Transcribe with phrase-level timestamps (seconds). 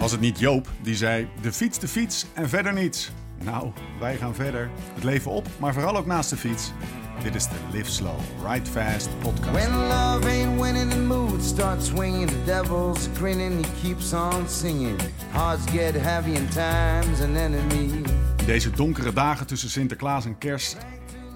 [0.00, 3.12] Was het niet Joop die zei: de fiets, de fiets en verder niets?
[3.44, 4.70] Nou, wij gaan verder.
[4.94, 6.72] Het leven op, maar vooral ook naast de fiets.
[7.22, 9.50] Dit is de Live Slow, Ride Fast podcast.
[9.50, 12.28] When love ain't winning, the mood starts swinging.
[12.28, 15.00] The devil's grinning, he keeps on singing.
[15.30, 18.02] Hearts get heavy and time's an enemy.
[18.46, 20.76] Deze donkere dagen tussen Sinterklaas en Kerst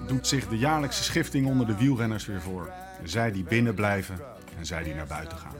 [0.06, 2.72] doet zich de jaarlijkse schifting onder de wielrenners weer voor.
[3.02, 4.18] Zij die binnen blijven
[4.58, 5.54] en zij die naar buiten gaan.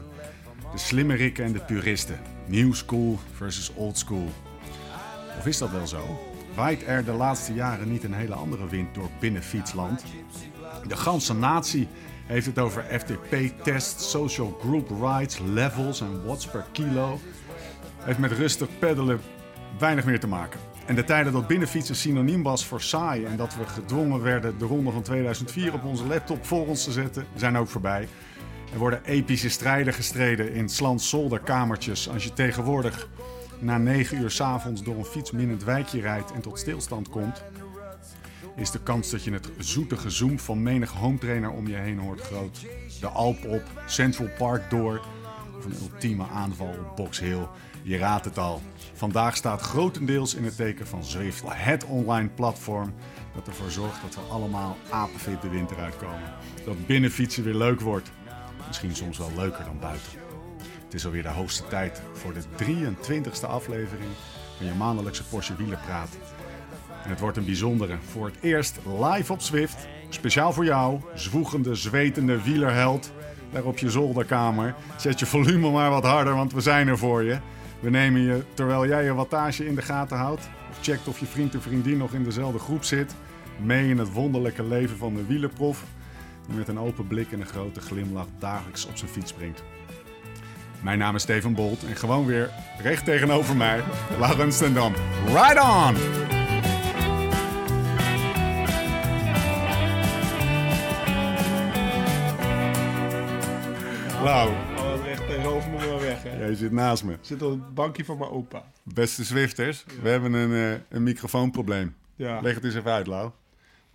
[0.71, 2.34] De slimmerikken en de puristen.
[2.47, 4.27] New school versus old school.
[5.37, 6.19] Of is dat wel zo?
[6.55, 10.03] Waait er de laatste jaren niet een hele andere wind door binnenfietsland?
[10.87, 11.87] De ganse natie
[12.25, 17.19] heeft het over FTP-tests, social group rides, levels en watts per kilo.
[17.97, 19.19] Heeft met rustig peddelen
[19.79, 20.59] weinig meer te maken.
[20.85, 24.65] En de tijden dat binnenfietsen synoniem was voor saai en dat we gedwongen werden de
[24.65, 28.07] ronde van 2004 op onze laptop voor ons te zetten, zijn ook voorbij.
[28.75, 33.07] Er worden epische strijden gestreden in zolderkamertjes als je tegenwoordig
[33.59, 37.43] na 9 uur s'avonds door een fietsminnend wijkje rijdt en tot stilstand komt,
[38.55, 42.21] is de kans dat je het zoete gezoem van menig hometrainer om je heen hoort
[42.21, 42.65] groot.
[42.99, 45.01] De Alp op, Central Park door,
[45.57, 47.47] of een ultieme aanval op Box Hill.
[47.83, 48.61] Je raadt het al.
[48.93, 52.93] Vandaag staat grotendeels in het teken van Zwift, het online platform
[53.35, 56.33] dat ervoor zorgt dat we allemaal apenfit de winter uitkomen.
[56.65, 58.11] Dat binnenfietsen weer leuk wordt.
[58.67, 60.11] Misschien soms wel leuker dan buiten.
[60.83, 64.09] Het is alweer de hoogste tijd voor de 23e aflevering
[64.57, 66.09] van je maandelijkse Porsche Wielerpraat.
[67.03, 67.97] En het wordt een bijzondere.
[68.11, 69.87] Voor het eerst live op Zwift.
[70.09, 73.11] Speciaal voor jou, zwoegende, zwetende wielerheld.
[73.51, 74.75] Daar op je zolderkamer.
[74.97, 77.37] Zet je volume maar wat harder, want we zijn er voor je.
[77.79, 80.49] We nemen je terwijl jij je wattage in de gaten houdt.
[80.69, 83.15] Of checkt of je vriend of vriendin nog in dezelfde groep zit.
[83.61, 85.83] Mee in het wonderlijke leven van de wielerprof.
[86.47, 89.63] Die met een open blik en een grote glimlach dagelijks op zijn fiets springt.
[90.81, 92.49] Mijn naam is Steven Bolt en gewoon weer
[92.81, 93.81] recht tegenover mij,
[94.19, 94.93] Laurens ten Dam.
[95.27, 95.95] Ride on!
[104.23, 106.37] Lau, Oh, recht tegenover me maar weg, hè.
[106.37, 107.17] jij zit naast me.
[107.21, 108.63] Zit op het bankje van mijn opa.
[108.83, 111.95] Beste Zwifters, we hebben een, eh, een microfoonprobleem.
[112.15, 112.41] Ja.
[112.41, 113.29] Leg het eens even uit, Lau.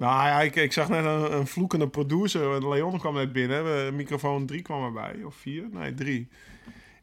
[0.01, 2.69] Nou ja, ik, ik zag net een, een vloekende producer.
[2.69, 3.97] Leon kwam net binnen.
[3.97, 5.23] Microfoon 3 kwam erbij.
[5.25, 5.69] Of 4?
[5.71, 6.29] Nee, 3.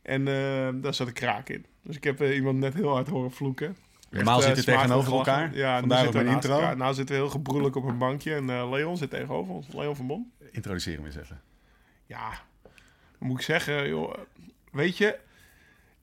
[0.02, 1.66] En eh, daar zat een kraak in.
[1.84, 3.78] Dus ik heb eh, iemand net heel hard horen vloeken.
[4.10, 5.56] Normaal Echt, eh, zitten we tegenover elkaar.
[5.56, 6.54] Ja, Vandaar zitten we intro.
[6.54, 6.78] elkaar.
[6.78, 8.36] Nou zitten we heel gebroedelijk op een bankje.
[8.36, 9.68] En eh, Leon zit tegenover ons.
[9.74, 10.32] Leon van Bon.
[10.52, 11.42] Introduceer hem eens even.
[12.06, 12.32] Ja,
[13.20, 14.14] moet ik zeggen, joh.
[14.72, 15.20] Weet je,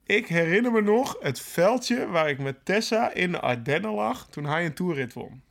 [0.03, 4.45] ik herinner me nog het veldje waar ik met Tessa in de Ardennen lag toen
[4.45, 5.41] hij een toerrit won.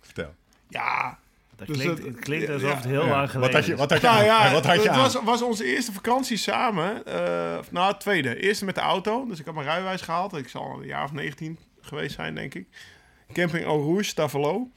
[0.00, 0.34] Vertel.
[0.72, 1.18] Ja,
[1.56, 3.10] Dat Dus klinkt, dat- het klinkt ja, alsof het heel Ja.
[3.10, 3.78] lang geleden Wat had je, is.
[3.78, 4.24] wat had je nou aan?
[4.24, 4.98] ja, wat had je het aan?
[4.98, 7.06] was, was onze eerste vakantie samen.
[7.06, 8.40] eh, of nou, tweede.
[8.40, 9.26] Eerste met de auto.
[9.26, 10.36] Dus ik had mijn rijbewijs gehaald.
[10.36, 12.66] Ik zal een jaar of 19 geweest zijn, denk ik.
[13.32, 14.70] Camping Eau Rouge, Tavelo.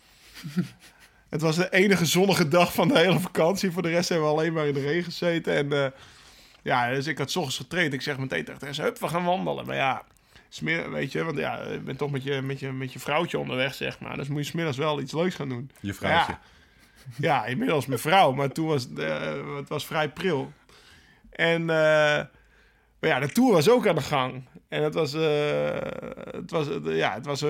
[1.30, 3.72] het was de enige zonnige dag van de hele vakantie.
[3.72, 5.54] Voor de rest hebben we alleen maar in de regen gezeten.
[5.56, 5.92] En eh,
[6.62, 7.94] ja, dus ik had 's ochtends getraind.
[7.94, 9.66] Ik zeg meteen tegen Tessa, hup, we gaan wandelen.
[9.66, 10.04] Maar ja,
[10.56, 13.40] smeer, weet je, want ja, je bent toch met je, met, je, met je vrouwtje
[13.40, 14.18] onderweg, zeg maar.
[14.18, 15.72] Dus moet je smiddags wel iets leuks gaan doen.
[15.80, 16.32] Je vrouwtje.
[16.32, 16.40] Ja,
[17.18, 20.52] ja, inmiddels mijn vrouw, maar toen was het, eh, het was vrij pril.
[21.30, 22.24] En eh,
[23.00, 24.44] maar ja, de tour was ook aan de gang.
[24.68, 25.80] En het was, eh,
[26.32, 27.46] het was, ja, het was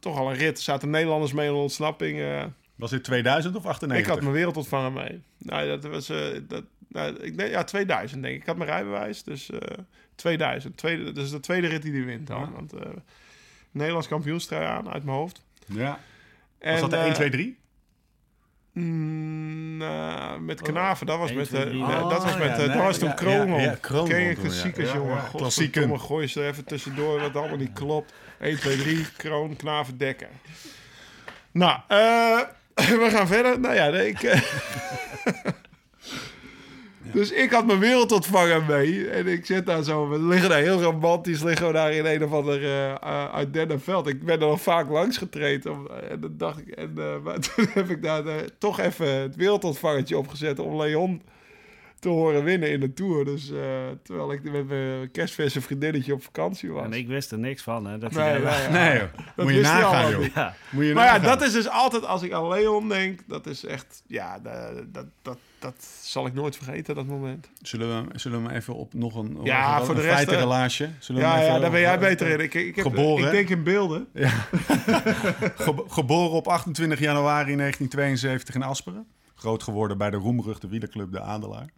[0.00, 0.56] toch al een rit.
[0.56, 2.20] Er zaten Nederlanders mee in ontsnapping.
[2.76, 4.12] Was dit 2000 of ik 98?
[4.12, 5.22] had mijn wereldontvanger mee.
[5.38, 8.40] Nou, dat was, eh, dat, nou, ik denk, ja, 2000 denk ik.
[8.40, 9.58] Ik had mijn rijbewijs, dus eh
[10.16, 10.76] 2000.
[10.76, 12.40] Tweede, dus de tweede rit die die wint dan.
[12.40, 12.50] Ja.
[12.50, 12.80] Want eh
[13.70, 15.42] Nederlands kampioenstrui aan, uit mijn hoofd.
[15.66, 15.98] Ja.
[16.58, 17.58] En, Was dat de eh, 1, 2, 3?
[18.72, 21.82] Mm, nou, met Knaven, dat was 1, met, 2, eh, 3.
[21.82, 23.14] eh, Oh, dat was met, ja, eh, nee, dat was toen ja,
[23.80, 25.22] Ken je klassiekers, Ja, jongen?
[25.32, 26.00] klassieken.
[26.00, 28.12] Gooi je er even tussendoor wat allemaal niet klopt.
[28.40, 30.28] 1, 2, 3, Kroon, Knaven, Dekker.
[31.50, 32.40] Nou, eh,
[33.02, 33.60] we gaan verder.
[33.60, 34.20] Nou ja, nee, ik...
[37.06, 39.08] eh, Dus ik had mijn wereldontvanger mee.
[39.08, 40.08] En ik zit daar zo.
[40.08, 41.42] We liggen daar heel romantisch.
[41.42, 42.94] Liggen we daar in een of ander uh,
[43.32, 44.06] Ardennenveld.
[44.06, 45.66] Ik ben er nog vaak langs getraind.
[45.66, 46.68] Om, en dan dacht ik.
[46.68, 50.58] En, uh, maar toen heb ik daar uh, toch even het wereldontvangertje opgezet.
[50.58, 51.22] Om Leon
[51.98, 53.24] te horen winnen in de tour.
[53.24, 53.58] Dus uh,
[54.02, 56.84] terwijl ik met mijn kerstverse vriendinnetje op vakantie was.
[56.84, 57.98] En ik wist er niks van, hè?
[57.98, 59.46] Dat Nee, nee, Nee, joh.
[59.46, 60.34] Moet je nagaan, joh.
[60.34, 60.54] Ja.
[60.70, 63.20] Moet je Maar ja, dat is dus altijd als ik aan Leon denk.
[63.26, 64.02] Dat is echt.
[64.06, 65.38] Ja, dat, dat, dat,
[65.72, 67.48] dat zal ik nooit vergeten, dat moment.
[67.62, 70.90] Zullen we, zullen we even op nog een, Ja, een, voor de rest, feitenrelaasje?
[70.98, 72.40] Zullen Ja, ja, daar ben jij beter in.
[72.40, 74.06] Ik, ik, heb, Geboren, ik denk in beelden.
[75.56, 79.06] Ge- geboren op 28 januari 1972 in Asperen.
[79.34, 81.68] Groot geworden bij de roemruchte wielerclub De Adelaar.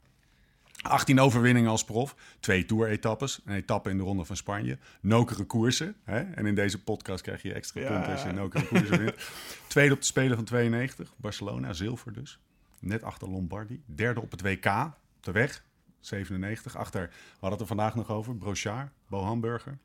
[0.83, 5.97] 18 overwinningen als prof, twee tour-etappes, een etappe in de Ronde van Spanje, nokere koersen.
[6.05, 6.19] Hè?
[6.21, 7.89] En in deze podcast krijg je extra Ja.
[7.89, 9.15] punten als je nokere koersen wint.
[9.67, 12.39] Tweede op de Spelen van 92, Barcelona, zilver dus.
[12.81, 13.83] Net achter Lombardi.
[13.87, 15.65] Derde op het WK, op de weg,
[16.01, 16.77] 97.
[16.77, 19.79] Achter, we hadden het er vandaag nog over, Brochard, Bo Hamburger.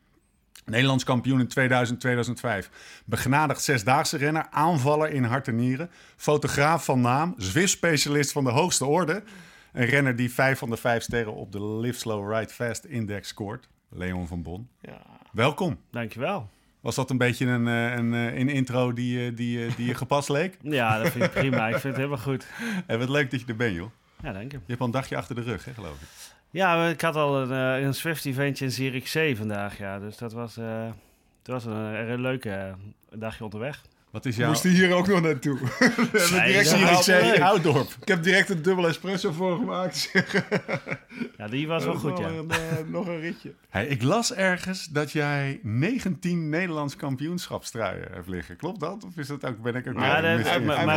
[0.66, 3.02] Nederlands kampioen in 2000, 2005.
[3.06, 5.90] Begenadigd zesdaagse renner, aanvaller in hart en nieren.
[6.16, 9.24] Fotograaf van naam, Zwift-specialist van de hoogste orde.
[9.72, 13.28] Een renner die vijf van de vijf sterren op de Live Slow Ride Fast Index
[13.28, 13.70] scoort.
[13.90, 14.70] Leon van Bon.
[14.80, 15.02] Ja.
[15.32, 15.80] Welkom.
[15.92, 16.50] Dankjewel.
[16.84, 19.94] Was dat een beetje een, eh, een, eh, een intro die, eh, die, die je
[19.94, 20.58] gepast leek?
[20.80, 21.68] Ja, dat vind ik prima.
[21.68, 22.48] Ik vind het helemaal goed.
[22.86, 23.90] En wat leuk dat je er bent, joh.
[24.24, 24.58] Ja, dank je.
[24.58, 26.08] Je hebt al een dagje achter de rug, hè, geloof ik.
[26.50, 27.52] Ja, ik had al een,
[27.84, 30.00] een Swift-eventje in Zierikzee vandaag, ja.
[30.00, 32.76] Dus dat was, het was een, een leuke
[33.12, 33.82] dagje onderweg.
[34.14, 34.48] Wat is jouw...
[34.48, 35.60] Moest hij hier ook nog naartoe?
[35.60, 37.40] We hebben Nee, direct was haal- leuk.
[37.40, 37.90] Ouddorp.
[38.02, 40.12] Ik heb direct een dubbele espresso voor gemaakt.
[41.38, 42.30] Ja, die was wel goed, ja.
[42.30, 42.58] Nog een, eh,
[42.88, 43.54] nog een ritje.
[43.70, 48.56] Hey, ik las ergens dat jij 19 Nederlands kampioenschapstruien hebt liggen.
[48.58, 49.04] Klopt dat?
[49.04, 50.44] Of is dat ook, ben ik ook Ja, dat- mijn,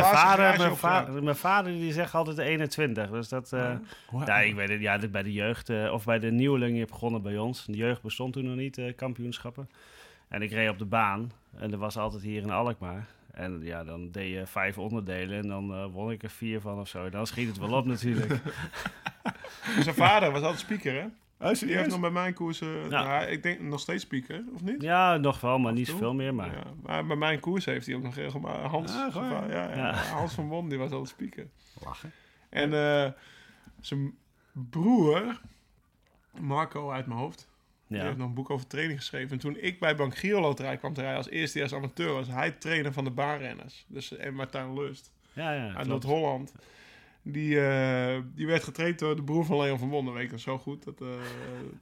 [0.03, 0.77] vader, mijn, opgeruimd.
[0.79, 3.09] va- mijn vader die zegt altijd 21.
[3.09, 3.53] Dus dat...
[3.53, 3.71] eh,
[4.11, 4.27] Wow.
[4.27, 4.81] Ja, ik weet het.
[4.81, 7.65] Ja, dit bij de jeugd eh, of bij de nieuwelingen heb begonnen bij ons.
[7.65, 9.69] De jeugd bestond toen nog niet, eh, kampioenschappen.
[10.29, 11.31] En ik reed op de baan.
[11.57, 13.07] En er was altijd hier in Alkmaar.
[13.31, 16.79] En ja, dan deed je vijf onderdelen en dan eh, won ik er vier van
[16.79, 17.09] of zo.
[17.09, 18.31] Dan schiet het wel op natuurlijk.
[19.83, 21.05] Zijn vader was altijd speaker, hè?
[21.39, 22.61] Oh, Die heeft nog bij mijn koers...
[22.61, 23.03] eh, Ja.
[23.03, 24.81] nou, ik denk nog steeds speaker, of niet?
[24.81, 26.33] Ja, nog wel, maar niet zoveel meer.
[26.35, 28.71] Maar Ja, maar bij mijn koers heeft hij ook nog regelmatig...
[28.71, 29.93] Hans, Ah, gewoon, ja, ja, ja.
[29.93, 31.47] Hans van Bon, die was altijd speaker.
[31.85, 32.11] Lachen.
[32.49, 33.11] En eh,
[33.81, 34.17] zijn
[34.51, 35.39] broer,
[36.39, 37.49] Marco uit mijn hoofd,
[37.87, 39.31] die heeft nog een boek over training geschreven.
[39.31, 42.51] En toen ik bij Bank Giro Loterij kwam te rijden als eerstejaars amateur, was hij
[42.51, 43.85] trainer van de baanrenners.
[43.87, 45.87] Dus en Martijn Lust ja, ja, uit.
[45.87, 46.53] Noord-Holland.
[47.21, 50.05] Die, eh, die werd getraind door de broer van Leon van Bon.
[50.05, 50.83] Dat weet ik nog zo goed.
[50.83, 51.07] Dat, eh,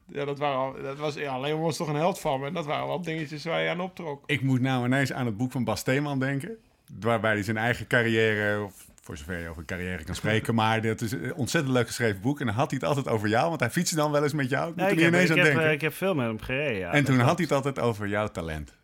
[0.05, 2.47] ja, dat, waren al, dat was, ja, Leon was toch een held van me.
[2.47, 4.23] En dat waren wel dingetjes waar je aan optrok.
[4.25, 6.57] Ik moet nou ineens aan het boek van Bas Steeman denken.
[6.99, 10.55] Waarbij hij zijn eigen carrière, of voor zover je over carrière kan spreken.
[10.61, 12.39] maar dat is een ontzettend leuk geschreven boek.
[12.39, 14.49] En dan had hij het altijd over jou, want hij fietste dan wel eens met
[14.49, 14.71] jou.
[14.71, 15.65] Ik er ik, heb, ineens ik, aan heb, denken.
[15.65, 16.77] eh, ik heb veel met hem gereden.
[16.77, 18.75] Ja, en toen had hij het altijd over jouw talent.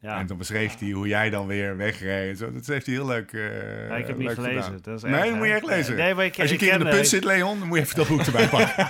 [0.00, 0.18] Ja.
[0.18, 2.38] En toen beschreef hij hoe jij dan weer wegreed.
[2.38, 4.78] dat heeft hij heel leuk uh, Ja, ik heb niet gelezen.
[4.82, 5.96] Dat is erg, nee, dat moet je echt lezen.
[5.96, 7.82] Nee, ik, Als je een keer in de put eh, zit, Leon, dan moet je
[7.82, 8.88] even dat boek erbij pakken.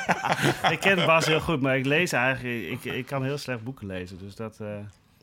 [0.73, 2.71] ik ken Bas heel goed, maar ik lees eigenlijk...
[2.71, 4.57] Ik, ik kan heel slecht boeken lezen, dus dat...
[4.61, 4.69] eh,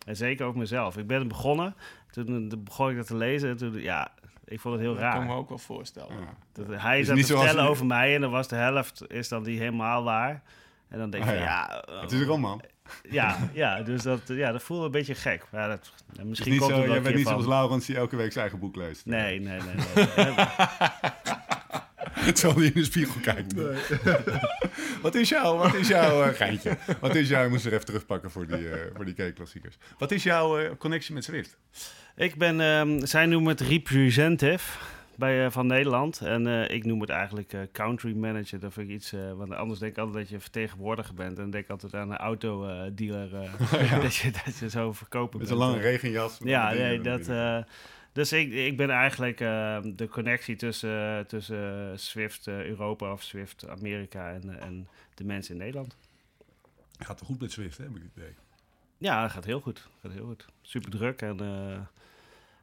[0.06, 0.98] en zeker ook mezelf.
[0.98, 1.76] Ik ben begonnen,
[2.12, 3.50] toen eh, begon ik dat te lezen.
[3.50, 4.12] En toen, ja,
[4.54, 5.38] ik vond het heel Dat kan me raar.
[5.38, 6.16] ook wel voorstellen.
[6.54, 9.28] Dat, hij is te zoals vertellen je- over mij en dan was de helft is
[9.28, 10.42] dan die helemaal waar.
[10.90, 11.84] En dan denk Ah, van, ja.
[12.02, 12.62] het is een roman.
[13.10, 15.46] ja, ja, dus dat, ja, dat voelde een beetje gek.
[15.52, 17.24] Maar ja, dat, Het is misschien niet komt zo, het wel jij een bent niet
[17.26, 17.34] van.
[17.34, 19.06] zoals Laurens die elke week zijn eigen boek leest.
[19.06, 20.06] Nee, nee, nee.
[20.16, 20.34] nee.
[22.34, 23.54] Terwijl hij in de spiegel kijkt.
[25.02, 26.78] wat is jouw, wat is jouw eh, geintje?
[27.00, 29.78] Wat is jouw, ik moest er even terugpakken voor die, eh voor die klassiekers.
[29.98, 31.58] Wat is jouw eh, connectie met Zwift?
[32.16, 34.78] Ik ben, ehm, zij noemen het representative
[35.16, 36.22] bij, eh, van Nederland.
[36.22, 38.60] En eh, ik noem het eigenlijk eh, country manager.
[38.60, 41.30] Dat vind ik iets, eh, want anders denk ik altijd dat je vertegenwoordiger bent.
[41.30, 43.34] En dan denk ik altijd aan een autodealer.
[43.34, 45.60] eh dat, je, dat je zo verkopen Met bent.
[45.62, 46.40] een lange regenjas.
[46.40, 47.30] met Ja, nee, dat...
[48.14, 53.68] dus ik, ik ben eigenlijk eh, de connectie tussen, tussen Swift eh, Europa of Swift
[53.68, 55.96] Amerika en, en de mensen in Nederland.
[57.00, 58.36] Gaat toch goed met Zwift, hè, heb ik het idee.
[58.98, 59.88] Ja, dat gaat heel goed.
[60.02, 60.46] Gaat heel goed.
[60.62, 61.80] Super druk en eh,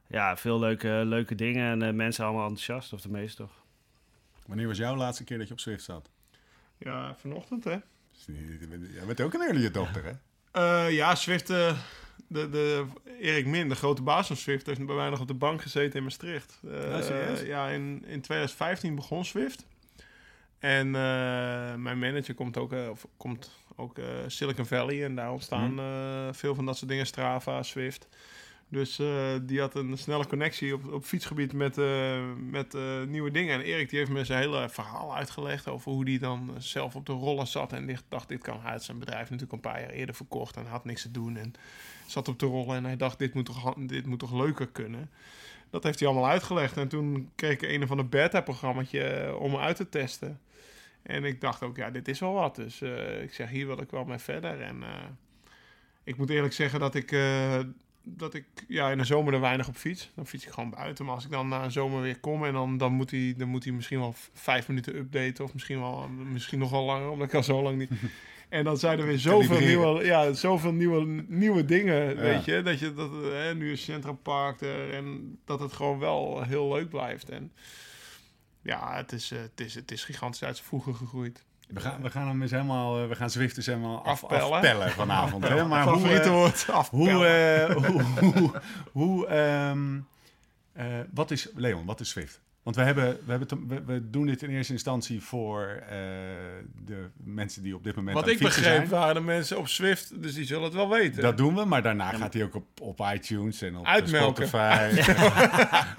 [0.07, 3.65] ja, veel leuke, leuke dingen en eh, mensen allemaal enthousiast, of de meeste toch.
[4.47, 6.11] Wanneer was jouw laatste keer dat je op Zwift zat?
[6.79, 7.79] Ja, vanochtend hè.
[8.93, 10.13] Jij bent ook een early adopter, hè?
[10.51, 11.79] Eh, ja, Swift, eh,
[12.29, 12.85] de, de,
[13.21, 15.99] Erik Min, de grote baas van Swift, heeft bij mij nog op de bank gezeten
[15.99, 16.61] in Maastricht.
[16.65, 19.67] Eh, Ja, in, in 2015 begon Swift.
[20.59, 25.75] En eh, mijn manager komt ook, eh, of komt ook Silicon Valley en daar ontstaan
[25.75, 26.33] Mhm.
[26.33, 28.09] veel van dat soort dingen, Strava, Swift.
[28.69, 29.01] Dus
[29.43, 31.77] die had een snelle connectie op, op fietsgebied met,
[32.51, 33.55] met nieuwe dingen.
[33.55, 37.07] En Erik die heeft me zijn hele verhaal uitgelegd over hoe hij dan zelf op
[37.07, 37.73] de rollen zat.
[37.73, 40.67] En dacht, dit kan hij had zijn bedrijf natuurlijk een paar jaar eerder verkocht en
[40.67, 41.37] had niks te doen.
[41.37, 41.55] En
[42.11, 45.11] zat op de rollen en hij dacht, dit moet toch, dit moet toch leuker kunnen.
[45.71, 46.77] Dat heeft hij allemaal uitgelegd.
[46.77, 50.41] En toen kreeg ik een of ander beta-programmaatje eh, om uit te testen.
[51.03, 52.57] En ik dacht ook, ja, dit is wel wat.
[52.57, 54.61] Dus eh, ik zeg, hier wil ik wel mee verder.
[54.61, 54.89] En eh,
[56.05, 57.17] ik moet eerlijk zeggen dat ik,
[58.03, 60.11] dat ik ja, in de zomer er weinig op fiets.
[60.15, 61.05] Dan fiets ik gewoon buiten.
[61.05, 63.49] Maar als ik dan na een zomer weer kom en dan, dan, moet, hij, dan
[63.49, 65.45] moet hij misschien wel vijf minuten updaten.
[65.45, 67.91] Of misschien, wel, misschien nog wel langer, omdat ik al zo lang niet...
[68.51, 72.15] En dan zijn er weer zoveel nieuwe, ja, zoveel nieuwe, nieuwe dingen, Ja.
[72.15, 72.63] weet je.
[72.63, 76.43] Dat je dat, eh, hè, nu is Central Park er en dat het gewoon wel
[76.43, 77.29] heel leuk blijft.
[77.29, 77.53] En
[78.63, 81.45] ja, het is, eh, het is, het is gigantisch uit zijn voegen gegroeid.
[81.69, 84.53] We gaan, we gaan hem eens helemaal, eh, we gaan Zwift eens helemaal af, Afpellen.
[84.55, 85.49] afpellen vanavond.
[85.49, 85.65] hè?
[85.67, 87.15] Maar hoe, Favoriete eh, woord, afpellen.
[87.15, 88.03] hoe, eh, hoe,
[88.33, 88.53] hoe,
[88.93, 89.99] hoe, ehm,
[90.73, 92.41] eh, wat is, Leon, wat is Zwift?
[92.63, 95.97] Want we, hebben, we, hebben te- we, we doen dit in eerste instantie voor eh,
[96.85, 98.89] de mensen die op dit moment Wat ik fietsen begreep zijn.
[98.89, 101.23] waren de mensen op Zwift, dus die zullen het wel weten.
[101.23, 104.47] Dat doen we, maar daarna gaat hij ook op, op iTunes en op Uitmelken.
[104.47, 105.01] Spotify.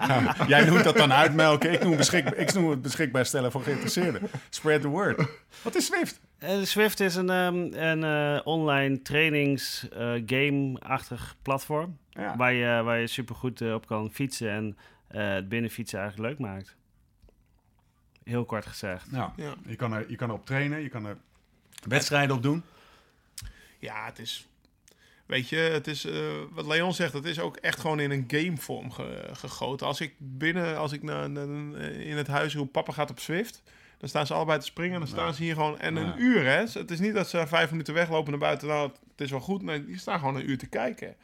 [0.07, 1.71] Nou, jij noemt dat dan uitmelken.
[1.71, 4.21] Ik noem, beschik, ik noem het beschikbaar stellen voor geïnteresseerden.
[4.49, 5.27] Spread the word.
[5.61, 6.19] Wat is Zwift?
[6.37, 11.97] Eh, Swift is een, ehm, een eh, online trainings eh, game-achtig platform.
[12.09, 12.35] Ja.
[12.37, 14.77] Waar je, waar je supergoed op kan fietsen en
[15.11, 16.75] het binnenfietsen eigenlijk leuk maakt.
[18.23, 19.11] Heel kort gezegd.
[19.11, 19.53] Nou, Ja.
[19.65, 21.17] je, kan er, je kan erop trainen, je kan er
[21.87, 22.63] wedstrijden op doen.
[23.79, 24.45] Ja, het is...
[25.25, 28.23] Weet je, het is, eh, wat Leon zegt, het is ook echt gewoon in een
[28.27, 29.87] gamevorm ge- gegoten.
[29.87, 33.63] Als ik binnen, als ik naar, naar- in het huis roep, papa gaat op Zwift...
[33.97, 35.79] Dan staan ze allebei te springen en dan staan ze hier gewoon...
[35.79, 36.57] En een uur, hè.
[36.79, 38.67] Het is niet dat ze vijf minuten weglopen naar buiten.
[38.67, 39.61] Nou, het is wel goed.
[39.61, 41.15] Nee, die staan gewoon een uur te kijken.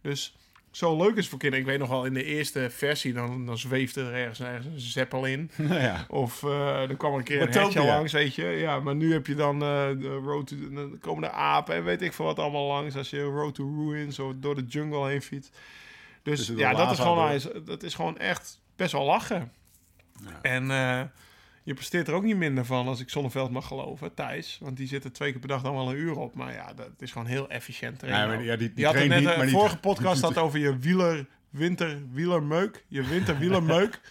[0.00, 0.36] Dus
[0.70, 1.64] zo leuk is voor kinderen.
[1.64, 3.12] Ik weet nog wel, in de eerste versie...
[3.12, 5.50] dan, dan zweefde er ergens, ergens een zeppelin.
[5.56, 6.04] Nou ja.
[6.08, 8.44] Of eh er kwam een keer een hetje langs, weet je.
[8.44, 10.56] Ja, maar nu heb je dan eh, de road to...
[10.70, 12.96] Dan komen de apen en weet ik veel wat allemaal langs...
[12.96, 15.58] als je Road to Ruins of door de jungle heen fietst.
[16.22, 17.64] Dus de ja, dat is, gewoon, door.
[17.64, 19.52] dat is gewoon echt best wel lachen.
[20.24, 20.38] Ja.
[20.42, 21.02] En eh,
[21.62, 24.58] je presteert er ook niet minder van als ik Zonneveld mag geloven, Thijs.
[24.62, 26.34] Want die zit er twee keer per dag dan wel een uur op.
[26.34, 28.22] Maar ja, dat is gewoon heel efficiënt trainen.
[28.22, 29.78] Ja, maar die- ja, die- die je had het traint net, niet, eh, maar vorige
[29.78, 32.84] podcast die had over je wieler, winter, wielermeuk.
[32.88, 34.00] Je winter, wielermeuk.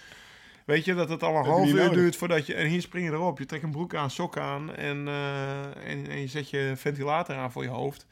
[0.66, 1.92] Weet je, dat het al een half uur nodig.
[1.94, 2.54] duurt voordat je...
[2.54, 3.40] En hier spring je erop.
[3.40, 7.36] Je trekt een broek aan, sok aan en, eh, en, en je zet je ventilator
[7.36, 8.08] aan voor je hoofd.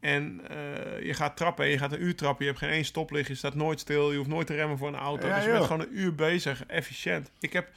[0.00, 2.44] En eh, je gaat trappen en je gaat een uur trappen.
[2.44, 4.10] Je hebt geen één stoplicht, je staat nooit stil.
[4.10, 5.26] Je hoeft nooit te remmen voor een auto.
[5.26, 7.30] Ja, dus je bent gewoon een uur bezig, efficiënt.
[7.40, 7.70] Ik heb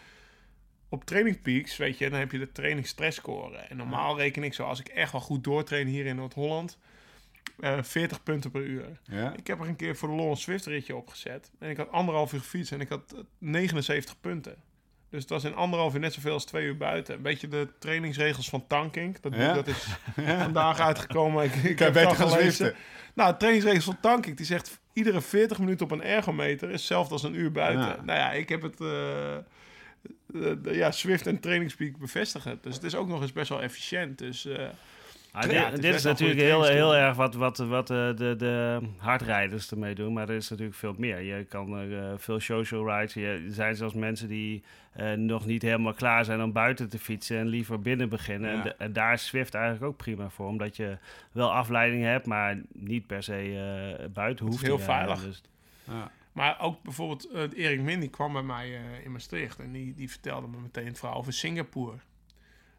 [0.90, 3.58] op Training Peaks, weet je, dan heb je de training stress score.
[3.58, 6.78] En normaal reken ik zo, als ik echt wel goed doortrain hier in Noord-Holland,
[7.60, 8.86] eh 40 punten per uur.
[9.04, 9.34] Ja?
[9.38, 11.52] Ik heb er een keer voor de Lon Swift ritje opgezet.
[11.60, 14.56] En ik had anderhalf uur gefietst en ik had eh, 79 punten.
[15.10, 17.16] Dus het was in anderhalf uur net zoveel als twee uur buiten.
[17.16, 19.22] Een beetje de trainingsregels van Tankink.
[19.22, 19.54] Dat, Ja?
[19.54, 19.88] dat is
[20.44, 21.44] vandaag uitgekomen.
[21.44, 22.76] Ik, ik heb beter gaan zwiften.
[23.14, 24.80] Nou, de trainingsregels van Tankink, die zegt...
[24.94, 28.06] iedere 40 minuten op een ergometer is hetzelfde als een uur buiten.
[28.06, 28.82] Nou ja, ik heb het...
[28.82, 29.38] eh,
[30.64, 32.58] ja, Swift en Trainingspeak bevestigen.
[32.62, 34.18] Dus het is ook nog eens best wel efficiënt.
[34.18, 34.66] Dus eh,
[35.32, 38.16] Ah, Ja, dit, het is dit is natuurlijk heel, heel erg wat, wat, wat eh,
[38.16, 40.14] de, de hardrijders ermee doen.
[40.14, 41.22] Maar er is natuurlijk veel meer.
[41.22, 43.14] Je kan eh, veel social rides.
[43.14, 47.00] Je, er zijn zelfs mensen die eh, nog niet helemaal klaar zijn om buiten te
[47.00, 48.50] fietsen en liever binnen beginnen.
[48.52, 48.64] En, Ja.
[48.64, 50.48] de- en daar is Swift eigenlijk ook prima voor.
[50.48, 50.98] Omdat je
[51.32, 53.34] wel afleiding hebt, maar niet per se
[54.00, 55.18] eh, buiten is hoeft heel te rijden.
[55.18, 55.26] veilig.
[55.26, 55.42] Dus,
[55.84, 56.12] Ja.
[56.36, 59.60] Maar ook bijvoorbeeld eh, Erik Min, die kwam bij mij eh, in Maastricht.
[59.60, 61.98] En die, die vertelde me meteen het verhaal over Singapore.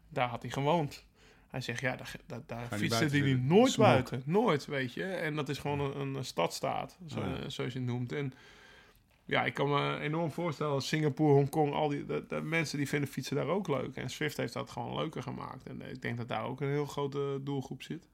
[0.09, 1.05] Daar had hij gewoond.
[1.47, 3.47] Hij zegt, ja, daar, daar, daar fietste hij zitten?
[3.47, 4.21] nooit buiten.
[4.25, 5.03] Nooit, weet je.
[5.03, 7.25] En dat is gewoon een, een stadstaat, zo, Ja.
[7.25, 8.11] eh, zoals je het noemt.
[8.11, 8.33] En
[9.25, 13.09] ja, ik kan me enorm voorstellen, Singapore, Hongkong, al die dat, dat mensen die vinden
[13.09, 13.95] fietsen daar ook leuk.
[13.95, 15.65] En Swift heeft dat gewoon leuker gemaakt.
[15.67, 18.09] En ik denk dat daar ook een heel grote doelgroep zit.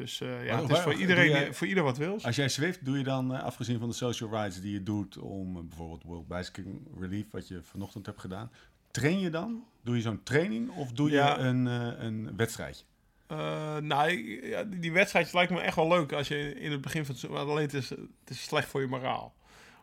[0.00, 2.18] Dus eh, ja, het is voor iedereen, jij- voor ieder wat wil.
[2.22, 5.18] Als jij Zwift, doe je dan, eh, afgezien van de social rides die je doet
[5.18, 8.50] om eh, bijvoorbeeld World Bicycling Relief, wat je vanochtend hebt gedaan,
[8.90, 9.64] train je dan?
[9.82, 11.34] Doe je zo'n training of doe Ja.
[11.38, 11.66] je een,
[12.04, 12.84] een wedstrijdje?
[13.80, 17.14] Nou, die, die wedstrijdjes lijkt me echt wel leuk als je in het begin van
[17.14, 17.30] het.
[17.30, 19.34] Alleen het is, het is slecht voor je moraal.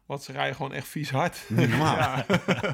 [0.05, 1.37] Want ze rijden gewoon echt vies hard.
[1.47, 1.95] Niet normaal.
[1.97, 2.25] Ja.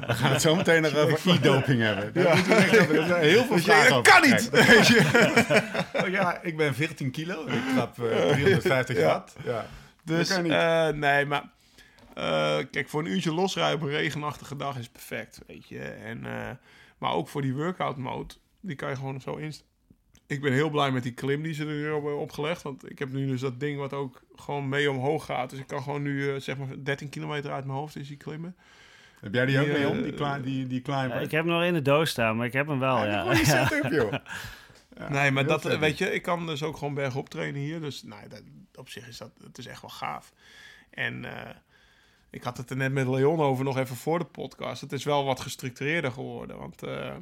[0.06, 2.12] We gaan het zo meteen nog over e-doping hebben.
[2.12, 4.40] Daar over- heel veel vragen dat kan niet!
[4.52, 4.74] gekregen.
[4.76, 6.00] Weet je.
[6.02, 9.06] Oh ja, ik ben 14 kilo en ik trap eh, 350 Ja.
[9.06, 9.34] watt.
[9.44, 9.66] Ja.
[10.04, 10.52] Dus, Dat kan niet.
[10.52, 11.42] eh, nee, maar...
[12.14, 15.80] eh, kijk, voor een uurtje losrijden op een regenachtige dag is perfect, weet je.
[15.80, 16.50] En, eh,
[16.98, 19.68] maar ook voor die workout mode, die kan je gewoon zo instellen.
[20.26, 22.62] Ik ben heel blij met die klim die ze er nu hebben opgelegd.
[22.62, 25.50] Want ik heb nu dus dat ding wat ook gewoon mee omhoog gaat.
[25.50, 28.16] Dus ik kan gewoon nu, eh, zeg maar, 13 kilometer uit mijn hoofd is die
[28.16, 28.56] klimmen.
[29.20, 31.16] Heb jij die ook die, mee eh, om, die, cli- die, die climber?
[31.16, 33.04] Ja, ik heb hem nog in de doos staan, maar ik heb hem wel, Ja,
[33.04, 33.34] ja.
[33.34, 34.12] die setup, joh.
[34.98, 37.80] Ja, nee, maar dat, eh, weet je, ik kan dus ook gewoon bergop trainen hier.
[37.80, 38.42] Dus nou, dat,
[38.74, 40.32] op zich is dat, het is echt wel gaaf.
[40.90, 41.50] En eh,
[42.30, 44.80] ik had het er net met Leon over nog even voor de podcast.
[44.80, 46.58] Het is wel wat gestructureerder geworden.
[46.58, 47.14] Want eh,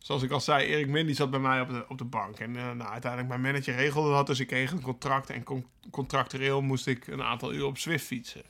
[0.00, 2.38] zoals ik al zei, Erik Mindy zat bij mij op de, op de bank.
[2.38, 4.26] En eh, nou, uiteindelijk mijn manager regelde dat.
[4.26, 5.30] Dus ik kreeg een contract.
[5.30, 8.42] En con- contractueel moest ik een aantal uur op Zwift fietsen.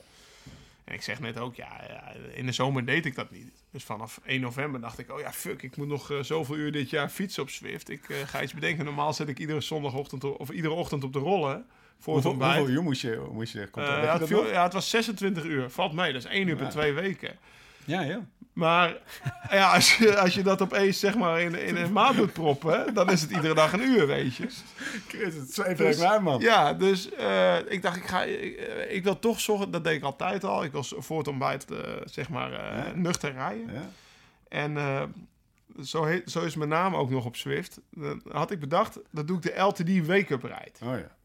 [0.83, 3.51] En ik zeg net ook, ja, ja, in de zomer deed ik dat niet.
[3.71, 6.71] Dus vanaf 1 november dacht ik, oh ja, fuck, ik moet nog eh, zoveel uur
[6.71, 7.89] dit jaar fietsen op Zwift.
[7.89, 8.85] Ik eh, ga iets bedenken.
[8.85, 11.65] Normaal zet ik iedere zondagochtend of iedere ochtend op de rollen
[11.99, 15.43] voor Hoeveel, hoeveel uur moest je, moest je ja, het viel- ja, het was 26
[15.43, 15.69] uur.
[15.69, 16.71] Valt mee, dat is 1 uur per Ja.
[16.71, 17.37] twee weken.
[17.85, 18.25] Ja, ja.
[18.53, 18.97] Maar
[19.49, 22.93] ja, als je, als je dat opeens zeg maar in, in een maand moet proppen,
[22.93, 24.47] dan is het iedere dag een uur, weet je.
[25.07, 26.39] Chris, het zweet Dus- man.
[26.39, 29.95] Ja, dus eh, ik dacht, ik, ga, ik, eh, ik wil toch zorgen, dat deed
[29.95, 30.63] ik altijd al.
[30.63, 32.91] Ik was voor het ontbijt, eh, zeg maar, Ja.
[32.95, 33.73] nuchter rijden.
[33.73, 33.89] Ja.
[34.49, 34.77] En
[35.83, 37.79] zo, heet, zo is mijn naam ook nog op Swift.
[37.89, 40.91] Dan had ik bedacht, dat doe ik de LTD Wake-up ride.
[40.91, 41.15] Oh ja.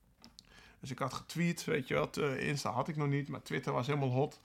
[0.80, 3.86] Dus ik had getweet, weet je wat, Insta had ik nog niet, maar Twitter was
[3.86, 4.40] helemaal hot.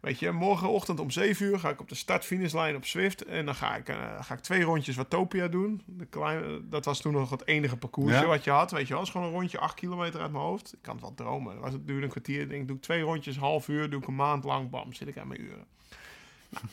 [0.00, 3.24] Weet je, morgenochtend om 7 uur ga ik op de start-finishlijn op Swift.
[3.24, 5.82] En dan ga ik, eh, ga ik twee rondjes Watopia doen.
[5.86, 8.26] De kleine, dat was toen nog het enige parcoursje Ja.
[8.26, 8.70] wat je had.
[8.70, 10.72] Weet je wel, is gewoon een rondje 8 kilometer uit mijn hoofd.
[10.72, 11.54] Ik kan het wel dromen.
[11.54, 12.40] Dat was het duurde een kwartier.
[12.40, 14.70] Ik denk, doe ik twee rondjes, half uur, doe ik een maand lang.
[14.70, 15.64] Bam, zit ik aan mijn uren.
[16.48, 16.64] Nou,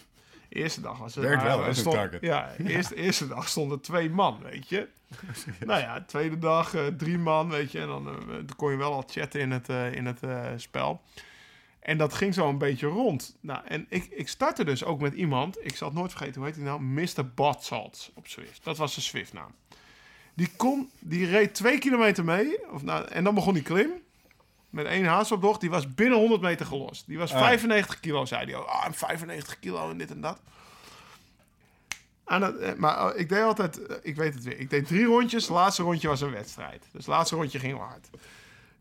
[0.50, 1.24] eerste dag was het...
[1.24, 2.22] Werkt wel, hè, stond- target.
[2.22, 4.88] Ja, eerste, eerste dag stonden twee man, weet je.
[5.66, 7.80] Nou ja, tweede dag eh, drie man, weet je.
[7.80, 10.20] En dan, eh, dan kon je wel al chatten in het, in het
[10.62, 11.02] spel.
[11.88, 13.38] En dat ging zo een beetje rond.
[13.42, 15.66] Nou, en ik, ik startte dus ook met iemand.
[15.66, 16.82] Ik zal het nooit vergeten, hoe heet hij nou?
[16.82, 17.28] Mr.
[17.36, 18.64] Botsalt op Swift.
[18.64, 19.52] Dat was zijn Swift-naam.
[20.34, 22.72] Die, kon, die reed twee kilometer mee.
[22.72, 23.90] Of nou, en dan begon die klim.
[24.70, 25.62] Met één haastoptocht.
[25.62, 27.08] Die was binnen 100 meter gelost.
[27.08, 27.40] Die was Ah.
[27.40, 28.56] 95 kilo, zei hij.
[28.56, 28.66] ook.
[28.66, 30.40] Ah, 95 kilo en dit en dat.
[32.24, 34.88] Aan het, eh, maar eh, ik deed altijd, eh, ik weet het weer, ik deed
[34.88, 35.44] drie rondjes.
[35.44, 36.82] Het laatste rondje was een wedstrijd.
[36.82, 38.10] Dus het laatste rondje ging hard.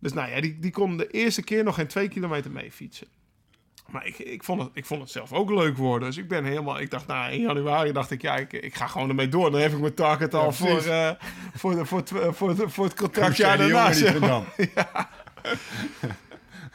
[0.06, 3.06] Dus nou ja, die, die kon de eerste keer nog geen twee kilometer mee fietsen.
[3.86, 6.08] Maar ik, ik, vond het, ik vond het zelf ook leuk worden.
[6.08, 8.86] Dus ik ben helemaal, ik dacht, nou in januari dacht ik, ja, ik, ik ga
[8.86, 9.50] gewoon ermee door.
[9.50, 11.10] Dan heb ik mijn target al voor, eh,
[11.54, 14.42] voor, de, voor, het, eh, voor, de, voor het contractjaar daarna.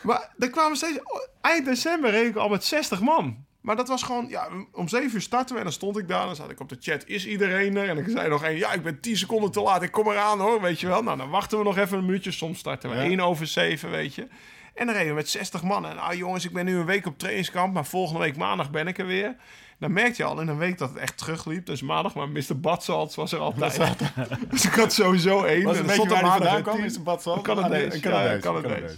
[0.04, 1.00] Maar er kwamen steeds...
[1.42, 3.46] Eind december reed ik al met 60 man.
[3.62, 4.28] Maar dat was gewoon...
[4.30, 6.26] Ja, om 7 uur starten we en dan stond ik daar.
[6.26, 7.08] Dan zat ik op de chat.
[7.08, 7.90] Is iedereen er?
[7.90, 8.58] En ik zei nog één...
[8.58, 9.82] Ja, ik ben 10 seconden te laat.
[9.82, 11.04] Ik kom eraan hoor, weet je wel.
[11.04, 12.32] Nou, dan wachten we nog even een minuutje.
[12.32, 13.02] Soms starten we Ja.
[13.02, 14.28] 1 over 7, weet je.
[14.74, 15.86] En dan reden we met 60 man.
[15.86, 17.74] En ah jongens, ik ben nu een week op trainingskamp.
[17.74, 19.36] Maar volgende week maandag ben ik er weer.
[19.82, 21.66] Dan merkte je al in een week dat het echt terugliep.
[21.66, 22.60] Dus maandag, maar Mr.
[22.60, 23.78] Badsalts was er altijd.
[24.52, 25.64] dus ik had sowieso één.
[25.64, 26.76] Was En het een beetje waar vandaan een kwam?
[26.76, 26.88] team.
[26.88, 27.36] Is het Badsal?
[27.36, 27.94] Een Canadees.
[27.94, 28.42] Een Ja, Canadees.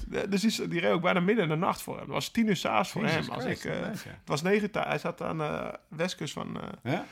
[0.08, 0.42] Canadees.
[0.42, 2.04] Dus die, die reed ook bijna midden in de nacht voor hem.
[2.04, 3.30] Het was tien uur s'avonds voor hem.
[3.30, 3.74] Als ik, eh.
[3.82, 4.88] Het was negen uur.
[4.88, 6.60] Hij zat aan de westkust van...
[6.84, 7.06] eh, Ja?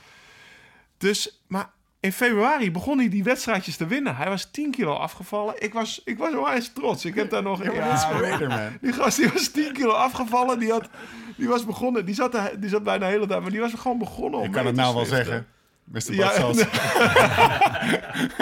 [0.98, 1.70] dus, maar
[2.02, 4.16] in februari begon hij die wedstrijdjes te winnen.
[4.16, 5.54] Hij was 10 kilo afgevallen.
[5.58, 7.06] Ik was, ik was onwijs trots.
[7.06, 7.64] Ik heb daar nog...
[7.64, 8.10] Ja,
[8.48, 8.78] man.
[8.82, 10.60] Die gast die was 10 kilo afgevallen.
[10.60, 10.90] Die, had,
[11.38, 12.06] die was begonnen.
[12.06, 13.42] Die zat, die zat bijna de hele tijd.
[13.42, 15.48] Maar die was gewoon begonnen om Ik kan het nou wel zeggen.
[15.84, 16.14] Mr.
[16.14, 16.32] Ja,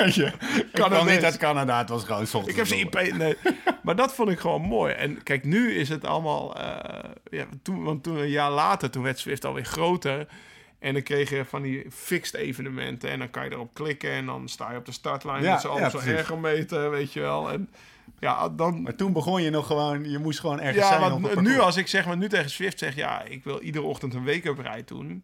[0.06, 1.16] ik kwam Canadees.
[1.16, 2.76] niet uit Canada, het was gewoon ochtends Ik heb ze.
[2.78, 3.14] IP.
[3.18, 3.38] Nee.
[3.84, 4.94] maar dat vond ik gewoon mooi.
[4.94, 6.56] En kijk, nu is het allemaal.
[6.60, 10.28] eh, ja, toen, want toen een jaar later, toen werd Swift alweer groter.
[10.80, 13.10] En dan kreeg je van die fixed evenementen.
[13.10, 14.12] En dan kan je erop klikken.
[14.12, 15.44] En dan sta je op de startlijn.
[15.44, 16.12] Ja, met z'n allen ja, precies.
[16.12, 17.52] ergometer, weet je wel.
[17.52, 17.70] En
[18.20, 18.82] ja, dan.
[18.82, 21.78] Maar toen begon je nog gewoon, je moest gewoon ergens Ja, zijn het nu als
[21.78, 24.86] ik zeg maar nu tegen Swift zeg, ja, ik wil iedere ochtend een wake-up ride
[24.86, 25.24] doen.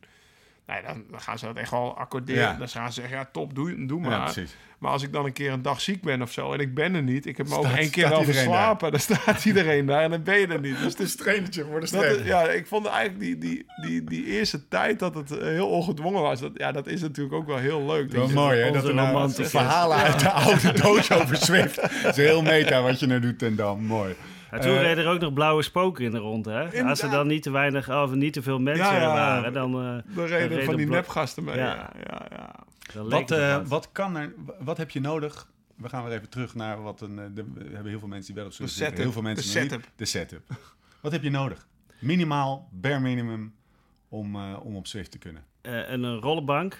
[0.67, 2.41] Nee, dan, dan gaan ze dat echt wel accorderen.
[2.41, 2.54] Ja.
[2.58, 4.12] Dan gaan ze zeggen, ja, top, doe, doe maar.
[4.36, 4.43] Ja.
[4.80, 6.95] Maar als ik dan een keer een dag ziek ben of zo en ik ben
[6.95, 10.10] er niet, ik heb me ook één keer wel verslapen, dan staat iedereen daar en
[10.10, 10.75] dan ben je er niet.
[10.82, 13.38] Dus het Het is, is trainertje voor de dat, is- ja, ik vond eigenlijk die,
[13.38, 17.01] die, die, die eerste tijd dat het eh, heel ongedwongen was, dat, ja, dat is
[17.01, 18.12] natuurlijk ook wel heel leuk.
[18.12, 18.71] Wel Dat je- mooi, hè?
[18.71, 21.82] Dat er nou verhalen uit de oude doos over Swift.
[21.82, 23.84] Het is heel meta wat je nu doet en dan.
[23.86, 24.15] Mooi.
[24.51, 26.84] Ja, toen Eh, reden er ook nog blauwe spoken in de rond, hè?
[26.84, 29.08] Als er dan niet te weinig, of niet te veel mensen Ja, ja.
[29.13, 31.55] waren, dan, eh, De reden van die nepgasten mee.
[31.58, 31.89] Ja.
[32.10, 32.25] Ja.
[32.93, 33.91] Ja, Wat, eh, wat.
[33.91, 35.47] kan er, wat heb je nodig?
[35.75, 37.15] We gaan weer even terug naar wat een.
[37.15, 38.97] de- we hebben heel veel mensen die wel op zitten, setup.
[38.97, 39.71] Heel veel mensen De nog niet.
[39.71, 39.91] setup.
[39.95, 40.41] De setup.
[41.01, 41.67] Wat heb je nodig?
[41.99, 43.53] Minimaal, bare minimum,
[44.10, 45.43] om, eh, om op Swift te kunnen.
[45.62, 46.77] Eh, en een rollenbank.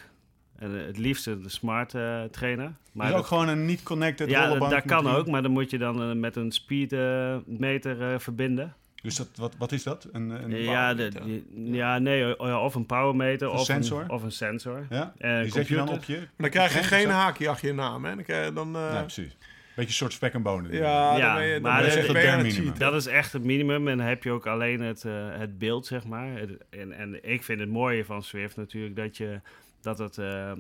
[0.60, 2.72] En eh, het liefst een smart eh, trainer.
[2.92, 5.52] Maar dat- ook gewoon een niet connected ja, dat, rollenbank dat kan ook, maar dan
[5.52, 8.74] moet je dan eh, met een speedmeter eh verbinden.
[9.02, 10.08] Dus dat, wat, wat is dat?
[10.12, 14.02] Een, een ja, de, ja, nee, o- ja, of een powermeter Een of sensor?
[14.02, 14.86] Een, of een sensor.
[14.90, 15.14] ja?
[15.18, 16.28] Eh, die zet je dan op je.
[16.38, 17.10] Dan krijg je geen zo?
[17.10, 18.16] haakje achter je naam, hè?
[18.16, 19.38] Dan, krijg je dan, eh, Ja, precies.
[19.76, 20.72] Beetje een soort spek en bonen.
[20.74, 22.80] ja, Ja, dan ben je, dan maar dat is echt.
[22.80, 23.88] Dat is echt het minimum.
[23.88, 26.28] En dan heb je ook alleen het, eh, het beeld, zeg maar.
[26.38, 29.40] Het- En, en ik vind het mooie van Swift natuurlijk dat, je,
[29.86, 30.52] dat het, eh,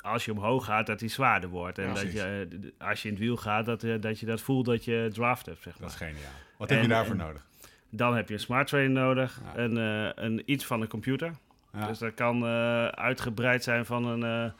[0.00, 1.78] als je omhoog gaat, dat hij zwaarder wordt.
[1.78, 2.46] En Ja, dat je,
[2.78, 5.10] eh, als je in het wiel gaat, dat, eh, dat je dat voelt dat je
[5.12, 5.90] draft hebt, zeg Dat maar.
[5.90, 6.32] is geniaal.
[6.58, 7.46] Wat heb je En- daarvoor en- nodig?
[7.90, 9.58] Dan heb je een smart train nodig, Ja.
[9.62, 11.32] een, eh, een, iets van een computer.
[11.72, 11.86] Ja.
[11.86, 14.52] Dus dat kan eh, uitgebreid zijn van een, eh,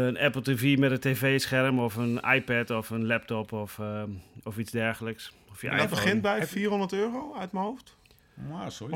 [0.00, 4.02] een Apple TV met een tv-scherm of een iPad of een laptop of, eh,
[4.42, 5.32] of iets dergelijks.
[5.50, 6.02] Of je En dat iPhone.
[6.02, 7.96] begint bij 400 euro uit mijn hoofd.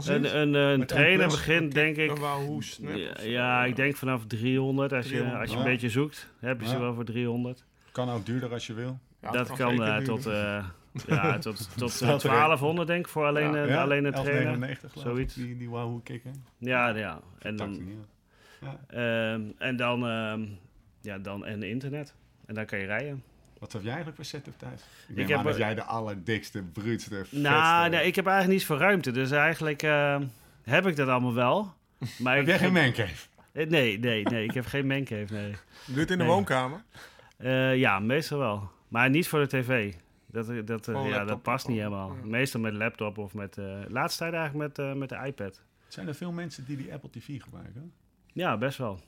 [0.05, 2.11] Een, een, een trainer begint denk ik...
[2.46, 4.92] Hoe snap Ja, ja, ik denk vanaf 300.
[4.92, 5.62] Als je, 300, als je ja.
[5.62, 7.64] een beetje zoekt, heb je ze wel voor 300.
[7.92, 8.98] Kan ook duurder als je wil.
[9.20, 10.05] Ja, dat kan eh, duurder.
[10.05, 10.64] tot, eh,
[11.07, 14.05] Ja, tot, tot eh, Staat er 1200 denk ik voor alleen, Ja, eh, Ja, alleen
[14.05, 14.77] het trainen.
[14.77, 15.37] 11,99 geloof Zoiets.
[15.37, 16.44] ik, Die, die Wahoo kicken.
[16.59, 17.20] Ja, ja.
[17.38, 17.81] En dan,
[18.88, 20.44] ehm, en dan, ehm,
[21.01, 22.14] ja, dan en internet.
[22.46, 23.22] En dan kan je rijden.
[23.58, 24.82] Wat heb jij eigenlijk voor setup thuis?
[25.14, 27.38] Ik heb aan dat er- jij de allerdikste, bruutste, vetste...
[27.38, 29.10] Nou, nee, ik heb eigenlijk niets voor ruimte.
[29.10, 30.26] Dus eigenlijk ehm,
[30.62, 31.72] heb ik dat allemaal wel.
[32.18, 33.26] Maar Heb ik, jij geen mancave?
[33.52, 34.44] Eh, Nee, nee, nee.
[34.44, 35.50] Ik heb geen mancave, nee.
[35.86, 36.26] Doe het in de Nee.
[36.32, 36.82] woonkamer.
[37.36, 38.70] Eh, ja, meestal wel.
[38.88, 39.94] Maar niet voor de tv.
[40.26, 42.16] Dat, dat, eh, Gewoon ja, laptop dat past niet helemaal.
[42.22, 42.26] ja.
[42.26, 43.58] Meestal met laptop of met...
[43.58, 45.62] eh laatste tijd eigenlijk met, eh, met de iPad.
[45.88, 47.92] Zijn er veel mensen die die Apple TV gebruiken?
[48.32, 49.00] Ja, best wel.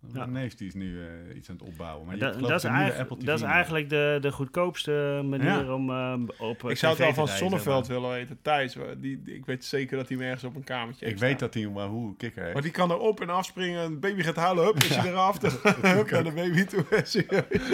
[0.00, 0.38] Mijn Ja.
[0.40, 2.06] neef die is nu eh, iets aan het opbouwen.
[2.06, 5.74] Maar je Da- dat, is eigenlijk, dat is eigenlijk de, de goedkoopste manier Ja.
[5.74, 8.38] om eh, op eh, Ik zou het wel van Zonneveld willen weten.
[8.42, 11.54] Thijs, die, die- ik weet zeker dat hij ergens op een kamertje Ik weet dat
[11.54, 12.54] hij een Wahoo kikker heeft.
[12.54, 13.84] Maar die kan er op en afspringen.
[13.84, 14.64] Een baby gaat huilen.
[14.64, 15.38] Hup, is hij eraf.
[15.38, 15.50] Dan
[15.82, 16.84] hup, naar de baby toe.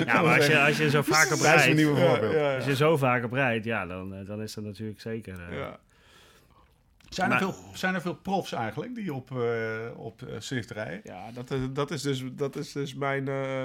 [0.07, 2.55] Ja, maar als je, als je zo vaak op Dat is een rijdt...
[2.57, 5.55] Als je zo vaak op rijdt, ja, dan, dan is dat natuurlijk zeker...
[5.55, 5.79] Ja.
[7.17, 9.47] Zijn, er Maar- veel, zijn er veel profs eigenlijk die op, eh
[9.97, 11.01] op eh, Swift rijden?
[11.05, 13.29] Ja, dat is, dat is, dus, dat is dus mijn...
[13.29, 13.65] eh,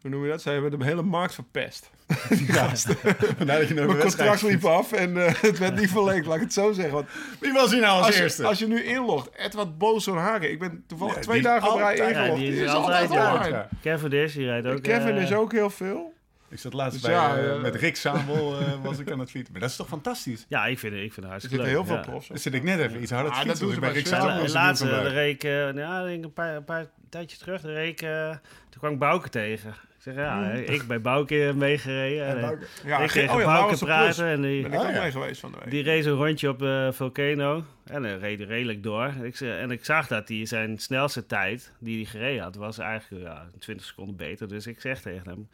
[0.00, 0.42] hoe noem je dat?
[0.42, 1.90] Zij hebben de hele markt verpest.
[2.46, 2.68] Ja.
[3.38, 5.14] Vandaar dat je nog Mijn contract liep af en
[5.48, 6.94] het werd niet verlengd, laat ik het zo zeggen.
[6.94, 7.06] Want
[7.40, 8.42] Wie was hij nou als, als, eerste?
[8.42, 10.50] je, als je nu inlogt, Edward Bozo'n Hagen.
[10.50, 12.16] Ik ben toevallig Ja, twee die dagen op rij ingelogd.
[12.16, 13.32] Ja, die is Die is altijd, altijd ja.
[13.34, 13.56] online.
[13.56, 13.68] Ja.
[13.82, 14.82] Kevin Dish, die rijdt ook...
[14.82, 16.13] Kevin is ook heel veel.
[16.54, 19.18] Ik zat laatst Dus bij, ja, eh, eh, met Rick Sabel eh, was ik aan
[19.18, 19.52] het fietsen.
[19.52, 20.44] Maar dat is toch fantastisch?
[20.48, 21.86] Ja, ik vind, het- ik vind het Er hartstikke zitten leuk.
[21.86, 22.18] heel veel ja.
[22.20, 23.66] profs zit ik net even iets harder te Ah, dat fietsen.
[23.66, 25.12] doen ze ik bij Rick ik van bij.
[25.12, 28.98] reek, ja, ik denk een paar, een paar tijdje terug, de reek, toen kwam ik
[28.98, 29.70] Bouke tegen.
[29.70, 32.26] Ik zeg, ja, ik bij Bouke meegereden.
[32.26, 35.50] En, Ja, ik oh ja, Bouke praten en die, Ben ik ook mee geweest van
[35.52, 35.70] de week.
[35.70, 37.64] die reed een rondje op de Volcano.
[37.84, 39.12] En dan reed hij redelijk door.
[39.22, 42.78] Ik, ze- en ik zag dat hij zijn snelste tijd, die hij gereden had, was
[42.78, 44.48] eigenlijk ja, 20 seconden beter.
[44.48, 45.48] Dus ik zeg tegen hem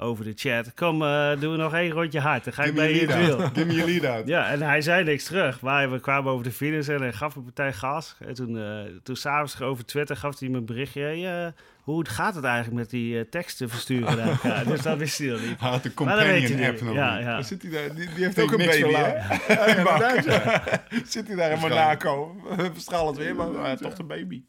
[0.00, 2.44] over de chat, kom, eh doen we nog één rondje hard.
[2.44, 3.50] Dan ga ik Give me bij je het out.
[3.54, 4.28] Give me your lead out.
[4.34, 5.60] Ja, en hij zei niks terug.
[5.60, 8.16] Maar we kwamen over de finish en hij gaf een partij gas.
[8.18, 11.00] En toen, eh toen s'avonds over Twitter gaf hij me een berichtje.
[11.00, 14.64] Hey, eh, hoe gaat het eigenlijk met die eh, teksten versturen naar elkaar?
[14.72, 15.60] dus dat wist hij nog niet.
[15.60, 16.80] Hij had de Maar dat weet je companion niet.
[16.80, 17.24] app nog ja, niet.
[17.24, 17.34] ja.
[17.34, 19.14] Dan zit hij daar, die, die heeft ook ik een baby, hè?
[19.54, 20.62] Ja, inderdaad, ja.
[21.06, 22.36] Zit hij daar in Monaco.
[22.72, 24.42] Verstraalend weer, maar toch de baby.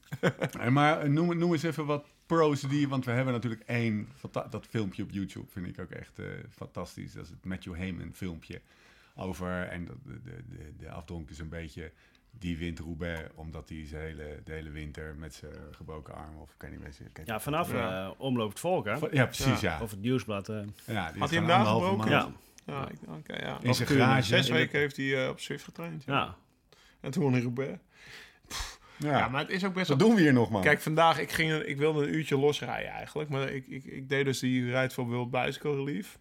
[0.59, 2.87] Hey, maar noem, noem eens even wat pros die...
[2.87, 4.07] Want we hebben natuurlijk één...
[4.49, 7.13] Dat filmpje op YouTube vind ik ook echt eh, fantastisch.
[7.13, 8.61] Dat is het Matthew Heyman filmpje.
[9.15, 9.61] Over...
[9.67, 11.91] En dat- de, de, de, de afdronk is een beetje...
[12.31, 16.37] Die wint Roubaix omdat hij zijn hele, de hele winter met zijn gebroken arm...
[16.37, 17.25] Of ik weet niet meer...
[17.25, 18.05] ja, vanaf Ja.
[18.05, 18.95] eh, Omloop het Volk, hè?
[19.11, 19.81] Ja, precies, ja.
[19.81, 20.49] Of het Nieuwsblad.
[20.49, 20.61] eh.
[20.85, 22.09] ja die Had hij hem daar gebroken?
[22.09, 22.31] Ja.
[22.65, 22.89] Ja,
[23.25, 23.59] ja.
[23.61, 24.23] In zijn garage.
[24.27, 26.03] Zes weken heeft hij eh, op Zwift getraind.
[26.03, 26.13] Ja.
[26.13, 26.35] ja.
[26.99, 27.79] En toen won hij Roubaix.
[28.99, 29.97] Ja, Ja, maar het is ook best wel...
[29.97, 30.61] Wat doen we hier nog, man?
[30.61, 33.29] Kijk, vandaag, ik, ging, ik wilde een uurtje losrijden eigenlijk.
[33.29, 36.17] Maar ik, ik, ik deed dus die rijd voor World Bicycle Relief.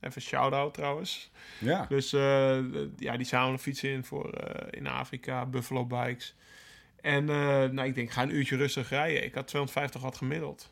[0.00, 1.30] Even shout-out trouwens.
[1.58, 1.86] Ja.
[1.88, 2.58] Dus eh,
[2.96, 6.34] ja, die zamelen fietsen in voor eh, in Afrika, Buffalo Bikes.
[7.00, 9.24] En eh, nou, ik denk, ga een uurtje rustig rijden.
[9.24, 10.70] Ik had 250 watt gemiddeld.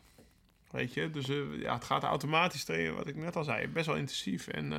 [0.71, 1.27] Weet je, dus
[1.61, 3.69] ja, het gaat automatisch trainen, wat ik net al zei.
[3.69, 4.49] Best wel intensief.
[4.49, 4.73] En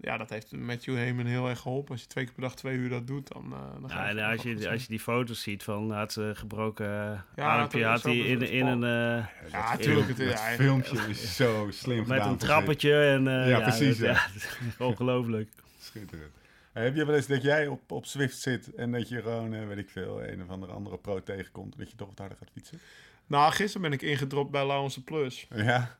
[0.00, 1.90] ja, dat heeft Matthew Heyman heel erg geholpen.
[1.92, 4.14] Als je twee keer per dag twee uur dat doet, dan, eh dan Ja, en
[4.14, 7.84] wel als je, als je die foto's ziet van had ze gebroken uh, Ja, armpje,
[7.84, 11.36] had hij in, een in een, eh, Ja, dat tuurlijk, film- het- ja, filmpje is
[11.36, 12.28] zo slim met gedaan.
[12.28, 15.48] een trappetje en eh, Ja, precies, dat- ongelooflijk.
[15.80, 16.32] Schitterend.
[16.72, 19.66] Heb je wel eens dat jij op, op Swift zit en dat je gewoon, eh,
[19.66, 22.36] weet ik veel, een of andere andere pro tegenkomt en dat je toch wat harder
[22.38, 22.78] gaat fietsen?
[23.26, 25.46] Nou, gisteren ben ik ingedropt bij Laurens Plus.
[25.54, 25.97] Ja.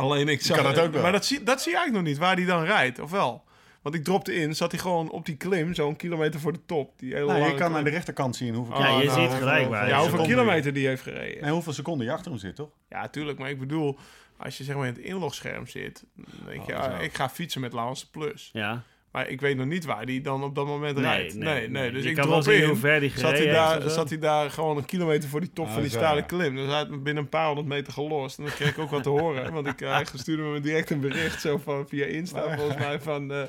[0.00, 0.56] Alleen ik zag...
[0.56, 1.02] kan dat ook wel.
[1.02, 3.44] Maar dat zie, dat zie je eigenlijk nog niet, waar hij dan rijdt, of wel?
[3.82, 6.98] Want ik dropte in, zat hij gewoon op die klim, zo'n kilometer voor de top.
[6.98, 9.68] Die hele Nou, je kan aan de rechterkant zien hoeveel, Oh, Ja, je ziet gelijk
[9.68, 9.88] waar.
[9.88, 11.42] Ja, hoeveel kilometer die heeft gereden.
[11.42, 12.70] en hoeveel seconden je achter hem zit, toch?
[12.88, 13.38] Ja, tuurlijk.
[13.38, 13.98] Maar ik bedoel,
[14.36, 17.28] als je zeg maar in het inlogscherm zit, dan denk je, Oh, ah, ik ga
[17.28, 18.50] fietsen met Laurens Plus.
[18.52, 21.34] Ja, Maar ik weet nog niet waar die dan op dat moment nee, rijdt.
[21.34, 21.90] nee, nee.
[21.92, 24.50] Dus je ik kan wel zien hoe ver die Zat hij, daar, zat hij daar
[24.50, 26.22] gewoon een kilometer voor die top Ah, van die stalen ja.
[26.26, 26.54] klim.
[26.56, 28.38] Dus hij had me binnen een paar honderd meter gelost.
[28.38, 29.52] En dan kreeg ik ook wat te horen.
[29.52, 33.32] Want ik, hij stuurde me direct een bericht zo van, via Insta volgens mij van...
[33.32, 33.42] eh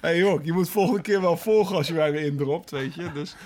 [0.00, 3.12] hey joh, je moet volgende keer wel volgen als je mij weer indropt, weet je.
[3.14, 3.36] Dus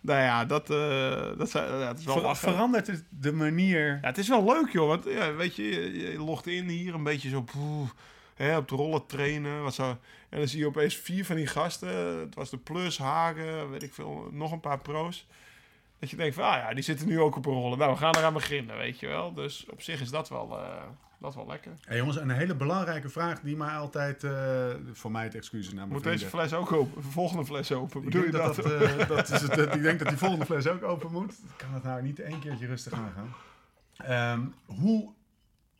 [0.00, 2.52] nou ja, dat, eh, dat, zijn- ja, het is wel Ver- lachen.
[2.52, 3.86] verandert het de manier...
[4.02, 4.88] Ja, het is wel leuk, joh.
[4.88, 7.88] Want ja, weet je, je, je logt in hier een beetje zo poeh,
[8.44, 9.62] hè, op de rollen trainen.
[9.62, 9.98] Wat zo.
[10.28, 12.18] En dan zie je opeens vier van die gasten.
[12.18, 15.26] Het was de Plus, Hagen, weet ik veel, nog een paar pro's.
[15.98, 17.78] Dat je denkt van, ah ja, die zitten nu ook op een rollen.
[17.78, 19.34] Nou, we gaan eraan beginnen, weet je wel.
[19.34, 20.82] Dus op zich is dat wel, eh,
[21.18, 21.72] dat wel lekker.
[21.80, 24.24] Hey, jongens, een hele belangrijke vraag die mij altijd...
[24.24, 26.20] eh, voor mij het excuus naar mijn Moet vrienden.
[26.20, 27.02] deze fles ook open?
[27.02, 28.04] De volgende fles open?
[28.04, 28.54] Bedoel je dat?
[28.56, 31.34] dat, dat, eh, dat is het, ik denk dat die volgende fles ook open moet.
[31.56, 33.34] Kan het nou niet één keertje rustig aangaan?
[33.96, 35.12] Ehm hoe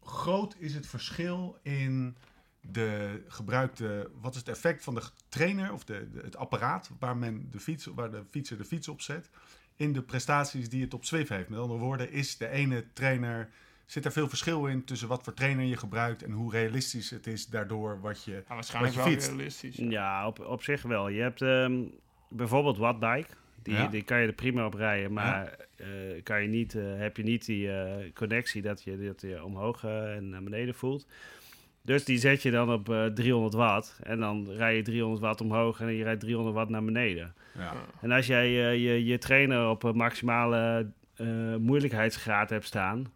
[0.04, 2.16] groot is het verschil in
[2.60, 7.16] de gebruikte, wat is het effect van de trainer of de, de- het apparaat waar
[7.16, 9.30] men de fiets, waar de fietser de fiets op zet,
[9.76, 11.48] in de prestaties die het op Zwift heeft.
[11.48, 13.48] Met andere woorden, is de ene trainer,
[13.86, 17.26] zit er veel verschil in tussen wat voor trainer je gebruikt en hoe realistisch het
[17.26, 19.28] is daardoor wat je, Ja, waarschijnlijk wat wel je fietst.
[19.34, 19.76] realistisch.
[19.76, 21.08] Ja, op, op zich wel.
[21.08, 21.82] Je hebt ehm,
[22.28, 23.28] bijvoorbeeld Wattbike.
[23.62, 23.86] Die, Ja.
[23.86, 25.86] die kan je er prima op rijden, maar eh,
[26.22, 29.84] kan je niet, eh, heb je niet die eh, connectie dat je, dat je omhoog
[29.84, 31.06] en naar beneden voelt.
[31.82, 35.40] Dus die zet je dan op eh, 300 watt en dan rij je 300 watt
[35.40, 37.34] omhoog en je rijdt 300 watt naar beneden.
[37.58, 37.72] Ja.
[38.00, 41.26] En als jij eh, je, je trainer op een maximale eh,
[41.58, 43.06] moeilijkheidsgraad hebt staan,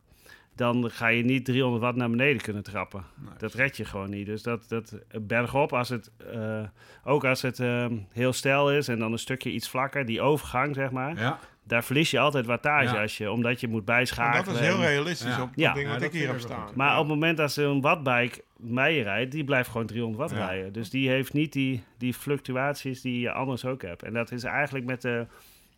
[0.57, 3.05] dan ga je niet 300 watt naar beneden kunnen trappen.
[3.39, 4.27] Dat red je gewoon niet.
[4.27, 6.63] Dus dat, dat bergop, als het, eh,
[7.05, 10.75] ook als het eh, heel stijl is en dan een stukje iets vlakker, die overgang
[10.75, 13.03] zeg maar, Ja, daar verlies je altijd wattage Ja.
[13.03, 14.45] als je, omdat je moet bijschakelen.
[14.45, 15.43] dat is heel realistisch Ja.
[15.43, 15.73] op dat Ja.
[15.73, 16.69] ding Ja, wat dat ik hier heb staan.
[16.75, 16.95] Maar Ja.
[16.95, 20.47] op het moment dat een wattbike mee rijdt, die blijft gewoon 300 watt Ja.
[20.47, 20.73] rijden.
[20.73, 24.03] Dus die heeft niet die, die fluctuaties die je anders ook hebt.
[24.03, 25.27] En dat is eigenlijk met de,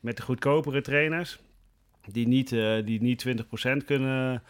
[0.01, 1.39] met de goedkopere trainers,
[2.11, 4.43] die niet, eh, die niet 20% kunnen,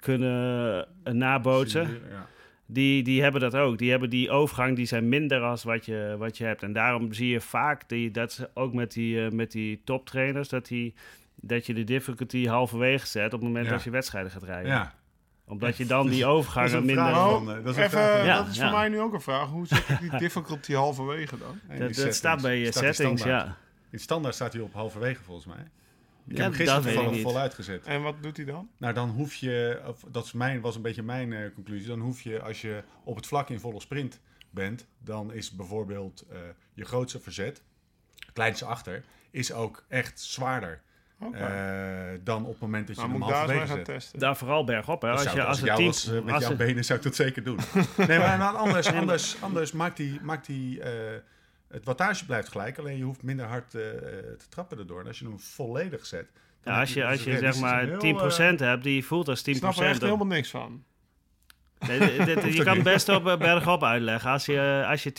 [0.00, 1.88] kunnen eh, nabootsen.
[2.10, 2.26] Ja.
[2.68, 3.78] Die, die hebben dat ook.
[3.78, 6.62] Die hebben die overgang, die zijn minder als wat je, wat je hebt.
[6.62, 10.48] En daarom zie je vaak, die, dat ze ook met die, eh, met die toptrainers,
[10.48, 10.94] dat, die,
[11.34, 13.72] dat je de difficulty halverwege zet op het moment Ja.
[13.72, 14.70] dat je wedstrijden gaat rijden.
[14.70, 14.94] ja.
[15.48, 17.04] Omdat je dan die overgangen minder...
[17.04, 17.28] vraag.
[17.28, 18.68] Oh, eh, dat is een even, vraag van- Ja, dat is ja.
[18.70, 19.48] voor mij nu ook een vraag.
[19.48, 21.60] Hoe zet ik die difficulty halverwege dan?
[21.68, 22.16] Dat, dat settings.
[22.16, 23.56] staat bij je Staat die settings, ja.
[23.90, 25.64] In standaard staat hij op halverwege volgens mij.
[26.28, 27.32] Ik Ja, heb hem gisteren dat weet ik toevallig niet.
[27.32, 27.84] vol uitgezet.
[27.86, 28.68] En wat doet hij dan?
[28.76, 32.00] Nou, dan hoef je, of dat is mijn, was een beetje mijn eh, conclusie, dan
[32.00, 36.38] hoef je als je op het vlak in volle sprint bent, dan is bijvoorbeeld eh,
[36.74, 37.62] je grootste verzet,
[38.32, 40.80] kleinste achter, is ook echt zwaarder
[41.20, 43.84] Eh, dan op het moment dat je hem daar halverwege gaan zet.
[43.84, 44.18] testen?
[44.18, 45.10] Daar vooral bergop, hè.
[45.10, 45.90] Als zou- je, als als ik het jou team...
[45.90, 47.58] was, eh, met als jouw het- benen zou ik dat zeker doen.
[48.08, 50.92] nee, maar nou, anders, anders, anders maakt die, maakt die eh,
[51.68, 53.80] het wattage blijft gelijk, alleen je hoeft minder hard eh,
[54.38, 55.00] te trappen erdoor.
[55.00, 56.26] En als je hem volledig zet,
[56.62, 59.04] dan ja, als je, dus als je zeg maar een 10% heel, eh, hebt, die
[59.04, 59.44] voelt als 10%.
[59.44, 60.84] Ik snap er echt helemaal niks van.
[61.88, 64.30] Nee, dit- dit- je kan het best op bergop uitleggen.
[64.30, 65.12] Als je, als je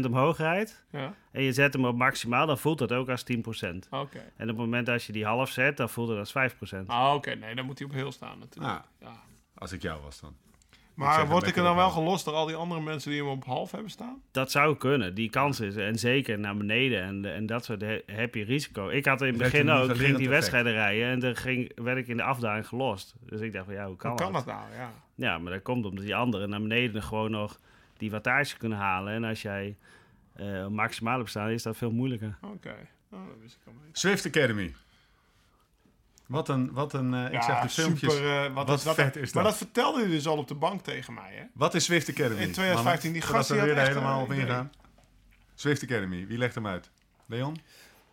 [0.00, 3.24] 10% omhoog rijdt Ja, en je zet hem op maximaal, dan voelt dat ook als
[3.32, 3.88] 10%.
[3.90, 4.18] oké.
[4.36, 6.86] En op het moment dat je die half zet, dan voelt het als 5%.
[6.86, 7.34] Ah, oké.
[7.34, 8.74] Nee, dan moet hij op heel staan natuurlijk.
[8.74, 9.20] Ah, Ja.
[9.54, 10.34] als ik jou was dan.
[10.94, 13.44] Maar word ik er dan wel gelost door al die andere mensen die hem op
[13.44, 14.22] half hebben staan?
[14.30, 15.76] Dat zou kunnen, die kans is.
[15.76, 18.88] En zeker naar beneden en, en dat soort he- heb je risico.
[18.88, 22.06] Ik had in het begin ook, ging die wedstrijden rijden en dan ging, werd ik
[22.08, 23.14] in de afdaling gelost.
[23.26, 24.44] Dus ik dacht van ja, hoe kan, Hoe kan dat?
[24.44, 24.66] dat nou?
[24.76, 24.92] Ja.
[25.14, 27.60] Ja, maar dat komt omdat die anderen naar beneden gewoon nog
[27.96, 29.12] die wattage kunnen halen.
[29.14, 29.76] En als jij
[30.34, 32.38] eh maximaal op staan, is dat veel moeilijker.
[32.42, 32.76] Oké.
[33.10, 33.98] Oh, dat wist ik al niet.
[33.98, 34.74] Swift Academy.
[36.26, 38.12] Wat een, wat een eh, ik zeg de filmpjes.
[38.14, 38.44] super.
[38.44, 38.94] eh, wat, wat is dat?
[38.94, 39.52] vet is Maar dat?
[39.52, 41.44] dat vertelde hij dus al op de bank tegen mij, hè?
[41.52, 42.40] Wat is Swift Academy?
[42.40, 44.72] In 2015, die gast die had weer echt, helemaal op ingaan.
[45.54, 46.90] Swift Academy, wie legt hem uit?
[47.26, 47.56] Leon?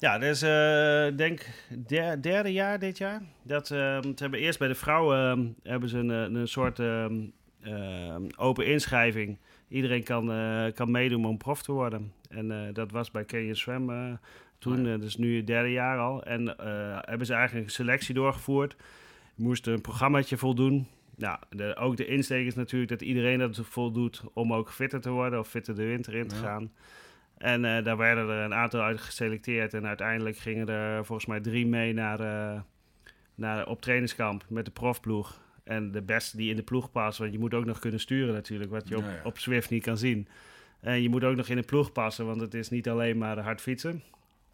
[0.02, 1.46] Ja, dat is eh denk
[1.88, 3.22] der, derde jaar dit jaar.
[3.44, 8.30] Dat, ze hebben eerst bij de vrouwen ehm, hebben ze een, eh, een soort ehm,
[8.38, 9.38] open inschrijving.
[9.68, 12.14] Iedereen kan, eh, kan meedoen om prof te worden.
[12.30, 14.18] En dat was bij Canyon Swam
[14.60, 16.24] toen, Oh eh, dus nu het derde jaar al.
[16.24, 16.56] En
[17.06, 18.76] hebben ze eigenlijk een selectie doorgevoerd.
[19.36, 20.88] Je moest een programmaatje voldoen.
[21.16, 25.10] Nou, de, ook de insteek is natuurlijk dat iedereen dat voldoet om ook fitter te
[25.10, 26.42] worden of fitter de winter in te Ja.
[26.42, 26.72] gaan.
[27.42, 29.74] En eh, daar werden er een aantal uit geselecteerd.
[29.74, 32.62] En uiteindelijk gingen er volgens mij drie mee naar, eh,
[33.36, 35.42] naar, op trainingskamp met de profploeg.
[35.64, 37.24] En de beste die in de ploeg passen.
[37.24, 39.22] Want je moet ook nog kunnen sturen natuurlijk, wat je op, Ja, ja.
[39.24, 40.28] op Swift niet kan zien.
[40.80, 43.40] En je moet ook nog in de ploeg passen, want het is niet alleen maar
[43.40, 44.04] hard fietsen.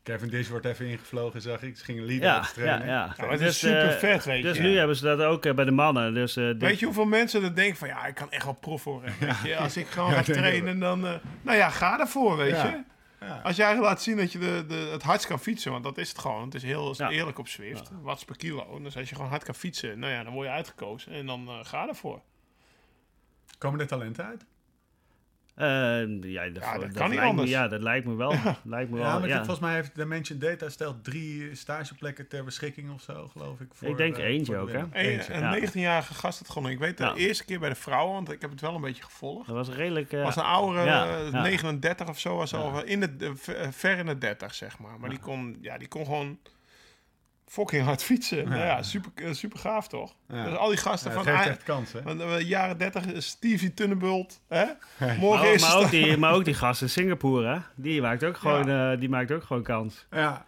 [0.08, 1.78] Kevin Dish wordt even ingevlogen, zag ik.
[1.78, 2.90] Ze gingen leader Ja, ja, training.
[2.90, 3.06] ja.
[3.06, 4.64] Ja, maar het Dus, is super eh, vet, weet Dus je.
[4.64, 6.14] nu hebben ze dat ook eh, bij de mannen.
[6.14, 8.54] Dus, eh, dit- Weet je hoeveel mensen er denken van ja, ik kan echt wel
[8.54, 9.14] prof worden.
[9.20, 9.58] Weet je?
[9.58, 11.06] Als ik gewoon Ja, ga trainen, dan.
[11.08, 12.66] eh, nou ja, ga ervoor, weet Ja.
[12.68, 12.84] je.
[13.26, 13.40] Ja.
[13.44, 16.10] Als jij laat zien dat je de, de, het hardst kan fietsen, want dat is
[16.10, 16.44] het gewoon.
[16.46, 17.10] Het is heel Ja.
[17.10, 17.90] eerlijk op Zwift.
[18.02, 18.80] Watts per kilo.
[18.82, 21.12] Dus als je gewoon hard kan fietsen, nou ja, dan word je uitgekozen.
[21.12, 22.22] En dan eh, ga ervoor.
[23.58, 24.46] Komen er talenten uit?
[25.58, 27.50] Eh, ja, dat, Ja, dat dat kan niet lijkt anders.
[27.50, 28.34] Me, ja, dat lijkt me wel.
[28.64, 29.36] Lijkt me Ja, wel maar ja.
[29.38, 33.68] volgens mij heeft Dimension Data stelt drie stageplekken ter beschikking of zo, geloof ik.
[33.74, 34.78] Voor, Ik denk eh, eentje de ook, hè?
[34.78, 35.34] Een, Eentje.
[35.34, 35.68] een ja.
[35.70, 36.72] 19-jarige gast had gewonnen.
[36.72, 37.16] Ik weet de Ja.
[37.16, 39.48] eerste keer bij de vrouwen, want ik heb het wel een beetje gevolgd.
[39.48, 40.12] Dat was redelijk...
[40.14, 41.42] eh, was een oude, ja, eh, ja.
[41.42, 42.58] 39 of zo, was Ja.
[42.58, 43.32] al in de,
[43.72, 45.00] ver in de 30, zeg maar.
[45.00, 46.38] Maar die, kon, ja, die kon gewoon
[47.48, 48.50] fucking hard fietsen.
[48.50, 50.16] Nou ja, super, eh, super gaaf toch?
[50.28, 50.44] Ja.
[50.46, 52.02] Dus al die gasten Ja, het van geeft echt kans, hè?
[52.02, 54.42] van de jaren 30, Stevie Tunnebult.
[54.48, 54.66] Hè?
[55.00, 57.60] Maar, Morgen is maar, ook die, maar ook die gast in Singapore, hè?
[57.76, 60.06] Die maakt ook gewoon, eh, die maakt ook gewoon kans.
[60.12, 60.46] Ja.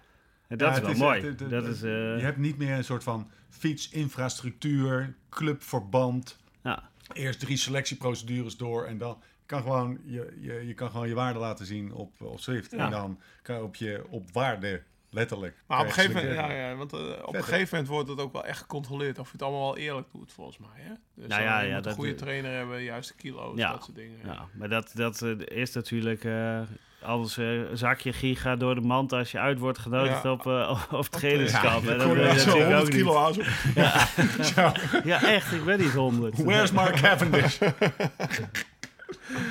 [0.47, 1.17] En dat Ja, is wel is mooi.
[1.17, 6.37] echt- het- het- dat is, eh, Je hebt niet meer een soort van fietsinfrastructuur, clubverband.
[6.63, 6.87] ja.
[7.13, 11.39] Eerst drie selectieprocedures door en dan kan gewoon je, je, je kan gewoon je waarde
[11.39, 12.71] laten zien op, op Swift.
[12.71, 12.77] Ja.
[12.85, 15.63] En dan kan je op je op waarde, letterlijk.
[15.67, 18.19] Maar op een gegeven moment, ja, ja, want eh, op een gegeven moment wordt het
[18.19, 20.69] ook wel echt gecontroleerd of je het allemaal wel eerlijk doet, volgens mij.
[20.83, 20.93] Hè?
[21.15, 23.71] Dus Nou eh, ja, je ja, moet dat- een goede trainer hebben, juiste kilo's, Ja.
[23.71, 24.17] dat soort dingen.
[24.25, 26.23] Ja, maar dat, dat eh, is natuurlijk...
[26.23, 26.61] eh
[27.01, 30.31] als eh, zak je giga door de mand als je uit wordt genodigd Ja.
[30.31, 31.83] op, eh op trainingskamp.
[31.83, 33.77] Ja, En dan kon je wil je zo natuurlijk 100 ook kilo niet.
[33.77, 34.71] aan zo.
[35.03, 35.51] Ja, echt.
[35.51, 36.37] Ik ben niet 100.
[36.37, 37.59] Where's Mark Cavendish?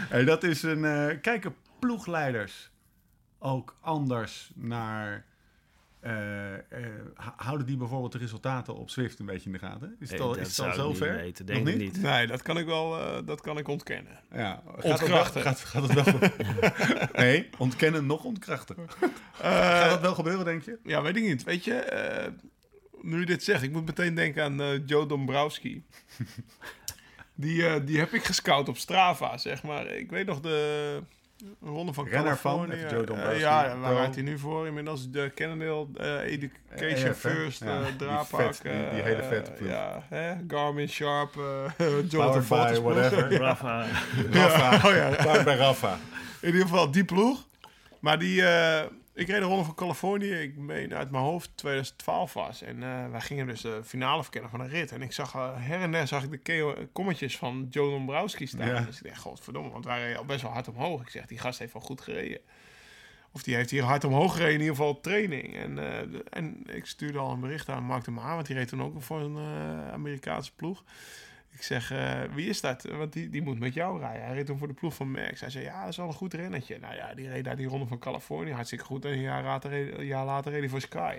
[0.09, 0.85] hey, dat is een...
[0.85, 2.71] eh kijken ploegleiders
[3.39, 5.25] ook anders naar...
[6.01, 6.61] eh, eh,
[7.37, 9.97] houden die bijvoorbeeld de resultaten op Swift een beetje in de gaten?
[10.01, 11.17] Is het al, dat is het al zou ik niet zover?
[11.17, 11.47] weten.
[11.47, 12.03] Nog Denk ik niet.
[12.03, 14.21] Nee, dat kan ik wel eh, dat kan ik ontkennen.
[14.33, 15.35] Ja, gaat het, Ontkrachten.
[15.43, 16.31] wel, gaat, gaat het wel
[17.25, 18.77] Nee, ontkennen nog ontkrachten.
[18.79, 20.79] Eh, Gaat dat wel gebeuren, denk je?
[20.85, 21.45] Ja, weet ik niet.
[21.45, 22.33] Weet je, eh,
[23.03, 25.85] nu je dit zegt, ik moet meteen denken aan eh, Joe Dombrowski.
[27.35, 29.87] die, eh, die heb ik gescout op Strava, zeg maar.
[29.87, 31.03] Ik weet nog de
[31.63, 32.79] ronde van Renner van, Californië.
[32.85, 34.67] even Joe Dombrowski, Eh, ja, waar rijdt hij nu voor?
[34.67, 37.15] Inmiddels de Cannondale eh, Education hè?
[37.15, 39.69] First, Ja, eh die vet- die- die hele vette ploeg.
[39.71, 40.35] Ja, hè?
[40.49, 43.33] Garmin, Sharp, eh Jonathan Powered whatever.
[43.43, 43.87] Rafa.
[44.31, 44.89] Rafa.
[44.89, 45.99] Oh ja, bij Rafa.
[46.41, 47.47] in ieder geval die ploeg.
[48.01, 48.85] Maar die, eh,
[49.19, 52.63] ik reed de ronde van Californië, ik meen uit mijn hoofd 2012 was.
[52.63, 54.93] En eh, wij gingen dus de finale verkennen van een rit.
[54.93, 58.47] En ik zag eh, her en der zag ik de keo- kommetjes van Joe Dombrowski
[58.47, 58.69] staan.
[58.69, 58.81] Ja.
[58.81, 61.01] Dus ik dacht, godverdomme, want wij reden al best wel hard omhoog.
[61.03, 62.41] Ik zeg, die gast heeft wel goed gereden.
[63.33, 65.57] Of die heeft hier hard omhoog gereden, in ieder geval training.
[65.57, 68.57] En, eh, de- en ik stuurde al een bericht aan Mark de Maar, want die
[68.57, 69.37] reed toen ook voor een
[69.93, 70.85] Amerikaanse ploeg.
[71.51, 72.83] Ik zeg, eh, wie is dat?
[72.83, 74.25] Want die, die moet met jou rijden.
[74.27, 75.41] Hij reed toen voor de ploeg van Merckx.
[75.41, 76.79] Hij zei, ja, dat is wel een goed rennetje.
[76.81, 79.05] Nou ja, die reed daar die ronde van Californië hartstikke goed.
[79.05, 81.17] En een jaar later een jaar later reed hij voor Sky.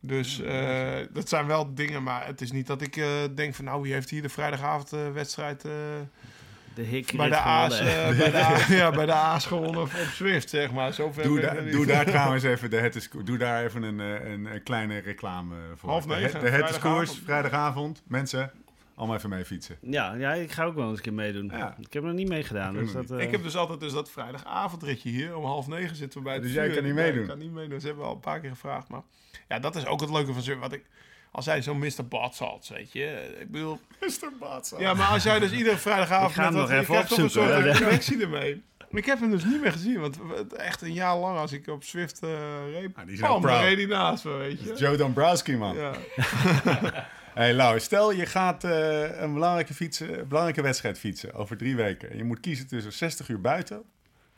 [0.00, 3.64] Dus eh, dat zijn wel dingen, maar het is niet dat ik eh, denk van...
[3.64, 9.06] nou, wie heeft hier de vrijdagavondwedstrijd De hik bij, de A's, bij, de ja, bij
[9.06, 10.92] de A's gewonnen op Swift, zeg maar.
[10.92, 11.72] Zover Doe, daar- niet.
[11.72, 15.56] doe daar trouwens even de het is, doe daar even een, een, een kleine reclame
[15.76, 15.90] voor.
[15.90, 16.96] Half negen, De, het is vrijdagavond.
[17.08, 18.02] koers, vrijdagavond.
[18.06, 18.50] Mensen,
[18.94, 19.76] allemaal even mee fietsen.
[19.80, 21.50] Ja, ja, ik ga ook wel eens een keer meedoen.
[21.52, 21.76] Ja.
[21.80, 22.74] Ik heb er nog niet meegedaan.
[22.74, 25.36] Ik Dus dat, Ik eh, heb dus altijd dus dat vrijdagavondritje hier.
[25.36, 27.22] Om half negen zitten we bij het Dus jij kan niet meedoen?
[27.22, 27.80] Ik kan niet meedoen.
[27.80, 28.88] Ze hebben al een paar keer gevraagd.
[28.88, 29.02] Maar
[29.48, 30.60] ja, dat is ook het leuke van Zwift.
[30.60, 30.84] Wat ik...
[31.30, 32.06] Als hij zo'n Mr.
[32.08, 33.36] Badsalt, weet je.
[33.40, 33.80] Ik bedoel...
[34.00, 34.28] Mr.
[34.38, 34.80] Batsa.
[34.80, 36.30] Ja, maar als jij dus iedere vrijdagavond...
[36.30, 38.62] Ik ga hem met nog dat- even krijgt toch een opzoeken, soort ermee.
[38.90, 40.00] Ik heb hem dus niet meer gezien.
[40.00, 42.30] Want het- echt een jaar lang als ik op Swift eh
[42.72, 42.90] reed...
[42.94, 43.16] Ah, die
[43.60, 44.74] reed hij naast me, weet je.
[44.76, 45.76] Joe Dombrowski, man.
[45.76, 45.92] Ja.
[47.34, 51.76] Hey Lau, stel je gaat eh, een belangrijke, fietsen, een belangrijke wedstrijd fietsen over drie
[51.76, 52.10] weken.
[52.10, 53.82] En je moet kiezen tussen 60 uur buiten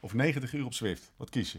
[0.01, 1.13] of 90 uur op Zwift.
[1.17, 1.59] Wat kies je?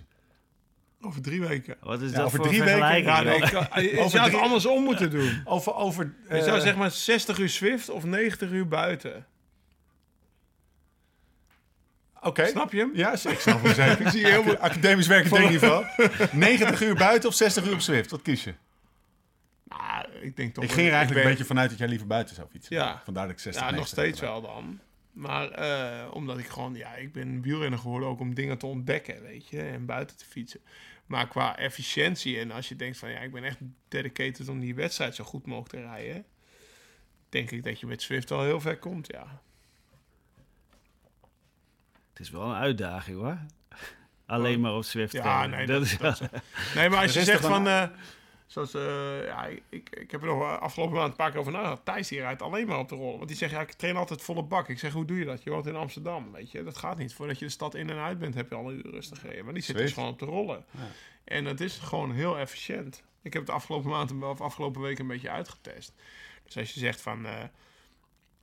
[1.01, 1.75] Over drie weken.
[1.81, 3.03] Wat is Ja, dat over voor drie weken-?
[3.03, 5.41] Ja, nee, ik kan- je zou het andersom moeten doen.
[5.45, 9.25] Over, over Je eh, zou zeg maar 60 uur Swift of 90 uur buiten.
[12.21, 12.45] Oké.
[12.47, 12.91] Snap je hem?
[12.93, 14.01] Ja, ik snap hem zeker.
[14.05, 15.85] Ik zie je helemaal- Academisch werk in niveau.
[16.31, 18.11] 90 uur buiten of 60 uur op Zwift?
[18.11, 18.53] Wat kies je?
[19.77, 20.63] Nou, ik denk toch...
[20.63, 22.75] Ik ging er eigenlijk ben- een beetje vanuit dat jij liever buiten zou fietsen.
[22.75, 23.01] Ja.
[23.03, 24.79] Vandaar dat ik 60 Ja, nog 90 steeds wel dan.
[25.11, 26.75] Maar eh, omdat ik gewoon...
[26.75, 29.61] Ja, ik ben wielrenner geworden ook om dingen te ontdekken, weet je.
[29.61, 30.59] En buiten te fietsen.
[31.05, 33.09] Maar qua efficiëntie en als je denkt van...
[33.09, 33.57] Ja, ik ben echt
[33.87, 36.25] dedicated om die wedstrijd zo goed mogelijk te rijden.
[37.29, 39.41] Denk ik dat je met Swift al heel ver komt, ja.
[42.09, 43.37] Het is wel een uitdaging hoor.
[44.25, 45.13] Alleen maar op Swift.
[45.13, 46.21] Ja, nee, dat dat- is dat
[46.75, 47.67] Nee, maar als je zegt van...
[47.67, 47.87] eh,
[48.55, 51.85] zoals, eh, ja, ik, ik heb er nog afgelopen maand een paar keer over nagedacht.
[51.85, 53.17] Thijs die rijdt alleen maar op de rollen.
[53.17, 54.69] Want die zegt, ja, ik train altijd volle bak.
[54.69, 55.43] Ik zeg, hoe doe je dat?
[55.43, 56.63] Je woont in Amsterdam, weet je.
[56.63, 57.13] Dat gaat niet.
[57.13, 59.45] Voordat je de stad in en uit bent, heb je al een uur rustig gereden.
[59.45, 60.65] Maar die zit dus gewoon op de rollen.
[61.23, 63.03] En het is gewoon heel efficiënt.
[63.21, 65.93] Ik heb het afgelopen maand of afgelopen week een beetje uitgetest.
[66.43, 67.25] Dus als je zegt van...
[67.25, 67.43] eh,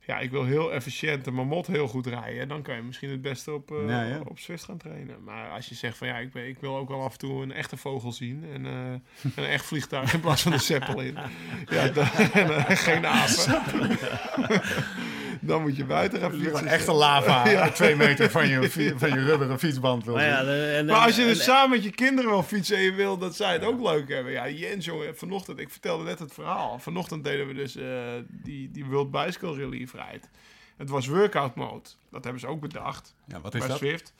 [0.05, 2.47] ja, ik wil heel efficiënt de mamot heel goed rijden.
[2.47, 4.21] Dan kan je misschien het beste op, Ja, ja.
[4.27, 5.23] op Swift gaan trainen.
[5.23, 7.41] Maar als je zegt van ja, ik, ben, ik wil ook wel af en toe
[7.41, 8.45] een echte vogel zien.
[8.53, 11.17] En eh, een echt vliegtuig in plaats van een zeppelin.
[11.69, 13.97] Ja, dan, en, eh, geen apen.
[15.45, 16.67] dan moet je buiten gaan fietsen.
[16.67, 21.05] echte lava twee meter van je, van je rubberen fietsband wil Maar ja, en, Maar
[21.05, 23.63] als je dus samen met je kinderen wil fietsen en je wil dat zij het
[23.63, 24.31] ook leuk hebben.
[24.31, 26.79] Ja, Jens, jongen, vanochtend, ik vertelde net het verhaal.
[26.79, 27.85] Vanochtend deden we dus eh,
[28.29, 30.29] die, die World Bicycle Rally Vrijheid.
[30.77, 31.89] Het was workout mode.
[32.11, 33.77] Dat hebben ze ook bedacht Ja, wat is bij dat?
[33.77, 34.13] Swift.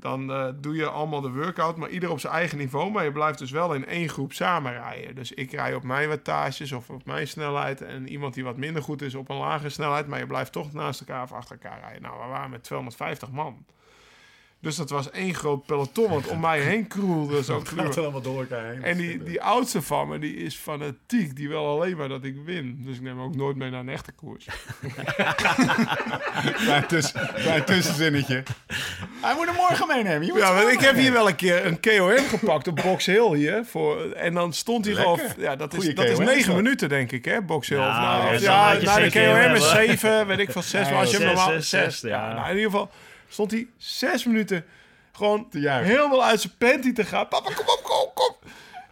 [0.00, 2.90] Dan eh, doe je allemaal de workout, maar ieder op zijn eigen niveau.
[2.90, 5.14] Maar je blijft dus wel in één groep samen rijden.
[5.14, 7.80] Dus ik rij op mijn wattages of op mijn snelheid.
[7.80, 10.06] En iemand die wat minder goed is op een lagere snelheid.
[10.06, 12.02] Maar je blijft toch naast elkaar of achter elkaar rijden.
[12.02, 13.64] Nou, we waren met 250 man.
[14.60, 18.02] Dus dat was één groot peloton, want om mij heen kroelde zo'n Het gaat er
[18.02, 18.82] allemaal door elkaar heen.
[18.82, 21.36] En die, die oudste van me, die is fanatiek.
[21.36, 22.82] Die wil alleen maar dat ik win.
[22.84, 24.46] Dus ik neem hem ook nooit mee naar een echte koers.
[26.88, 28.42] Tussen, klein tussenzinnetje.
[29.20, 30.26] Hij moet hem morgen meenemen.
[30.26, 33.06] Je moet Ja, want ik heb hier wel een keer een KOM gepakt op Box
[33.06, 33.64] Hill hier.
[33.64, 35.20] Voor, en dan stond hij gewoon...
[35.38, 37.78] Ja, dat is, Goeie dat is KOM is negen minuten, denk ik, hè, Box Hill.
[37.78, 40.86] Nou, Of nou, ja, ja, naar de KOM is zeven, weet ik van zes.
[40.86, 41.50] Ja, maar als je hem normaal...
[41.50, 42.28] zes, Zes, zes, ja.
[42.28, 42.34] ja.
[42.34, 42.90] Nou, in ieder geval
[43.28, 44.64] stond hij zes minuten
[45.12, 47.28] gewoon helemaal uit zijn panty te gaan.
[47.28, 48.36] Papa, kom op, kom kom.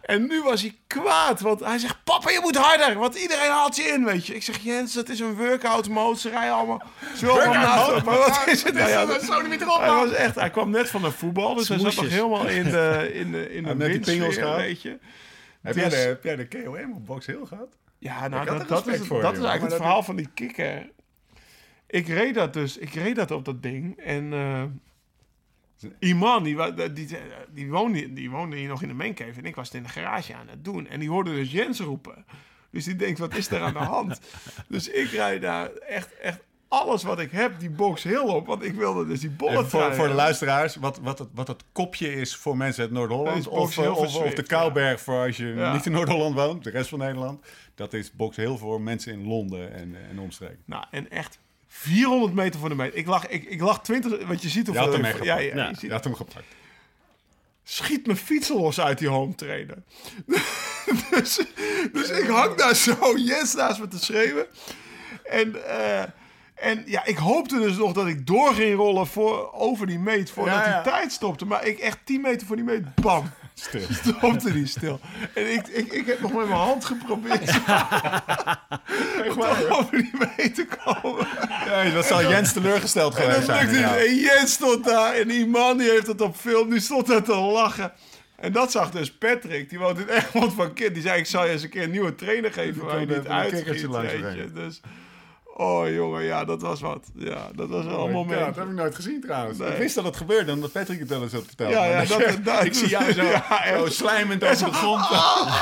[0.01, 3.75] En nu was hij kwaad, want hij zegt, papa, je moet harder, want iedereen haalt
[3.75, 4.35] je in, weet je.
[4.35, 6.81] Ik zeg, Jens, dat is een workout mode, ze rijden allemaal...
[7.21, 8.01] Mode?
[8.05, 8.73] Maar wat is het?
[8.73, 11.67] Nou ja, dat zo erop, hij, was echt, hij kwam net van een voetbal, dus
[11.67, 14.55] hij zat nog helemaal in de, in de, in de die pingels gehad.
[14.57, 14.97] weet je.
[15.61, 17.67] Heb Dus- jij, de, heb jij de KOM op Box Hill gehad?
[17.97, 20.89] Ja, nou, dat, dat, is, voor, dat is eigenlijk het verhaal van die kikker.
[21.87, 24.33] Ik reed dat dus, ik reed dat op dat ding en...
[24.33, 24.63] eh
[25.99, 27.07] Iman, die, die, die,
[27.53, 29.89] die, woonde, die woonde hier nog in de mancave en ik was het in de
[29.89, 30.87] garage aan het doen.
[30.87, 32.25] En die hoorde dus Jens roepen.
[32.71, 34.19] Dus die denkt, wat is er aan de hand?
[34.69, 38.45] dus ik rijd daar echt, echt alles wat ik heb, die box heel op.
[38.47, 41.47] Want ik wilde dus die bollen Even voor, voor de luisteraars, wat, wat, het, wat
[41.47, 43.43] het kopje is voor mensen uit Noord-Holland.
[43.43, 45.73] Box Of, of, of de Zwift, Kouberg voor als je Ja.
[45.73, 47.45] niet in Noord-Holland woont, de rest van Nederland.
[47.75, 50.59] Dat is Box Hill voor mensen in Londen en, en omstreken.
[50.65, 52.97] Nou, en echt 400 meter voor de meter.
[52.97, 54.91] Ik lag, ik, ik lag 20, want je ziet Je hoeveel...
[54.91, 55.67] had hem ja, ja, Ja.
[55.67, 56.45] je ziet- Je had hem gepakt.
[57.63, 59.77] schiet mijn fiets los uit die home trainer.
[61.11, 61.39] dus,
[61.93, 64.45] dus ik hang daar zo Jens naast me te schreeuwen.
[65.23, 66.01] En, eh,
[66.55, 70.29] en ja, ik hoopte dus nog dat ik door ging rollen voor, over die meet
[70.31, 70.81] voordat Ja, ja.
[70.83, 71.45] die tijd stopte.
[71.45, 73.81] Maar ik echt 10 meter voor die meet, bam, Stil.
[74.13, 74.99] stopte die stil.
[75.33, 77.49] En ik, ik, ik heb nog met mijn hand geprobeerd
[79.29, 81.27] om over die meet te komen.
[81.65, 83.67] Ja, dat zal Jens teleurgesteld geweest zijn.
[83.67, 84.07] niet.
[84.07, 87.23] En Jens stond daar en die man die heeft het op film, die stond daar
[87.23, 87.91] te lachen.
[88.35, 90.93] En dat zag dus Patrick, die woont in Egmond van Kind.
[90.93, 93.23] Die zei, ik zal je eens een keer een nieuwe trainer geven waar je niet
[93.23, 94.37] brengen.
[94.37, 94.51] je.
[94.51, 94.81] Dus,
[95.59, 97.09] oh jongen, ja, dat was wat.
[97.15, 98.37] Ja, dat was wel Oh een my moment.
[98.37, 99.57] God, dat heb ik nooit gezien trouwens.
[99.59, 99.69] Nee.
[99.71, 101.71] Ik wist dat het gebeurde omdat Patrick het wel eens had verteld.
[101.71, 104.73] Ja, ja, dat dat- je- dat- ik zie jou zo, Ja, zo slijmend over de
[104.73, 105.05] grond.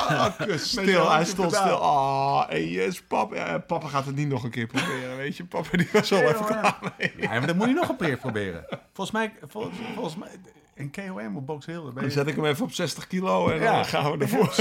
[0.08, 1.76] Ah, stil, hij stond stil.
[1.82, 5.46] Ah, en yes, papa, ja, papa gaat het niet nog een keer proberen, weet je.
[5.46, 7.14] Papa die was al even klaar mee.
[7.18, 8.66] Ja, maar dat moet je nog een keer proberen.
[8.94, 10.30] Volgens mij, volgens, volgens mij
[10.76, 11.82] een KOM op Box Hill.
[11.94, 13.76] ben Dan zet ik hem even op 60 kilo en Ja.
[13.76, 14.54] dan gaan we ervoor.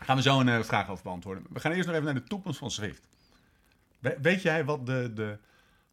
[0.00, 1.44] Gaan we zo een eh, vraag over beantwoorden.
[1.52, 3.08] We gaan eerst nog even naar de toekomst van Zwift.
[4.02, 5.38] We- weet jij wat de, de,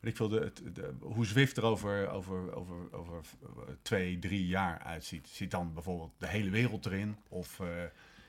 [0.02, 4.80] ik veel, de, de, hoe Zwift er over, over, over, over eh, twee, drie jaar
[4.86, 5.28] uitziet?
[5.32, 7.16] Zit dan bijvoorbeeld de hele wereld erin?
[7.30, 7.68] Of eh,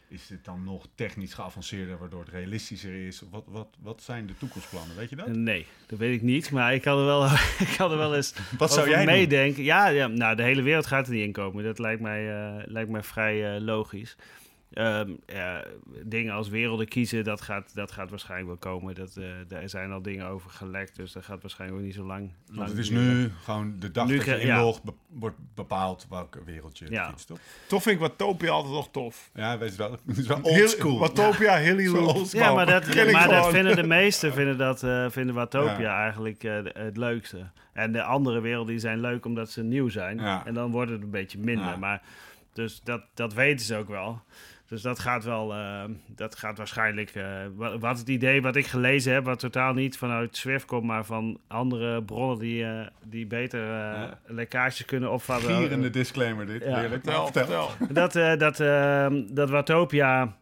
[0.08, 3.22] is het dan nog technisch geavanceerder, waardoor het realistischer is?
[3.30, 4.96] Wat, wat, wat zijn de toekomstplannen?
[4.96, 5.26] Weet je dat?
[5.28, 6.50] Nee, dat weet ik niet.
[6.50, 7.24] Maar ik kan er wel,
[7.66, 9.62] ik kan er wel eens Wat zou jij meedenken.
[9.62, 11.64] Ja, ja, nou, de hele wereld gaat er niet in komen.
[11.64, 14.16] Dat lijkt mij, eh, lijkt mij vrij eh, logisch.
[14.70, 15.64] Ehm, ja,
[16.04, 18.94] dingen als werelden kiezen, dat gaat, dat gaat waarschijnlijk wel komen.
[18.94, 22.04] Dat, eh, daar zijn al dingen over gelekt, dus dat gaat waarschijnlijk ook niet zo
[22.04, 22.32] lang.
[22.46, 23.16] Want lang het is duren.
[23.16, 24.56] nu gewoon de dag Nu dat je ja.
[24.56, 27.08] inlogt, be- wordt bepaald welke wereld je Ja.
[27.08, 27.38] fietst, toch?
[27.66, 29.30] Toch vind ik Watopia altijd nog tof.
[29.34, 29.90] Ja, weet je wel.
[30.06, 30.98] Het is wel Heel- old school.
[30.98, 31.84] Watopia, Hilly.
[32.30, 36.02] Ja, maar dat, maar dat vinden de meesten vinden dat, eh, vinden Watopia Ja.
[36.02, 37.50] eigenlijk eh, het leukste.
[37.72, 40.18] En de andere werelden die zijn leuk omdat ze nieuw zijn.
[40.18, 40.46] Ja.
[40.46, 41.66] En dan wordt het een beetje minder.
[41.66, 41.76] Ja.
[41.76, 42.02] Maar,
[42.52, 44.20] dus dat, dat weten ze ook wel.
[44.70, 47.24] Dus dat gaat wel, eh, dat gaat waarschijnlijk, eh,
[47.56, 51.04] wa- wat het idee wat ik gelezen heb, wat totaal niet vanuit Swift komt, maar
[51.04, 54.18] van andere bronnen die, eh, die beter eh, Ja.
[54.26, 55.54] lekkages kunnen opvatten.
[55.56, 56.64] Gierende disclaimer dit.
[56.64, 56.88] Ja.
[56.88, 57.26] Vertel.
[57.26, 57.68] vertel.
[57.88, 60.36] Dat, eh, dat, ehm, dat Watopia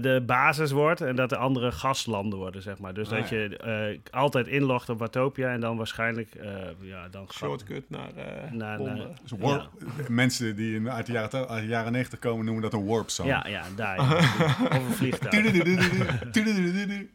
[0.00, 2.94] de basis wordt en dat de andere gastlanden worden, zeg maar.
[2.94, 3.36] Dus Ah, dat ja.
[3.36, 6.48] je eh, altijd inlogt op Watopia en dan waarschijnlijk, eh,
[6.80, 8.78] ja, dan Shortcut naar eh Naar-
[9.22, 9.68] Dus warp,
[10.08, 13.10] Mensen die in- uit de jaren, uit de jaren 90 komen noemen dat een warp
[13.10, 13.28] zone.
[13.28, 13.96] Ja, ja, daar.
[13.96, 14.16] ja.
[14.78, 15.52] of een vliegtuig.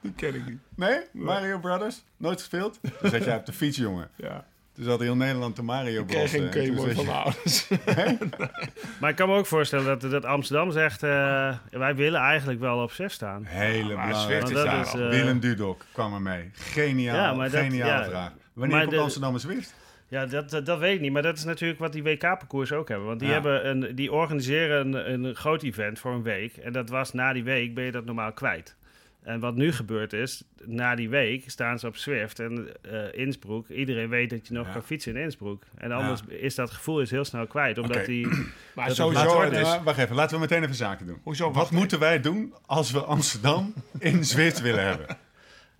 [0.00, 0.58] Die ken ik niet.
[0.74, 0.98] Nee?
[1.12, 2.02] Mario Brothers?
[2.16, 2.78] Nooit gespeeld?
[3.00, 4.08] Dan zat jij op de fiets, jongen.
[4.16, 4.46] Ja.
[4.78, 6.30] Toen zat heel Nederland de Mario Ik Bros.
[6.30, 7.68] kreeg geen eh, van mijn ouders.
[9.00, 12.82] Maar ik kan me ook voorstellen dat, dat Amsterdam zegt, eh, wij willen eigenlijk wel
[12.82, 13.44] op 6 staan.
[13.44, 14.90] Hele is vraag.
[14.92, 15.08] daar al.
[15.08, 16.50] Willem Dudok kwam er mee.
[16.52, 18.08] Geniaal, Ja, maar dat- geniale ja.
[18.08, 18.32] vraag.
[18.52, 19.74] Wanneer Maar komt de- Amsterdam en Zwift?
[20.08, 21.12] Ja, dat, dat, dat weet ik niet.
[21.12, 23.06] Maar dat is natuurlijk wat die WK-parcours ook hebben.
[23.06, 23.34] Want die, Ja.
[23.34, 26.56] hebben een, die organiseren een, een groot event voor een week.
[26.56, 28.76] En dat was na die week ben je dat normaal kwijt.
[29.22, 33.68] En wat nu gebeurd is, na die week staan ze op Swift en eh Innsbruck.
[33.68, 34.72] Iedereen weet dat je nog Ja.
[34.72, 35.62] kan fietsen in Innsbruck.
[35.74, 37.78] En anders is dat gevoel is heel snel kwijt.
[37.78, 38.26] Omdat die...
[38.74, 41.18] Maar Dat- sowieso, het is, wacht even, laten we meteen even zaken doen.
[41.22, 45.06] Hoezo, Wat wacht moeten wij doen als we Amsterdam in Zwift willen hebben?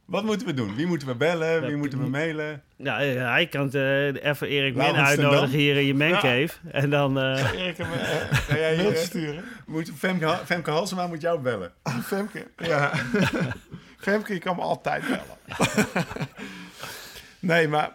[0.09, 0.75] Wat moeten we doen?
[0.75, 1.67] Wie moeten we bellen?
[1.67, 2.63] Wie moeten we mailen?
[2.77, 6.49] Ja, eh, hij kan het, eh, even Erik Min uitnodigen hier in je mancave.
[6.71, 7.19] En dan...
[7.19, 7.87] eh, Erik hem
[8.31, 9.45] Ga jij hier, sturen.
[9.67, 11.73] moet, Femke, Femke Halsema moet jou bellen.
[12.03, 12.47] Femke.
[12.57, 12.93] Ja.
[14.07, 15.67] Femke, je kan me altijd bellen.
[17.39, 17.93] nee, maar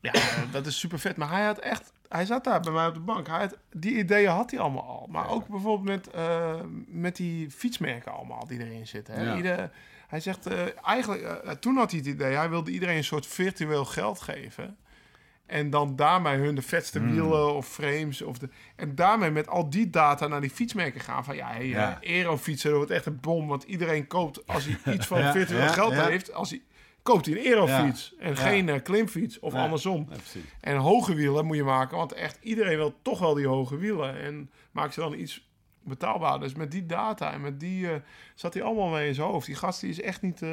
[0.00, 0.12] ja,
[0.50, 1.16] dat is super vet.
[1.16, 3.26] Maar hij had echt, hij zat daar bij mij op de bank.
[3.26, 5.08] Hij had, die ideeën had hij allemaal al.
[5.10, 6.54] Maar ook bijvoorbeeld met, eh,
[6.86, 9.14] met die fietsmerken allemaal die erin zitten.
[9.14, 9.22] Hè?
[9.24, 9.36] Ja.
[9.36, 9.70] Ieder,
[10.14, 13.26] hij zegt, eh, eigenlijk, eh, toen had hij het idee, hij wilde iedereen een soort
[13.26, 14.76] virtueel geld geven.
[15.46, 17.10] En dan daarmee hun de vetste Hmm.
[17.10, 18.22] wielen of frames.
[18.22, 21.24] Of de, en daarmee met al die data naar die fietsmerken gaan.
[21.24, 21.98] Van ja, hey, Ja.
[22.02, 23.46] eh, Aerofietsen, dat wordt echt een bom.
[23.48, 26.32] Want iedereen koopt, als hij iets van Ja, virtueel ja, geld heeft...
[26.32, 26.62] Als hij,
[27.02, 29.38] koopt hij een Aerofiets en geen eh, klimfiets.
[29.38, 30.08] Of andersom.
[30.60, 31.96] En hoge wielen moet je maken.
[31.96, 34.18] Want echt iedereen wil toch wel die hoge wielen.
[34.20, 35.48] En maakt ze dan iets
[35.84, 36.40] betaalbaar.
[36.40, 37.90] Dus met die data en met die...
[37.90, 38.00] eh,
[38.34, 39.46] zat hij allemaal mee in zijn hoofd.
[39.46, 40.42] Die gast die is echt niet...
[40.42, 40.50] eh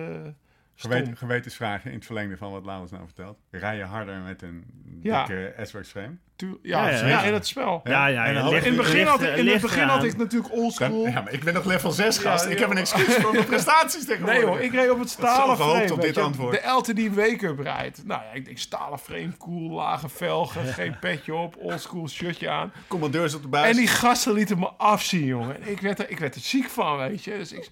[0.76, 0.92] stom.
[0.92, 3.38] Geweten, gewetensvragen in het verlengde van wat Laurens nou vertelt.
[3.50, 4.66] Rij je harder met een
[5.02, 5.26] Ja.
[5.26, 6.16] dikke S-Works frame?
[6.62, 7.22] Ja, Ja, ja, ja.
[7.24, 7.82] in het spel.
[7.84, 11.08] ja, ja, In het begin, had ik, in het begin had ik natuurlijk oldschool.
[11.08, 12.46] Ja, maar ik ben nog level 6 gast.
[12.46, 14.42] Ja, ik heb een excuus voor mijn prestaties tegenwoordig.
[14.42, 15.94] Nee hoor, ik reed op het stalen frame.
[15.94, 16.22] op dit je.
[16.22, 16.64] antwoord.
[16.64, 18.02] De LTD Wake-up rijdt.
[18.06, 22.72] Nou ja, ik denk stalen frame, cool, lage velgen, geen petje op, oldschool shirtje aan.
[22.88, 23.70] Commandeurs op de buis.
[23.70, 25.56] En die gasten lieten me afzien, jongen.
[25.56, 27.38] En Ik werd, er, ik werd er ziek van, weet je.
[27.38, 27.70] Dus ik,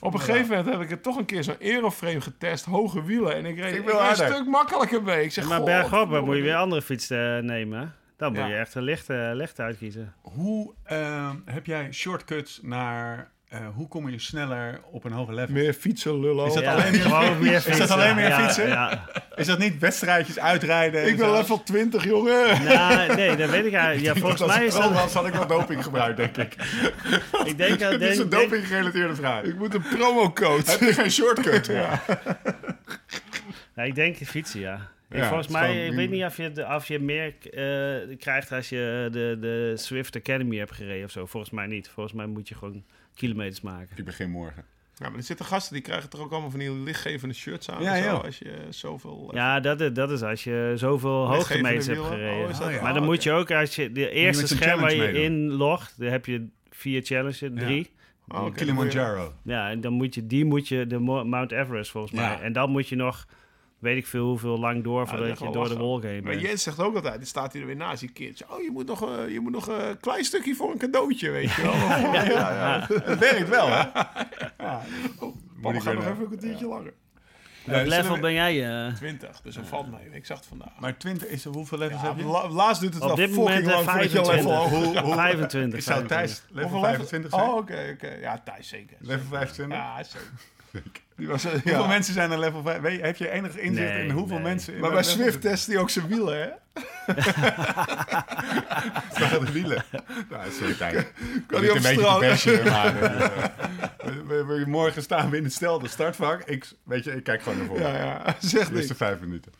[0.00, 3.36] op een gegeven moment heb ik het toch een keer zo'n aeroframe getest, hoge wielen.
[3.36, 5.24] En ik reed, Ik wil een stuk makkelijker mee.
[5.24, 7.94] Ik zeg, Maar bergop moet je weer andere fiets eh, nemen.
[8.16, 8.46] Dan moet Ja.
[8.46, 10.14] je echt een licht, eh, licht uitkiezen.
[10.22, 13.30] Hoe ehm, heb jij shortcuts naar...
[13.48, 15.54] eh, hoe kom je sneller op een hoger level?
[15.54, 16.46] Meer fietsen, lullo.
[16.46, 17.94] Is dat Ja, alleen meer- meer Is dat fietsen.
[17.96, 18.66] alleen meer Ja, fietsen?
[18.68, 19.04] Ja.
[19.34, 21.02] Is dat niet wedstrijdjes uitrijden?
[21.02, 22.64] en Ik ben level 20, jongen.
[22.64, 24.14] Nou, nee, dat weet ik eigenlijk.
[24.14, 24.92] Ja, volgens Als mij is dat...
[24.92, 26.54] was, had ik wel doping gebruikt, denk ik.
[27.50, 29.42] Ik denk, dat- Dit is een doping-gerelateerde vraag.
[29.42, 30.70] Ik moet een promocode.
[30.70, 31.66] Heb je geen shortcut?
[33.74, 34.92] ja, ik denk fietsen, ja.
[35.20, 38.68] Ja, volgens mij, ik weet niet of je, de- of je meer eh, krijgt als
[38.68, 41.26] je de, de Swift Academy hebt gereden of zo.
[41.26, 41.88] Volgens mij niet.
[41.88, 42.84] Volgens mij moet je gewoon
[43.14, 43.96] kilometers maken.
[43.96, 44.64] Ik begin morgen.
[44.96, 47.82] Ja, maar er zitten gasten die krijgen toch ook allemaal van die lichtgevende shirts aan.
[47.82, 48.16] Ja, en zo.
[48.16, 49.28] Als je zoveel...
[49.30, 52.44] eh, Ja, dat is, dat is als je zoveel hoogtemeters hebt gereden.
[52.44, 52.82] Oh, is dat- Oh, ja.
[52.82, 56.08] Maar dan moet je ook, als je de eerste scherm waar je in logt, dan
[56.08, 57.90] heb je vier challenges, drie.
[58.28, 59.32] Oh, oké, Kilimanjaro.
[59.44, 62.24] Ja, en dan moet je, die moet je, de Mo- Mount Everest volgens mij.
[62.24, 62.40] Ja.
[62.40, 63.26] En dan moet je nog,
[63.84, 66.32] weet ik veel hoeveel lang door dat voordat is je door de wolken heen Maar
[66.32, 66.44] bent.
[66.44, 68.44] Jens zegt ook altijd, die staat hier er weer naast die kindje.
[68.50, 71.30] Oh, je moet nog, eh, je moet nog eh, een klein stukje voor een cadeautje,
[71.30, 71.74] weet je wel.
[72.14, 72.86] ja, ja, ja.
[73.10, 73.84] Het werkt wel, hè?
[75.62, 76.92] Papa ik gaat nog even een kwartiertje langer.
[77.64, 78.86] Welk level ben jij?
[78.86, 78.94] eh?
[78.94, 80.08] 20, dus dat valt mee.
[80.12, 80.68] Ik zag het vandaag.
[80.78, 82.24] Maar 20 is er hoeveel levels Ja, heb je?
[82.24, 84.34] la- laatst duurt het Op wel dit moment, lang voordat je 25.
[84.34, 85.78] level hoog Hoe, hoe, 25.
[85.78, 86.06] Ik zou 25.
[86.16, 87.42] Thijs level Hoeveel 25 zijn.
[87.48, 88.14] Oh, oké, oké.
[88.20, 88.96] Ja, Thijs zeker.
[89.00, 89.76] Level 25?
[89.78, 90.92] Ja, zeker.
[91.16, 91.86] Die was, eh, Hoeveel ja.
[91.86, 92.80] mensen zijn er level 5?
[92.80, 94.44] Weet, je- heb je enig inzicht Nee, in hoeveel nee.
[94.44, 94.74] mensen...
[94.74, 96.48] in Maar bij Swift test hij ook zijn wielen, hè?
[99.14, 99.84] staan de wielen?
[100.30, 101.02] Nou, sorry Thijs.
[101.46, 102.20] Kan Niet hij op een beetje te straat?
[102.20, 103.02] bashen, maar...
[103.02, 103.28] eh,
[104.04, 106.42] we- we- we- morgen staan we in hetzelfde startvak.
[106.42, 107.82] Ik, weet je, ik kijk gewoon naar voren.
[107.92, 108.34] Ja, ja.
[108.40, 109.52] Zeg De eerste vijf minuten.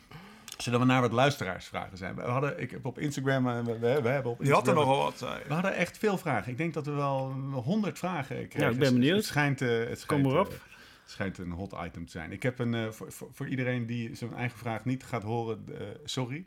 [0.56, 2.14] Zullen we naar wat luisteraarsvragen zijn?
[2.14, 3.48] We hadden, ik heb op Instagram...
[3.48, 5.44] eh, We, we, we hebben op Die had er nogal wat, zei je.
[5.48, 6.50] We hadden echt veel vragen.
[6.52, 7.32] Ik denk dat we wel
[7.64, 8.60] honderd vragen kregen.
[8.60, 9.16] Ja, ik ben Het- benieuwd.
[9.16, 10.46] Het schijnt, eh, het schijnt, maar op.
[10.46, 10.73] eh, het
[11.06, 12.32] schijnt een hot item te zijn.
[12.32, 15.64] Ik heb een, eh, voor, voor, voor iedereen die zijn eigen vraag niet gaat horen,
[15.78, 16.44] eh, sorry.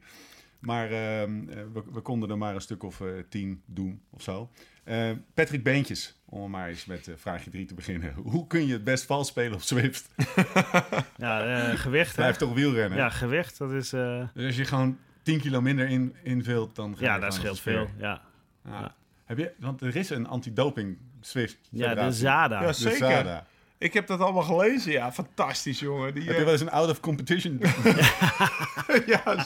[0.60, 4.22] Maar ehm, eh, we, we konden er maar een stuk of eh, tien doen of
[4.22, 4.50] zo.
[5.34, 8.14] Patrick Beentjes, om maar eens met vraagje drie te beginnen.
[8.34, 10.10] Hoe kun je het best vals spelen op Zwift?
[11.18, 12.10] Ja, eh, gewicht.
[12.10, 12.16] hè?
[12.16, 12.98] Blijft toch wielrennen?
[12.98, 13.94] Ja, gewicht, dat is...
[13.94, 17.34] eh, Dus als je gewoon 10 kilo minder in, invult, dan ga je ja, dat
[17.34, 17.88] scheelt veel.
[17.98, 18.22] Ja,
[18.66, 18.72] Ja.
[18.72, 18.96] Ja.
[19.26, 21.58] Heb je, want er is een antidoping Zwift.
[21.72, 22.12] ja de.
[22.12, 22.62] ZADA.
[22.62, 22.98] Ja, De zeker.
[22.98, 23.46] ZADA.
[23.80, 24.92] Ik heb dat allemaal gelezen.
[24.92, 26.14] Ja, fantastisch, jongen.
[26.14, 27.62] Die, Heb eh, je wel eens een out of competition?
[29.06, 29.46] ja,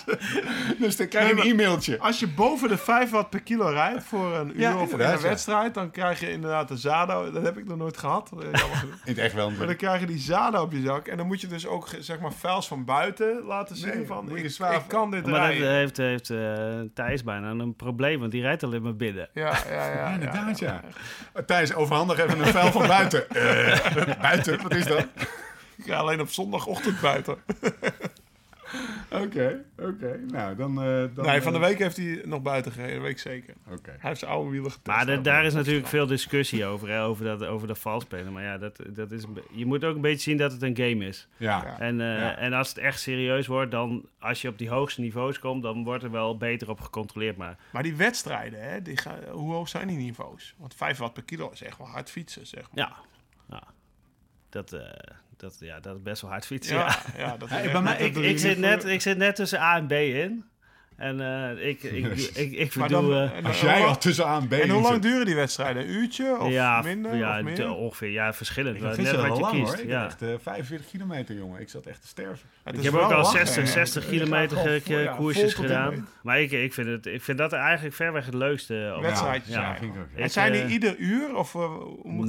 [0.79, 1.99] dus dan krijg je Nee, een e-mailtje.
[1.99, 4.97] als je boven de 5 watt per kilo rijdt voor een uur Ja, of een
[5.21, 7.31] wedstrijd, dan krijg je inderdaad een Zado.
[7.31, 8.31] Dat heb ik nog nooit gehad.
[8.39, 8.47] Eh.
[8.81, 9.51] In het echt wel.
[9.51, 11.07] Maar dan krijg je die Zado op je zak.
[11.07, 13.95] En dan moet je dus ook zeg maar vuils van buiten laten zien.
[13.95, 15.71] Nee, van, moet je ik, ik kan dit Maar dat rijden.
[15.71, 19.29] heeft, heeft eh, Thijs bijna een probleem, want die rijdt alleen maar binnen.
[19.33, 19.85] Ja, ja, ja.
[19.85, 20.81] Ja, ja, inderdaad, ja.
[21.45, 23.29] Thijs, overhandig even een vuil van buiten.
[23.29, 24.61] Eh, buiten?
[24.61, 25.07] Wat is dat?
[25.77, 27.37] Ik ga alleen op zondagochtend buiten.
[29.11, 30.19] Oké, oké.
[30.27, 30.83] Nou, dan...
[30.83, 32.93] eh, dan Nee, van de eh, week heeft hij nog buiten gereden.
[32.93, 33.53] Dat weet ik zeker.
[33.71, 33.89] Oké.
[33.89, 34.87] Hij heeft zijn oude wielen getest.
[34.97, 38.33] Maar de- Nou, daar is natuurlijk veel discussie over, hè, over, dat, over dat valspelen.
[38.33, 41.05] Maar ja, dat, dat is, je moet ook een beetje zien dat het een game
[41.07, 41.27] is.
[41.37, 41.61] Ja.
[41.65, 41.79] Ja.
[41.79, 42.35] En, eh, Ja.
[42.37, 45.83] en als het echt serieus wordt, dan als je op die hoogste niveaus komt, dan
[45.83, 47.37] wordt er wel beter op gecontroleerd.
[47.37, 50.55] Maar Maar die wedstrijden, hè, die gaan, hoe hoog zijn die niveaus?
[50.57, 52.85] Want 5 watt per kilo is echt wel hard fietsen, zeg maar.
[52.87, 52.95] ja,
[53.49, 53.63] ja.
[54.51, 54.79] Dat, eh,
[55.37, 56.75] dat, ja, dat is best wel hard fietsen.
[56.75, 56.85] Ja.
[56.87, 59.75] Ja, ja, dat is bij mij- Ik, ik, zit net, ik zit net tussen A
[59.77, 60.45] en B in.
[61.01, 64.25] En eh, ik, ik, ik, ik, dan- eh, en Als hoe jij lang- al tussen
[64.27, 65.83] A en B En hoe lang duren die wedstrijden?
[65.83, 67.75] Een uurtje of ja, minder ja, of meer?
[67.75, 68.09] ongeveer.
[68.09, 68.75] Ja, verschillend.
[68.75, 69.73] Ik Net wat wel je lang kiest.
[69.73, 69.83] hoor.
[69.83, 70.05] Ik ja.
[70.05, 71.61] echt eh, 45 kilometer, jongen.
[71.61, 72.49] Ik zat echt te sterven.
[72.63, 73.69] Het Ik heb ook al lachen, 60, hè.
[73.69, 76.07] 60 Ik ga kilometer ja, koersjes gedaan.
[76.23, 78.93] Maar ik, ik, vind het, ik vind dat eigenlijk verweg het leukste.
[78.95, 79.77] om- Wedstrijdjes Ja.
[80.15, 81.35] En zijn die eh, ieder uur?
[81.35, 81.69] Of eh?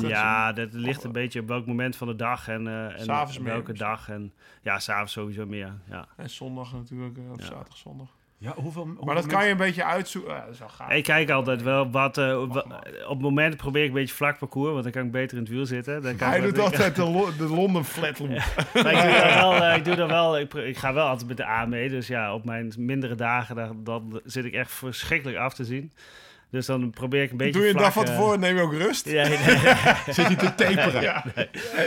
[0.09, 3.73] Ja, dat ligt een beetje op welk moment van de dag en, eh en welke
[3.73, 4.09] dag.
[4.09, 5.73] En, ja, s'avonds sowieso meer.
[5.91, 6.07] Ja.
[6.17, 8.09] En zondag natuurlijk, eh, of zaterdag, zondag.
[8.43, 10.35] Ja, hoeveel, hoeveel Maar dat kan je een beetje uitzoeken.
[10.35, 10.91] Ja, dat is wel gaaf.
[10.93, 12.19] Ik kijk altijd wel wat.
[12.19, 12.55] eh, op
[13.09, 15.53] het moment probeer ik een beetje vlak parcours, want dan kan ik beter in het
[15.53, 16.03] wiel zitten.
[16.03, 18.29] Dan kan Hij ik doet altijd de, Lo- de London Flatloop.
[18.75, 19.65] Maar ik doe dat wel.
[19.65, 21.89] eh, ik, doe dat wel ik ga wel altijd met de A mee.
[21.89, 25.93] Dus ja, op mijn mindere dagen dan, dan zit ik echt verschrikkelijk af te zien.
[26.53, 27.53] Dus dan probeer ik een beetje.
[27.53, 29.09] Doe je een dag vlak, van tevoren, neem je ook rust.
[29.09, 29.37] Ja, nee,
[30.15, 31.03] Zit je te taperen?
[31.03, 31.25] Ja.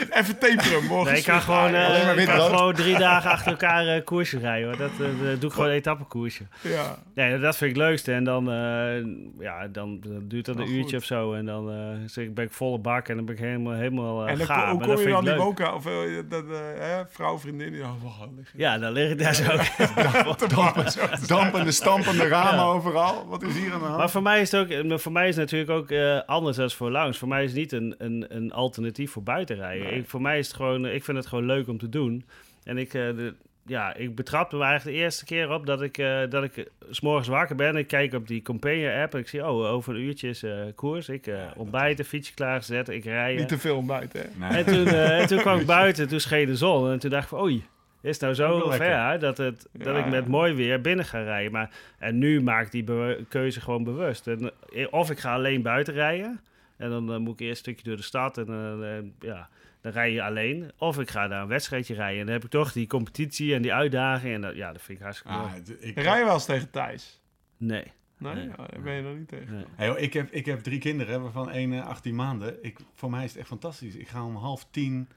[0.09, 1.11] Even taperen, morgen.
[1.11, 4.67] nee, ik kan gewoon, eh, ik gewoon drie dagen achter elkaar eh koersen rijden.
[4.67, 4.77] Hoor.
[4.77, 6.43] Dat eh, doe ik gewoon een etappekoersje.
[6.61, 6.97] Ja.
[7.15, 8.11] Nee, dat vind ik het leukste.
[8.13, 9.05] En dan, eh,
[9.39, 10.93] ja, dan, dan duurt dat een uurtje goed.
[10.95, 11.33] of zo.
[11.33, 11.71] En dan
[12.15, 14.69] eh, ben ik volle bak en dan ben ik helemaal, helemaal En dan, gaar.
[14.69, 15.41] kom dat je vind dan ik die leuk.
[15.43, 15.73] woonkamer?
[15.75, 15.83] Of
[16.29, 17.71] dat eh, hè, vrouw, vriendin?
[17.71, 18.21] die- Oh,
[18.55, 19.43] Ja, dan lig ik daar zo.
[21.27, 23.25] Dampende, stampende ramen overal.
[23.27, 23.97] Wat is hier aan de hand?
[23.97, 26.71] Maar voor mij is ook, eh, voor mij is het natuurlijk ook eh, anders dan
[26.71, 27.17] voor langs.
[27.17, 29.93] Voor mij is het niet een, een, een alternatief voor buitenrijden.
[29.93, 32.25] Ik, voor mij is het gewoon, ik vind het gewoon leuk om te doen.
[32.63, 33.33] En ik, eh, de,
[33.65, 36.65] ja, ik betrapte me eigenlijk de eerste keer op dat ik, eh, dat ik eh,
[36.91, 37.75] 's morgens wakker ben.
[37.75, 40.51] Ik kijk op die Companion app en ik zie, oh, over een uurtje is eh,
[40.75, 41.09] koers.
[41.09, 43.35] Ik eh ontbijten, fietsje klaargezet, ik rij.
[43.35, 44.21] Niet te veel ontbijt, hè?
[44.35, 44.63] Nee.
[44.63, 46.91] En toen, eh, en toen kwam ik buiten, toen scheen de zon.
[46.91, 47.63] En toen dacht ik van, oei,
[48.05, 51.05] is het nou zo ver hè, dat, het, dat Ja, ik met mooi weer binnen
[51.05, 51.51] ga rijden.
[51.51, 54.27] Maar, en nu maak ik die keuze gewoon bewust.
[54.27, 56.41] En, eh, of ik ga alleen buiten rijden.
[56.77, 58.37] En dan eh, moet ik eerst een stukje door de stad.
[58.37, 58.47] En
[58.83, 59.49] eh, ja,
[59.81, 60.71] dan rij je alleen.
[60.77, 62.19] Of ik ga naar een wedstrijdje rijden.
[62.19, 64.33] En dan heb ik toch die competitie en die uitdaging.
[64.33, 65.67] En dat, ja, dat vind ik hartstikke Ah, leuk.
[65.67, 67.21] het- ik, Rij je wel eens tegen Thijs?
[67.57, 67.83] Nee.
[68.17, 68.47] Nee, Nee.
[68.47, 69.53] Ja, daar ben je nog niet tegen.
[69.55, 69.65] nee.
[69.75, 72.63] Hey, joh, ik, heb, ik heb drie kinderen, waarvan één eh, 18 maanden.
[72.63, 73.95] Ik, voor mij is het echt fantastisch.
[73.95, 75.07] Ik ga om half tien,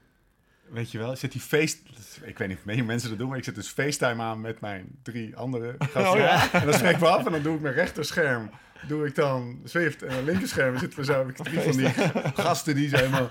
[0.71, 1.81] weet je wel, zet die feest...
[2.21, 4.59] Ik weet niet of meer mensen dat doen, maar ik zet dus FaceTime aan met
[4.59, 6.11] mijn drie andere gasten.
[6.11, 6.53] Oh ja.
[6.53, 8.49] En dan spreken we af en dan doe ik mijn rechterscherm.
[8.87, 11.13] Doe ik dan Zwift en mijn linkerscherm zitten we zo.
[11.17, 11.89] Heb ik drie van die
[12.33, 13.29] gasten die zijn helemaal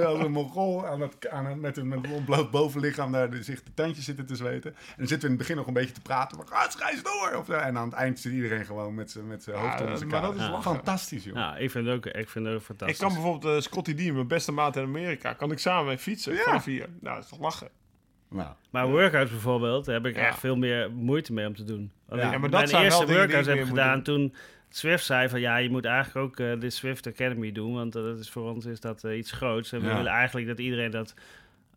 [0.00, 3.30] eh, als een mongool aan het, aan het, met, een, met een ontbloot bovenlichaam daar
[3.30, 4.70] de- zich de tandjes zitten te zweten.
[4.74, 6.36] En dan zitten we in het begin nog een beetje te praten.
[6.38, 7.38] Maar ga eens door!
[7.38, 7.52] Of, zo.
[7.52, 10.10] en aan het eind zit iedereen gewoon met zijn met zijn hoofd Ja, onder zijn
[10.10, 10.62] maar dat is Ja.
[10.62, 11.34] Fantastisch, joh.
[11.34, 12.98] Nou, ik vind het ook, ik vind het ook Ik fantastisch.
[12.98, 16.34] kan bijvoorbeeld uh, Scotty D, mijn beste maat in Amerika, kan ik samen mee fietsen
[16.34, 16.42] Ja.
[16.42, 16.88] vanaf hier.
[17.00, 17.68] Nou, dat is toch lachen.
[18.34, 20.26] Nou, Maar workouts bijvoorbeeld, daar heb ik Ja.
[20.26, 21.90] echt veel meer moeite mee om te doen.
[22.08, 24.34] Want Ja, ik maar dat mijn eerste workouts heb gedaan toen
[24.68, 28.02] Swift zei van ja, je moet eigenlijk ook eh, de Swift Academy doen, want eh,
[28.02, 29.72] dat is voor ons is dat eh, iets groots.
[29.72, 29.96] En we Ja.
[29.96, 31.14] willen eigenlijk dat iedereen dat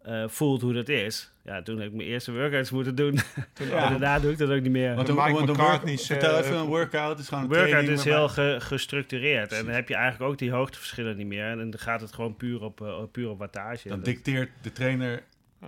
[0.03, 1.31] eh, voelt hoe dat is.
[1.43, 3.19] Ja, toen heb ik mijn eerste workouts moeten doen.
[3.53, 3.83] Toen, Ja.
[3.85, 4.95] en daarna doe ik dat ook niet meer.
[4.95, 7.09] Want de een, Mike want een McCartney's, work- vertel even een workout.
[7.09, 9.51] Het is gewoon een Workout is heel ge- gestructureerd.
[9.51, 11.45] En dan heb je eigenlijk ook die hoogteverschillen niet meer.
[11.45, 13.87] En dan gaat het gewoon puur op, puur op wattage.
[13.87, 15.21] Dan Dat- dicteert de trainer.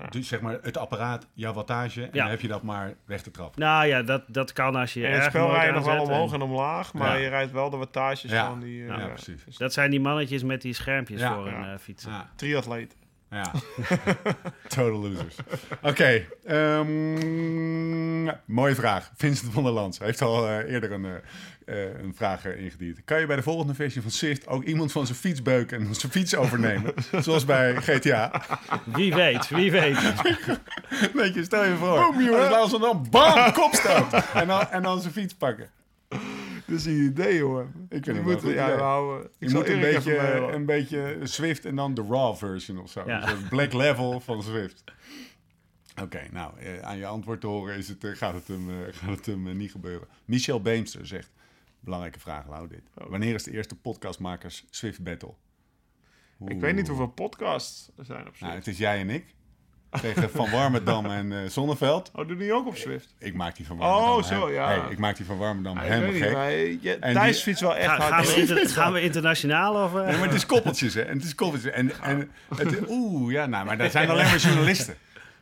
[0.09, 2.01] Dus zeg maar het apparaat, jouw wattage.
[2.01, 2.21] En Ja.
[2.21, 3.61] dan heb je dat maar weg te trappen.
[3.61, 6.01] nou ja, dat, dat kan als je in het spel rij je nog wel en-
[6.01, 7.23] omhoog en omlaag, maar Ja.
[7.23, 8.45] je rijdt wel de wattages Ja.
[8.47, 8.81] van die...
[8.81, 9.07] eh, Ja, ja.
[9.07, 9.43] precies.
[9.45, 11.33] Dus Dat zijn die mannetjes met die schermpjes Ja.
[11.33, 11.73] voor hun Ja.
[11.73, 12.11] eh, fietsen.
[12.11, 12.95] Ja, Triatleet.
[13.29, 13.51] ja.
[14.67, 15.35] Total losers.
[15.81, 19.11] Oké, ehm, mooie vraag.
[19.15, 21.21] Vincent van der Lans heeft al eh, eerder een,
[21.69, 23.01] eh, eh, een vraag eh, ingediend.
[23.05, 25.95] Kan je bij de volgende versie van Swift ook iemand van zijn fiets beuken en
[25.95, 26.93] zijn fiets overnemen?
[27.23, 28.41] Zoals bij GTA.
[28.85, 29.97] Wie weet, wie weet.
[31.13, 32.13] Weet je, stel je voor.
[32.17, 34.13] Boom, Als ze dan bam, kopstoot.
[34.33, 35.69] En dan, en dan zijn fiets pakken.
[36.65, 37.67] Dat is een idee, hoor.
[37.89, 40.53] Ik vind het moet, ja, we houden- ik Je moet een beetje, mailen.
[40.53, 43.03] een beetje Swift en dan de raw version of zo.
[43.05, 43.27] Ja.
[43.27, 44.83] Soort black level van Swift.
[46.01, 48.75] Oké, nou, eh, aan je antwoord te horen is het, eh, gaat het hem, eh,
[48.91, 50.07] gaat het hem eh, niet gebeuren.
[50.25, 51.29] Michel Beemster zegt,
[51.79, 52.81] belangrijke vraag, Lau dit.
[52.97, 53.09] Oh.
[53.09, 55.33] Wanneer is de eerste podcastmakers Swift Battle?
[56.47, 58.41] Ik weet niet hoeveel podcasts er zijn op Swift.
[58.41, 59.25] Nou, het is jij en ik.
[60.01, 62.11] Tegen Van Warmerdam en eh Zonneveld.
[62.15, 63.15] Oh, doe die ook op Swift?
[63.17, 64.23] Ik maak die van Oh, Warmerdam.
[64.23, 64.67] zo, hem- ja.
[64.81, 66.81] Hey, ik maak die van Warmerdam ik helemaal niet, gek.
[66.81, 68.13] je- En Thijs die- fiets wel echt Ga- hard.
[68.27, 69.95] gaan, we inter- gaan we internationaal of...
[69.95, 70.05] eh?
[70.07, 71.01] Nee, maar het is koppeltjes, hè.
[71.01, 71.71] En het is koppeltjes.
[71.73, 74.95] En, en het, oeh, ja, nou, maar dat zijn alleen maar journalisten.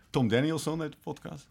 [0.10, 1.48] Tom Danielson uit de podcast.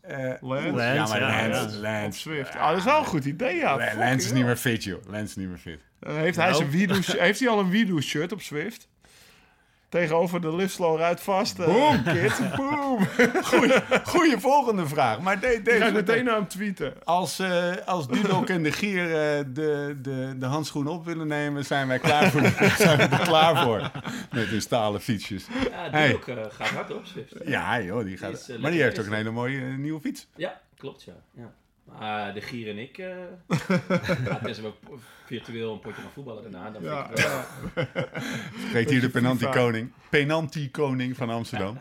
[0.00, 0.68] Eh, Lance.
[0.68, 2.18] oeh, ja, Lance, maar ja, Lance, Op Lance.
[2.18, 2.56] Swift.
[2.56, 3.76] Ah, dat is wel een goed idee, ja.
[3.96, 5.02] Lance is niet meer fit, joh.
[5.06, 5.80] Lance is niet meer fit.
[6.00, 6.56] Eh, heeft, hij Nou.
[6.58, 8.88] zijn Widow, heeft hij al een Widow shirt op Swift?
[9.88, 11.58] Tegenover de Liftslow rijdt vast.
[11.58, 12.02] eh, Boom.
[12.02, 12.38] kids.
[12.56, 13.06] Boom.
[13.50, 15.20] Goeie, goeie volgende vraag.
[15.20, 16.94] Maar de, Ik deze ga meteen naar hem tweeten.
[17.04, 21.64] Als, eh als Dudok en de Gier eh, de, de, de handschoenen op willen nemen,
[21.64, 22.40] zijn wij klaar voor,
[22.76, 23.90] zijn we er klaar voor.
[24.32, 25.46] Met hun stalen fietsjes.
[25.70, 26.18] Ja, Hey.
[26.26, 27.34] eh, gaat hard op, Zwift.
[27.44, 28.46] Ja, joh, die gaat.
[28.46, 30.26] Die is, maar die heeft ook een hele mooie nieuwe fiets.
[30.36, 31.12] Ja, klopt, ja.
[31.34, 31.52] ja.
[31.98, 32.98] Maar de Gier en ik...
[32.98, 33.06] eh
[34.24, 34.72] ja, tenzij we
[35.24, 37.44] virtueel een potje gaan voetballen daarna, dan Ja, vind ik wel...
[38.68, 39.20] Spreekt hier de FIFA.
[39.20, 39.92] penalty-koning.
[40.10, 41.80] Penalty-koning van Amsterdam.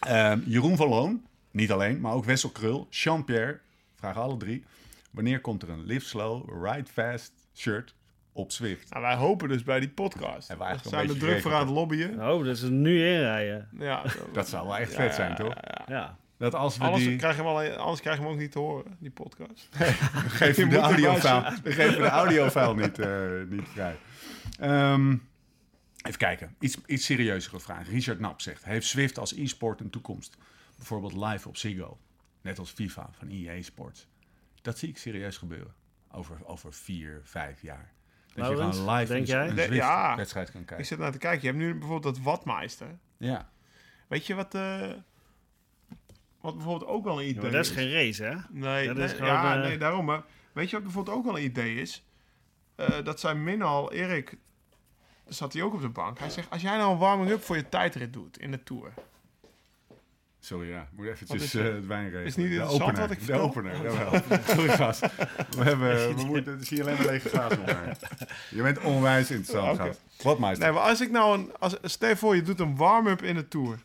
[0.00, 3.58] Ehm, Jeroen van Loon, niet alleen, maar ook Wessel Krul, Jean-Pierre,
[3.94, 4.64] vragen alle drie.
[5.10, 7.94] Wanneer komt er een Live Slow, Ride Fast shirt
[8.32, 8.90] op Zwift?
[8.90, 10.48] Nou, wij hopen dus bij die podcast.
[10.48, 12.28] We eigenlijk zijn er druk voor aan het lobbyen.
[12.30, 13.68] Oh, dat ze nu inrijden.
[13.78, 14.02] Ja,
[14.32, 15.54] Dat zou wel echt Ja, vet zijn, ja, toch?
[15.54, 15.94] ja, ja.
[15.94, 16.16] Ja.
[16.42, 17.16] Dat als we Anders, die...
[17.16, 19.68] krijgen we alleen, anders krijgen we hem ook niet te horen, die podcast.
[20.38, 23.98] Je we de audiofile, we geven de audiofile niet, eh, niet vrij.
[24.58, 25.16] Ehm,
[26.02, 26.54] even kijken.
[26.58, 27.88] Iets, iets serieuzere vraag.
[27.88, 30.36] Richard Nap zegt: Heeft Swift als e-sport een toekomst?
[30.76, 31.98] Bijvoorbeeld live op Ziggo.
[32.40, 34.06] Net als FIFA van EA Sports.
[34.62, 35.74] Dat zie ik serieus gebeuren.
[36.10, 37.92] Over, over vier, vijf jaar.
[38.26, 39.66] Dat je Laurens, gewoon live denk een, jij?
[39.66, 40.16] een ja.
[40.16, 40.86] wedstrijd kan Ik kijken.
[40.86, 41.40] zit naar te kijken.
[41.40, 42.98] Je hebt nu bijvoorbeeld dat Watmeister.
[43.16, 43.50] Ja.
[44.08, 44.90] Weet je wat, eh,
[46.42, 48.34] wat bijvoorbeeld ook wel een idee Maar dat is geen race, hè?
[48.50, 50.04] Nee, Dat nee, is gewoon, ja, eh, nee, daarom.
[50.04, 50.22] Maar
[50.52, 52.04] weet je wat bijvoorbeeld ook wel een idee is?
[52.74, 54.36] Eh, dat zijn Minal, Erik,
[55.26, 56.18] zat hij ook op de bank.
[56.18, 58.92] Hij zegt, als jij nou een warming-up voor je tijdrit doet in de Tour.
[60.40, 60.80] Sorry, ja.
[60.80, 61.72] Ik moet eventjes is eh, het?
[61.74, 62.24] het wijn regelen.
[62.24, 63.44] Is niet de interessant opener, wat ik De vertel?
[63.44, 64.20] opener, jawel.
[64.56, 65.00] Sorry, gast.
[65.56, 66.16] We hebben...
[66.16, 66.52] We moeten...
[66.52, 67.94] Het is hier alleen maar lege glazen omheen.
[68.50, 69.86] Je bent onwijs interessant, Oké.
[69.86, 70.00] gast.
[70.22, 70.38] Wat?
[70.38, 71.50] Nee, maar als ik nou een...
[71.58, 73.78] Als, stel voor, je doet een warm-up in de Tour.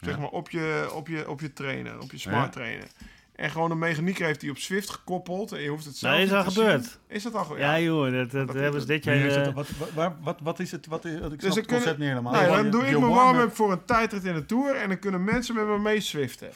[0.00, 0.20] Zeg Ja.
[0.20, 2.48] maar op je, op, je, op je trainer, op je smart Ja.
[2.60, 2.86] trainer.
[3.34, 5.52] En gewoon een mechanieker heeft die op Swift gekoppeld.
[5.52, 6.84] En je hoeft het zelf Dat is niet al te gebeurd.
[6.84, 6.92] zien.
[7.16, 7.60] Is dat al gebeurd?
[7.60, 9.16] Ja, jongen, dat, dat, Dat- hebben ze dit jaar...
[9.16, 10.86] Eh, het- wat, wat, wat, wat is het?
[10.86, 12.32] Wat is, ik snap Dus het concept kunnen, niet helemaal.
[12.32, 14.74] nou, dan doe ik mijn warm-up- voor een tijdrit in de Tour.
[14.76, 16.48] En dan kunnen mensen met me mee swiften.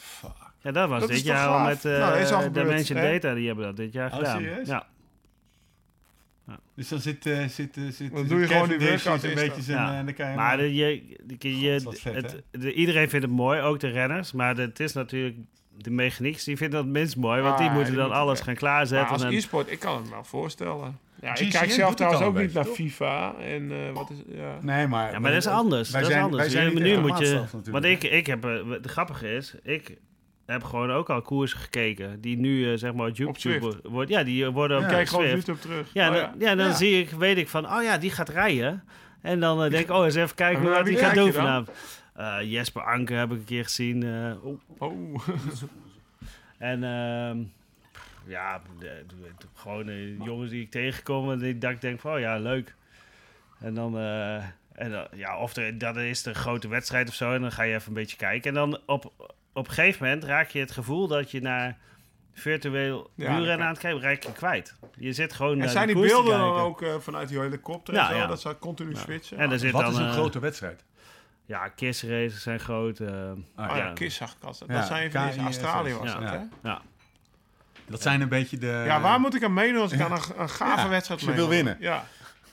[0.61, 1.99] ja, dat was dat dit jaar al met eh
[2.30, 3.12] Nou, Dimension hè?
[3.12, 3.34] Data.
[3.34, 4.40] Die hebben dat dit jaar Oh, gedaan.
[4.40, 4.66] serieus?
[4.68, 4.86] Ja.
[6.74, 9.34] Dus dan zit, eh zit, eh, zit, Dan doe je gewoon die workout een in
[9.36, 9.78] beetje zijn...
[9.78, 9.99] Ja.
[9.99, 11.03] eh, dan kan je Maar de, je,
[11.38, 14.32] de, je, God, vet, het, de- iedereen vindt het mooi, ook de renners.
[14.32, 15.36] Maar het is natuurlijk...
[15.78, 18.38] De mechanics die vinden dat minst mooi, want die Ah, moeten die dan moeten alles
[18.38, 18.47] weg.
[18.47, 19.09] gaan Maar klaarzetten.
[19.12, 20.99] als en, e-sport, ik kan het me wel voorstellen.
[21.20, 23.34] Ja, ik GCN kijk doet zelf trouwens ook niet naar FIFA.
[23.34, 24.59] En eh, wat is ja.
[24.62, 25.12] Nee, maar...
[25.12, 25.90] ja, maar dat is anders.
[25.90, 26.43] Wij dat is zijn, anders.
[26.43, 29.55] Wij zijn Je- niet nu de moet je, want ik, ik heb, het grappige is,
[29.62, 29.97] ik
[30.47, 34.11] heb gewoon ook al koersen gekeken die nu eh, zeg maar op YouTube wordt.
[34.11, 34.88] Ja, die eh, worden op.
[34.88, 35.26] Kijk gewoon.
[35.26, 35.90] YouTube terug.
[35.93, 36.55] Ja, Oh, dan, ja.
[36.55, 36.74] dan Ja.
[36.74, 38.84] zie ik, weet ik van, oh ja, die gaat rijden.
[39.22, 41.70] En dan eh, denk ik, oh, eens even kijken Maar wat hij gaat doen vanavond.
[42.14, 44.03] Eh, Jesper Anker heb ik een keer gezien.
[44.03, 44.61] eh, oh.
[44.78, 45.28] Oh.
[46.59, 47.38] En ehm,
[48.26, 52.12] ja, de- de- de- gewoon jongens die ik tegenkom en die dat ik denk van,
[52.14, 52.74] oh ja, leuk.
[53.61, 54.34] En dan, eh,
[54.72, 57.62] en dan ja, of er, dat is een grote wedstrijd of zo en dan ga
[57.62, 58.49] je even een beetje kijken.
[58.49, 59.12] En dan op,
[59.53, 61.78] op een gegeven moment raak je het gevoel dat je naar
[62.32, 63.62] virtueel Ja, kan.
[63.62, 64.74] aan het kijken, raak je kwijt.
[64.96, 68.14] Je zit gewoon En zijn die beelden dan ook eh, vanuit die helikopter Ja, en
[68.14, 68.20] zo?
[68.20, 68.26] ja.
[68.26, 69.38] Dat zou continu switchen?
[69.38, 70.84] En er zit Wat dan, is een eh, grote wedstrijd?
[71.46, 72.98] Ja, kissraces zijn groot.
[73.00, 73.92] eh, Ah, Oh ja, ja.
[73.92, 74.55] KISS zag ik al.
[74.59, 75.40] Dat Ja, zijn van die.
[75.40, 76.18] Australië was Ja.
[76.20, 76.48] dat, Ja.
[76.62, 76.68] hè?
[76.68, 76.80] ja.
[77.86, 78.82] Dat zijn een beetje de...
[78.86, 81.20] Ja, waar moet ik aan meedoen als ik aan een, een gave Ja, wedstrijd als
[81.20, 81.48] je meedoen?
[81.48, 81.76] wil winnen.
[81.80, 82.05] Ja,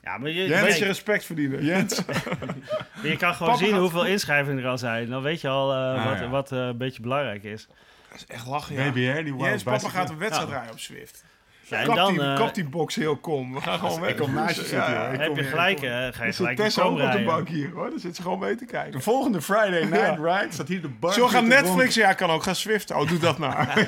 [0.03, 0.61] ja, maar je, een Jens?
[0.61, 1.65] beetje nee, respect verdienen.
[1.65, 1.95] Jens?
[3.03, 5.09] je kan gewoon Papa zien gaat- hoeveel inschrijvingen er al zijn.
[5.09, 6.29] Dan weet je al eh, Ah, wat, ja.
[6.29, 7.67] wat eh, een beetje belangrijk is.
[8.09, 8.89] Dat is echt lachen, ja.
[8.89, 10.55] BBR, die Jens, papa gaat een wedstrijd Ja.
[10.55, 11.23] rijden op Zwift.
[11.61, 13.53] Ja, en kap, dan die, eh, kap die box heel kom.
[13.53, 14.09] We gaan gewoon weg.
[14.09, 16.35] Ik kom naast je zitten, Ja, heb kom je gelijk, eh, ga je Er zit
[16.35, 17.89] gelijk de Tessa ook op de bank hier, hoor.
[17.89, 19.01] Daar zit ze gewoon mee te De kijken.
[19.01, 20.39] volgende Friday Night Ja.
[20.39, 21.13] Ride staat hier de bar.
[21.13, 22.91] Zo gaan Netflix, ja, kan ook gaan Zwift.
[22.91, 23.55] Oh, doe dat nou.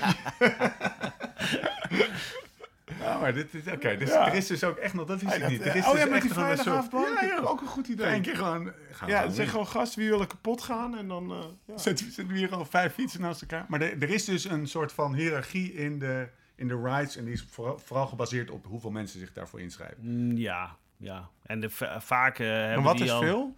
[3.01, 4.27] Ja, maar dit, dit, oké, dus Ja.
[4.27, 5.65] er is dus ook echt nog, dat wist ik niet.
[5.65, 7.19] Er is oh dus ja, met echt die gewoon een soort- vrijdagavond.
[7.21, 8.07] Ja, ja, ook een goed idee.
[8.13, 8.71] Eén keer gewoon...
[8.91, 11.31] gaan Ja, zeg gewoon gast, wie willen kapot gaan en dan...
[11.31, 11.77] eh, ja.
[11.77, 13.65] Zetten we hier gewoon vijf fietsen naast elkaar.
[13.67, 17.15] Maar er, er is dus een soort van hiërarchie in de, in de rides.
[17.17, 19.97] En die is vooral, vooral gebaseerd op hoeveel mensen zich daarvoor inschrijven.
[19.99, 21.29] Mm, Ja, ja.
[21.45, 23.21] En de, va- vaak eh, hebben En wat die is al...
[23.21, 23.55] veel?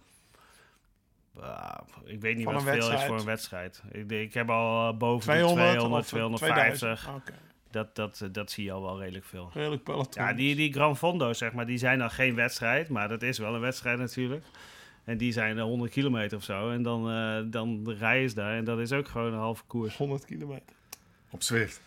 [1.40, 3.82] Ah, ik weet niet Van wat veel is voor een wedstrijd.
[3.90, 6.78] Ik, ik heb al eh, boven 200 de 200, of 250.
[6.78, 7.08] 2000?
[7.16, 7.32] Oké,
[7.74, 9.50] Dat, dat, eh, dat zie je al wel redelijk veel.
[9.54, 10.22] redelijk peloton.
[10.24, 12.88] Ja, die, die Gran Fondo, zeg maar, die zijn dan geen wedstrijd.
[12.88, 14.44] Maar dat is wel een wedstrijd natuurlijk.
[15.04, 16.70] En die zijn eh, 100 kilometer of zo.
[16.70, 18.56] En dan, eh dan rijden ze daar.
[18.56, 19.96] En dat is ook gewoon een halve koers.
[19.96, 20.74] 100 kilometer.
[21.30, 21.80] Op Zwift.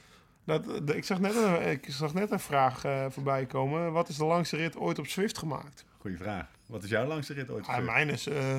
[0.43, 3.91] Dat, de- ik, zag net een, ik zag net een vraag eh, voorbij komen.
[3.91, 5.85] Wat is de langste rit ooit op Zwift gemaakt?
[5.97, 6.45] Goeie vraag.
[6.65, 7.63] Wat is jouw langste rit ooit?
[7.63, 8.27] op Ah, mijn is...
[8.27, 8.55] eh,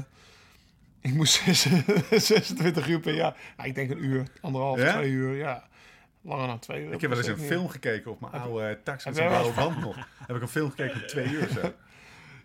[1.09, 1.67] ik moest zes-
[2.11, 3.37] 26 uur per jaar.
[3.57, 4.93] Ja, ik denk een uur, anderhalf, Ja?
[4.93, 5.37] twee uur.
[5.37, 5.69] Ja,
[6.23, 6.93] langer dan twee uur.
[6.93, 9.55] Ik heb wel eens een film gekeken op mijn oude uh, tax heb jij blauwe
[9.55, 9.97] wel- band nog.
[10.27, 11.73] Heb ik een film gekeken op twee uur zo.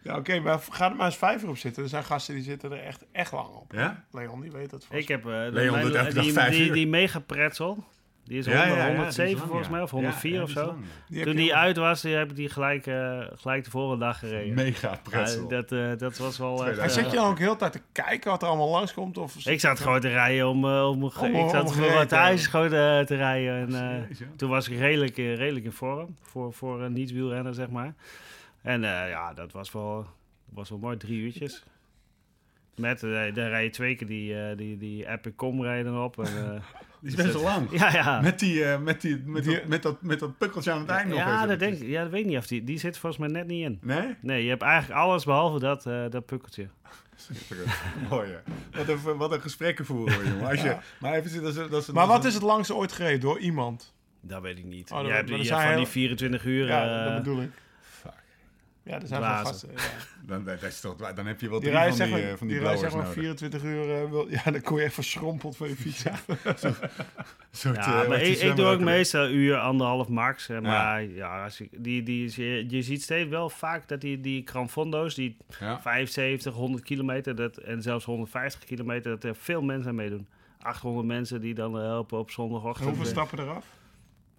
[0.02, 1.84] Ja, oké, maar ga er maar eens vijf uur op zitten.
[1.84, 3.72] Er zijn gasten die zitten er echt, echt lang op.
[3.72, 4.04] Ja?
[4.12, 5.00] Leon, die weet dat vast.
[5.02, 6.74] Ik heb de- Leon mijn- doet elke dag die, vijf die, uur.
[6.74, 7.84] die mega pretzel.
[8.26, 9.74] Die is Ja, ja, 100, ja, die is 107 lang, volgens ja.
[9.74, 10.76] mij, of Ja, 104 ja, of zo.
[11.08, 14.20] Die Toen die uit was, die heb ik die gelijk, eh, gelijk de volgende dag
[14.20, 14.54] gereden.
[14.54, 15.48] Mega pretzel.
[15.48, 16.68] Dat, eh, dat was wel...
[16.68, 19.18] echt, Hij zet je dan ook heel de tijd te kijken wat er allemaal langskomt?
[19.18, 22.48] Of Ik zat gewoon te rijden om, eh, om, Om- ik zat gewoon te thuis
[22.48, 23.54] gewoon eh, te rijden.
[23.74, 23.74] En,
[24.10, 27.94] eh, toen was ik redelijk, eh, redelijk in vorm voor, voor een niet-wielrenner, zeg maar.
[28.62, 30.06] En eh, ja, dat was wel,
[30.50, 31.64] was wel mooi, drie uurtjes.
[32.76, 36.20] Met, eh daar rij je twee keer die, eh, die, die Epic Com rijden op.
[36.20, 36.62] En, eh,
[37.02, 37.68] Die is best wel lang.
[37.72, 38.22] ja, ja.
[38.22, 40.90] Met, die, eh, met, die, met, Die- dat, met, dat, met dat pukkeltje aan het
[40.90, 41.88] einde nog ja, dat denk ik.
[41.88, 42.64] Ja, dat weet ik niet of die...
[42.64, 43.80] Die zit volgens mij net niet in.
[43.82, 44.16] Nee?
[44.22, 46.68] Nee, je hebt eigenlijk alles behalve dat, eh, dat pukkeltje.
[47.16, 47.70] Schitterend.
[48.10, 48.38] Mooi, hè?
[48.78, 50.50] Wat een, wat een gesprekken voeren, jongen.
[50.50, 52.76] Als je, Maar even zitten, dat is, dat is, Maar dat wat is het langste
[52.76, 53.94] ooit gereden door iemand?
[54.22, 54.92] Dat weet ik niet.
[54.92, 56.66] Oh, dat- je hebt, je hebt van die heel- 24 uur...
[56.66, 57.52] Ja, dat bedoel ik.
[58.86, 59.70] Ja, er zijn gasten.
[59.76, 59.82] Ja.
[60.28, 62.36] Dan, dat is toch, dan heb je wel Die drie van zeg die, maar, eh,
[62.38, 63.14] van die die zeg maar nodig.
[63.14, 64.04] 24 uur.
[64.04, 66.08] eh, wil, ja, dan kon je echt verschrompeld van je fiets.
[66.08, 66.26] af.
[67.52, 70.50] Soort, Ja, eh, maar ik, doe ook meestal een uur, anderhalf max.
[70.50, 74.20] eh, Maar ja, als ik, die, die, je, je ziet steeds wel vaak dat die,
[74.20, 75.82] die Cranfondo's, die Ja.
[75.82, 80.28] 75, 100 kilometer dat, en zelfs 150 kilometer, dat er veel mensen aan meedoen.
[80.60, 82.88] 800 mensen die dan helpen op zondagochtend.
[82.88, 83.66] Hoeveel Eh, stappen eraf?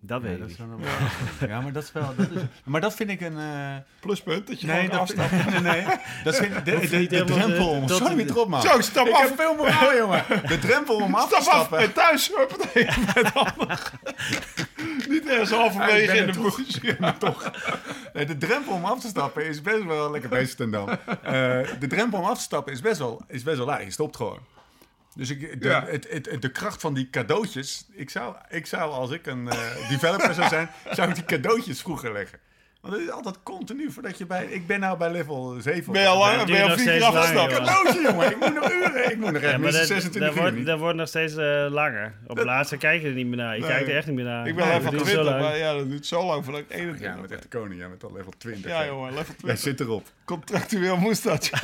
[0.07, 0.57] Dat weet Ja, ik is
[1.49, 2.15] ja, maar dat is wel...
[2.17, 3.39] Dat is, maar dat vind ik een...
[3.39, 5.31] eh, Pluspunt, dat je nee, gewoon dat, afstapt.
[5.31, 5.97] nee, nee, nee.
[6.25, 7.89] Dat vind ik de, de, de drempel om...
[7.89, 8.63] Sorry, niet erop, man.
[8.63, 9.23] Zo, stap ik af.
[9.29, 10.25] heb veel moraal, jongen.
[10.47, 11.79] De drempel om af te Stap af stappen...
[11.79, 12.31] en thuis.
[12.37, 13.93] Huppatee, met.
[15.09, 17.51] Niet ergens halverwege ben in de maar toch.
[18.13, 20.11] Nee, de drempel om af te stappen is best wel...
[20.11, 20.87] Lekker bezig, ten dan.
[21.81, 23.85] de drempel om af te stappen is best wel, is best wel laag.
[23.85, 24.39] Je stopt gewoon.
[25.15, 25.85] Dus ik, de, Ja.
[25.87, 27.87] het, het, de kracht van die cadeautjes...
[27.93, 30.69] Ik zou, ik zou als ik een eh, developer zou zijn...
[30.97, 32.39] zou ik die cadeautjes vroeger leggen.
[32.81, 34.45] Want het is altijd continu voordat je bij...
[34.45, 35.93] Ik ben nou bij level 7.
[35.93, 36.47] Ben je al Ja, lang?
[36.47, 37.53] Ben je al vier afgestapt?
[37.53, 38.31] Cadeautje, jongen.
[38.31, 39.11] Ik moet nog uren.
[39.11, 41.67] Ik moet nog echt Ja, dat, 26 dat, uur wordt, dat wordt nog steeds eh,
[41.71, 42.15] langer.
[42.27, 43.55] Op het laatste kijk je er niet meer naar.
[43.55, 43.71] Je Nee.
[43.71, 44.47] kijkt er echt niet meer naar.
[44.47, 45.43] Ik ben Nee, level dat duurt zo 20, lang.
[45.45, 47.39] maar ja, dat duurt zo lang voordat ik Ja, 21 met ben.
[47.39, 47.81] echt de koning.
[47.81, 48.71] Jij bent al level 20.
[48.71, 49.59] Ja, jongen, level Jij 20.
[49.59, 50.07] zit erop.
[50.25, 51.51] Contractueel moest dat.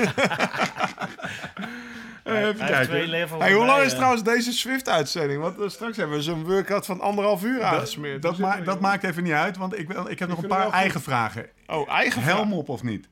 [2.24, 3.38] Eh, even kijken.
[3.38, 3.96] Hey, hoe lang is eh.
[3.96, 5.40] trouwens deze Swift-uitzending?
[5.40, 8.22] Want eh, straks hebben we zo'n workout van anderhalf uur aangesmeerd.
[8.22, 10.42] Dat, ma zit dat het, maakt even niet uit, want ik, wil, ik heb nog
[10.42, 11.46] een paar eigen vragen.
[11.66, 12.52] Oh, eigen Helm Helm.
[12.52, 13.08] op of niet?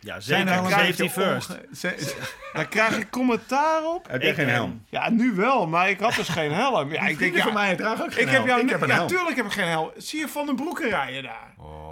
[0.00, 1.58] Ja, Zijn er Safety first.
[2.52, 4.06] Daar krijg ik commentaar op.
[4.08, 4.84] Heb jij Ik, geen helm?
[4.88, 6.92] Ja, nu wel, maar ik had dus geen helm.
[6.92, 8.46] Ja, ik denk, ja, van mij dragen ook geen ik helm.
[8.46, 9.08] heb jou, ik heb een ja, helm.
[9.08, 9.90] tuurlijk heb ik geen helm.
[9.96, 11.54] Zie je Van den Broeken rijden daar?
[11.58, 11.87] Oh,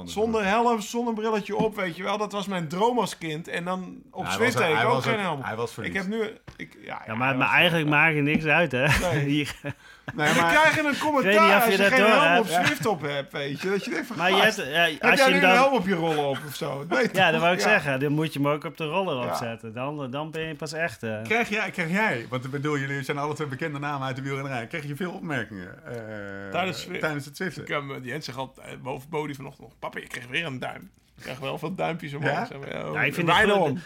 [0.00, 2.18] van de Zonder helm, zonder brilletje op, weet je wel.
[2.18, 3.48] Dat was mijn droom als kind.
[3.48, 5.42] En dan op ik hij ook geen helm.
[5.42, 6.22] hij was ik heb nu...
[6.56, 8.86] Ik, ja, Ja, ja, maar, maar eigenlijk maakt je niks uit, hè?
[9.12, 9.24] Nee.
[9.34, 9.56] Hier.
[10.14, 12.46] Nee, We maar, krijgen een commentaar als je geen helm op.
[12.46, 13.70] Zwift op hebt, weet je.
[13.70, 15.50] Dat je denkt van, Maar je hebt, ja, heb als jij je een dan...
[15.50, 16.86] helm op je rollen op of zo?
[17.12, 17.68] Ja, dat wou ik Ja.
[17.68, 18.00] zeggen.
[18.00, 19.30] Dan moet je hem ook op de roller Ja.
[19.30, 19.72] opzetten.
[19.74, 21.02] Dan, dan ben je pas echt...
[21.02, 24.16] eh, krijg, jij, krijg jij, want ik bedoel, jullie zijn alle twee bekende namen uit
[24.16, 24.66] de wielrennerij.
[24.66, 27.62] Krijg je veel opmerkingen eh, Tijdens tijdens het Zwiften?
[27.62, 29.78] Ik heb uh, Jens zegt altijd boven Bodie vanochtend nog...
[29.78, 30.90] Papa, je kreeg weer een duim.
[31.20, 32.30] Ik krijg wel veel duimpjes omhoog.
[32.32, 32.44] Ja?
[32.46, 33.26] Zeg maar, ja, Ja, ik vind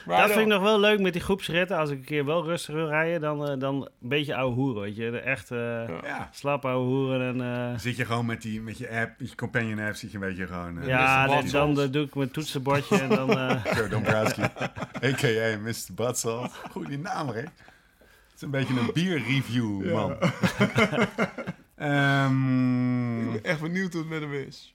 [0.06, 1.76] dat vind ik nog wel leuk met die groepsritten.
[1.76, 4.82] Als ik een keer wel rustig wil rijden, dan, eh, dan een beetje ouwe hoeren,
[4.82, 5.18] weet je.
[5.20, 6.28] Echt Ja.
[6.32, 7.72] slap ouwe hoeren en...
[7.72, 10.18] eh, Zit je gewoon met, die, met je app, met je companion app, zit je
[10.18, 10.80] een beetje gewoon...
[10.80, 13.38] eh, ja, dan, dan doe ik mijn toetsenbordje en dan...
[13.38, 14.42] eh, Joe Dombrowski,
[15.04, 15.58] a.k.a.
[15.62, 15.94] Mr.
[15.94, 16.52] Badsalt.
[16.70, 17.34] Goeie naam, hè?
[17.34, 17.50] Het
[18.36, 20.16] is een beetje een bierreview, man.
[21.76, 24.74] Ehm, Ik ben echt benieuwd hoe het met hem is.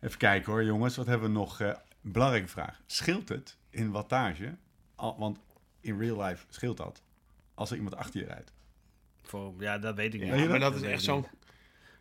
[0.00, 0.96] Even kijken hoor, jongens.
[0.96, 1.60] Wat hebben we nog?
[1.60, 2.80] Eh, belangrijke vraag.
[2.86, 4.56] Scheelt het in wattage?
[4.94, 5.38] Al, want
[5.80, 7.02] in real life scheelt dat.
[7.54, 8.52] Als er iemand achter je rijdt.
[9.22, 10.34] voor, ja, dat weet ik niet.
[10.34, 11.26] Ja, maar dat is echt zo'n...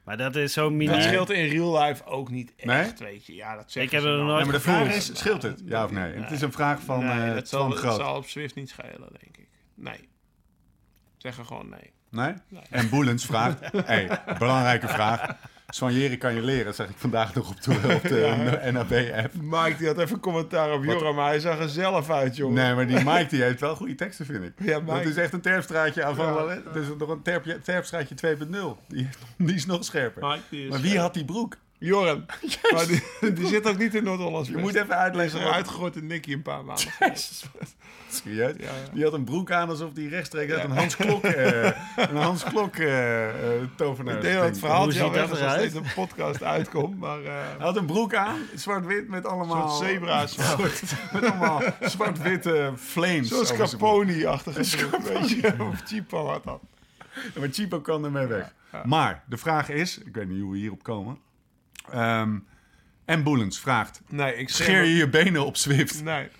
[0.03, 0.91] Maar dat is zo mini...
[0.91, 2.79] Dat scheelt in real life ook niet Nee?
[2.79, 3.35] echt, weet je.
[3.35, 5.61] Ja, dat zeggen Ik heb er nooit Ja, maar de vraag is, scheelt het?
[5.65, 6.13] Ja of nee?
[6.13, 7.95] Het is een vraag van, nee, eh dat zal, van dat groot.
[7.95, 9.47] zal op Swift niet schelen, denk ik.
[9.73, 10.09] Nee.
[11.17, 11.93] Zeggen gewoon nee.
[12.09, 12.33] Nee?
[12.47, 12.61] Nee.
[12.69, 15.37] En Boelens vraagt, hey, belangrijke vraag.
[15.75, 19.33] Soigneren kan je leren, zeg ik vandaag nog op de, op de NAB-app.
[19.41, 20.83] Mike die had even commentaar op?
[20.83, 22.63] Joram, maar hij zag er zelf uit, jongen.
[22.63, 24.53] Nee, maar die Mike die heeft wel goede teksten, vind ik.
[24.57, 24.93] Ja, Mike.
[24.93, 26.25] Dat is echt een terpstraatje aan van...
[26.25, 26.47] Ja.
[26.47, 28.87] Het is nog een terp, terpstraatje 2.0.
[28.87, 30.27] Die, die is nog scherper.
[30.27, 31.57] Mike, die is, Maar wie had die broek?
[31.85, 32.25] Joram.
[32.73, 34.49] Maar die, die zit ook niet in Noord-Hollands.
[34.49, 35.39] Je moet even Hij uitleggen.
[35.39, 36.85] wat- eruit gegooid in Nicky een paar maanden.
[38.09, 38.53] Serieus?
[38.57, 38.71] Ja, ja.
[38.93, 40.67] Die had een broek aan alsof die rechtstreeks uit Ja.
[40.67, 41.23] een Hans Klok,
[42.09, 43.27] een Hans Klok eh,
[43.75, 44.15] tovenaar.
[44.15, 45.73] Ik denk dat het verhaaltje al is als eruit?
[45.73, 46.99] deze podcast uitkomt.
[46.99, 49.69] Maar Hij had een broek aan, zwart-wit met allemaal...
[49.69, 50.35] soort zebra's.
[51.13, 53.27] Met allemaal zwart-witte flames.
[53.27, 53.45] zo'n
[55.03, 55.53] weet je.
[55.59, 56.61] Of Chipo had dat.
[57.39, 58.53] Maar Chipo kan ermee weg.
[58.85, 61.17] Maar de vraag is, ik weet niet hoe we hierop komen.
[61.91, 62.45] Ehm,
[63.05, 66.03] En Boelens vraagt, Nee, ik scheer je je benen op Zwift?
[66.03, 66.27] Nee.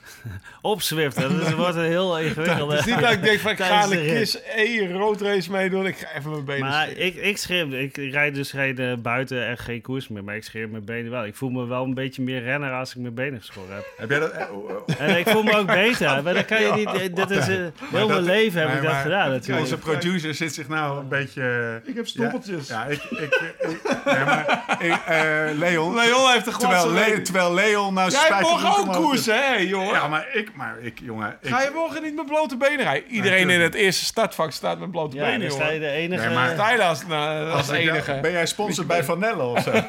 [0.61, 1.37] Op Zwift, hè.
[1.37, 2.71] dat wordt een heel ingewikkeld.
[2.71, 4.19] Het is niet dat ik denk van ik ga een de rit.
[4.19, 5.85] KISS E roadrace meedoen.
[5.85, 7.05] Ik ga even mijn benen Maar scheren.
[7.05, 10.43] ik, ik scheer, ik rijd dus geen eh, buiten en geen koers meer, maar ik
[10.43, 11.25] scheer mijn benen wel.
[11.25, 13.85] Ik voel me wel een beetje meer renner als ik mijn benen geschoren heb.
[13.97, 14.31] Heb jij dat?
[14.31, 15.01] eh, oh, oh.
[15.01, 18.07] En ik voel me ook beter, maar dan kan je niet, eh, dat is, heel
[18.07, 19.61] mijn leven heb Nee, ik dat maar gedaan natuurlijk.
[19.61, 21.81] Onze producer zit zich nou een beetje...
[21.85, 22.67] Ik heb stoppeltjes.
[22.67, 23.03] Ja, ik...
[23.03, 23.19] ik,
[23.59, 25.95] ik nee, maar, ik, eh, Leon...
[25.95, 29.93] Leon heeft de terwijl, Le- terwijl Leon nou Jij spijt genoeg ook koersen, hè, jongen?
[29.93, 30.55] Ja, maar ik...
[30.55, 31.37] Maar ik, jongen...
[31.41, 33.09] Ik, Ga je morgen niet met blote benen rijden?
[33.09, 35.89] Iedereen in het eerste startvak staat met blote Ja, benen, dan sta je jongen.
[35.89, 36.25] de enige...
[36.25, 38.19] Nee, maar- Sta je als, nou, als enige?
[38.21, 39.71] Ben jij sponsor bij Van Nelle of zo?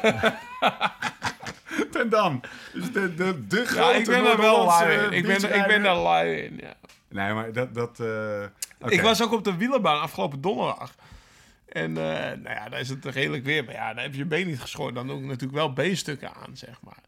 [1.91, 2.41] Ten Dam.
[2.73, 5.11] Dus de, de, de Ja, grote ik ben daar wel lui in.
[5.11, 6.73] Ik ben, ik ben daar lui in, ja.
[7.09, 7.73] Nee, maar dat...
[7.73, 8.07] dat eh,
[8.81, 8.93] oké.
[8.93, 10.91] Ik was ook op de wielerbaan afgelopen donderdag.
[11.77, 13.63] En eh, nou ja, daar is het redelijk weer.
[13.63, 14.93] Maar ja, dan heb je je been niet geschoren.
[14.93, 17.01] Dan doe ik natuurlijk wel beenstukken aan, zeg maar.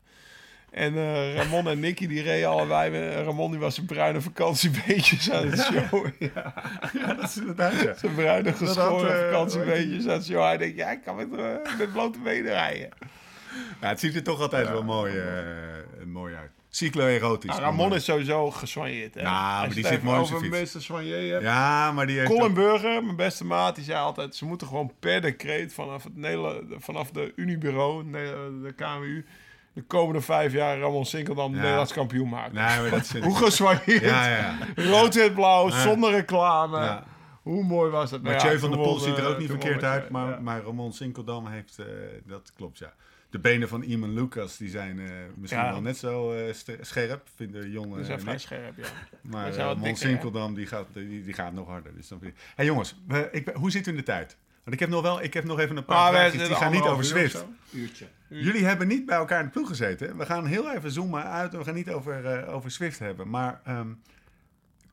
[0.71, 3.13] En eh, Ramon en Nicky die reden allebei.
[3.23, 6.13] Ramon die was zijn bruine vakantiebeentjes aan het showen.
[6.19, 6.53] Ja,
[6.93, 7.93] Ja, dat is inderdaad, ja.
[7.93, 10.47] zijn bruine geschoren eh, vakantiebeentjes aan het showen.
[10.47, 11.29] Hij denkt, ja, ik kan met,
[11.77, 12.89] met blote benen rijden.
[13.81, 16.51] Ja, het ziet er toch altijd wel mooi, eh, mooi uit.
[16.69, 17.49] Cyclo-erotisch.
[17.51, 19.13] Nou, Ramon is sowieso gesoigneerd.
[19.13, 19.21] hè.
[19.21, 20.73] Ja, maar Als je die zit mooi op zijn fiets.
[20.87, 21.43] Hebt.
[21.43, 22.29] Ja, maar die heeft...
[22.31, 24.35] Colin ook- Burger, mijn beste maat, die zei altijd...
[24.35, 29.25] ze moeten gewoon per decreet vanaf, het Nederla- vanaf de Unibureau, de, KMU...
[29.73, 31.61] de komende vijf jaar Ramon Sinkeldam Ja.
[31.61, 32.53] Nederlands kampioen maken.
[32.53, 33.23] Nee, maar dat zit...
[33.29, 34.01] Hoe gesoigneerd.
[34.03, 34.57] Ja, ja.
[34.75, 36.77] Rood, wit, blauw, zonder reclame.
[36.79, 37.03] ja.
[37.41, 38.21] Hoe mooi was dat?
[38.21, 40.29] Nou Mathieu ja, van der Poel ziet er eh, ook niet toen verkeerd uit, Mathieu,
[40.31, 41.79] maar, maar Ramon Sinkeldam heeft...
[41.79, 41.85] eh,
[42.25, 42.93] dat klopt, ja.
[43.29, 45.05] De benen van Iman Lucas, die zijn eh,
[45.35, 45.71] misschien Ja.
[45.71, 47.71] wel net zo eh, scherp, vinden
[48.05, 48.83] zijn vrij scherp, ja.
[49.21, 50.09] Maar Die zijn wat Ramon dikker, hè?
[50.09, 51.95] Sinkeldam, die gaat, die, die gaat nog harder.
[51.95, 52.19] Dus dan
[52.55, 54.37] hey, jongens, we- ik, hoe zit u in de tijd?
[54.63, 56.47] Want ik heb nog wel, ik heb nog even een paar wij vragen.
[56.47, 57.49] Die gaan niet over zo.
[57.71, 58.05] Uurtje.
[58.27, 60.17] Jullie hebben niet bij elkaar in de ploeg gezeten.
[60.17, 63.29] We gaan heel even zoomen uit en we gaan niet over, eh, over Swift hebben.
[63.29, 63.87] Maar ehm,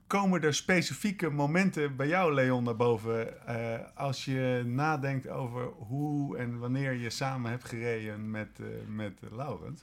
[0.07, 3.47] komen er specifieke momenten bij jou, Leon, naar boven...
[3.47, 3.55] eh,
[3.95, 9.81] als je nadenkt over hoe en wanneer je samen hebt gereden met, eh met Laurens?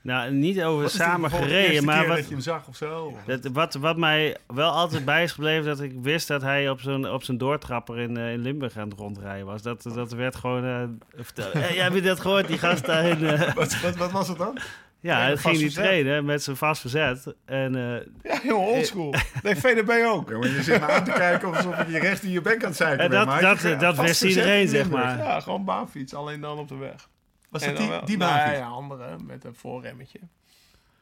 [0.00, 3.16] Nou, niet over samen gereden, maar wat, dat je hem zag of zo?
[3.26, 6.80] dat, wat, wat mij wel altijd bij is gebleven, dat ik wist dat hij op
[6.80, 9.62] zijn, op zijn doortrapper in, eh, in Limburg aan het rondrijden was.
[9.62, 10.64] Dat, dat werd gewoon...
[10.64, 10.82] eh
[11.22, 12.46] vertel- Eh, ja, heb je dat gehoord?
[12.46, 13.26] Die gast daarin...
[13.26, 14.58] eh, Wat, wat, wat was het dan?
[15.02, 15.84] Ja, Ja, hij ging die verzet.
[15.84, 17.34] trainen met zijn vast verzet.
[17.44, 19.14] En eh, Ja, jongen, oldschool.
[19.42, 20.30] Nee, VDB ook.
[20.30, 22.68] Jongen, je zit me aan te kijken alsof ik je recht in je bek aan
[22.68, 23.18] het zeiken En ben.
[23.18, 25.18] dat- maar dat- je- dat wist iedereen, zeg maar.
[25.18, 26.14] Ja, gewoon baanfiets.
[26.14, 27.08] Alleen dan op de weg.
[27.50, 28.58] Was dat die, die Nee, baanfiets?
[28.58, 30.18] ja, andere met een voorremmetje.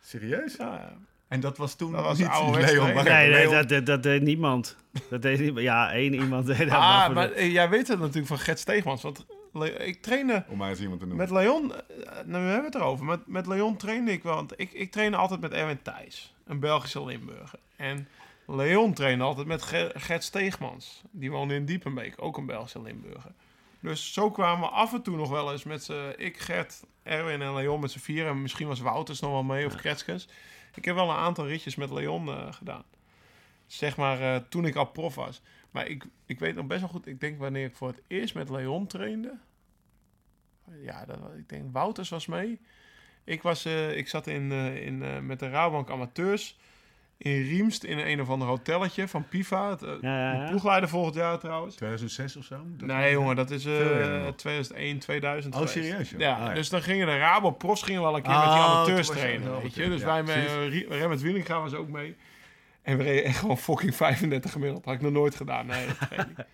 [0.04, 0.56] Serieus?
[0.58, 0.92] Ja, ja.
[1.28, 2.28] En dat was toen Dat was niet
[2.70, 2.94] Leon.
[2.94, 4.76] maar nee, nee Leon- dat, dat, dat deed niemand.
[5.10, 5.64] Dat deed niemand.
[5.64, 6.68] Ja, één iemand deed dat.
[6.68, 6.78] maar
[7.08, 9.02] Ah, maar de- eh, jij weet het natuurlijk van Gert Steegmans.
[9.02, 9.26] Want
[9.78, 11.32] ik trainde Om maar eens iemand te noemen.
[11.32, 11.72] met Leon...
[11.74, 11.80] eh,
[12.24, 13.04] Nou, we hebben het erover.
[13.04, 14.34] Met, met Leon trainde ik wel.
[14.34, 16.34] Want ik, ik trainde altijd met Erwin Thijs.
[16.46, 17.58] Een Belgische Limburger.
[17.76, 18.08] En
[18.46, 21.02] Leon trainde altijd met Ger- Gert Steegmans.
[21.10, 22.14] Die woonde in Diepenbeek.
[22.16, 23.32] Ook een Belgische Limburger.
[23.80, 26.12] Dus zo kwamen we af en toe nog wel eens met z'n...
[26.16, 28.26] Ik, Gert, Erwin en Leon met z'n vier.
[28.26, 29.66] En misschien was Wouters nog wel mee.
[29.66, 30.28] Of Kretskens.
[30.74, 32.84] Ik heb wel een aantal ritjes met Leon eh, gedaan.
[33.66, 35.40] Zeg maar eh, toen ik al prof was.
[35.70, 37.06] Maar ik, ik weet nog best wel goed.
[37.06, 39.38] Ik denk wanneer ik voor het eerst met Leon trainde.
[40.82, 42.60] Ja, dat, ik denk Wouters was mee.
[43.24, 46.58] Ik, was, eh, ik zat in, eh, in, eh, met de Rabobank Amateurs
[47.16, 49.70] in Riemst in een of ander hotelletje van PIFA.
[49.70, 50.42] Het, eh, Ja, ja, ja.
[50.44, 51.74] de ploegleider volgend jaar trouwens.
[51.76, 52.56] 2006 of zo?
[52.76, 54.34] Dat- Nee, jongen, dat is eh, Veel eerder nog.
[54.36, 55.54] 2001, 2000.
[55.54, 55.76] Oh, geweest.
[55.86, 56.20] serieus, joh?
[56.20, 56.54] Ja, Ah, ja.
[56.54, 59.62] dus dan gingen de Rabo Profs gingen wel een keer met die Oh, amateurs trainen.
[59.62, 59.88] Weet je?
[59.88, 62.16] Dus Ja, wij met Remmert Wielinga was ook mee.
[62.90, 64.84] En we reden echt gewoon fucking 35 gemiddeld.
[64.84, 65.66] Had ik nog nooit gedaan.
[65.66, 66.46] Nee, dat weet ik niet.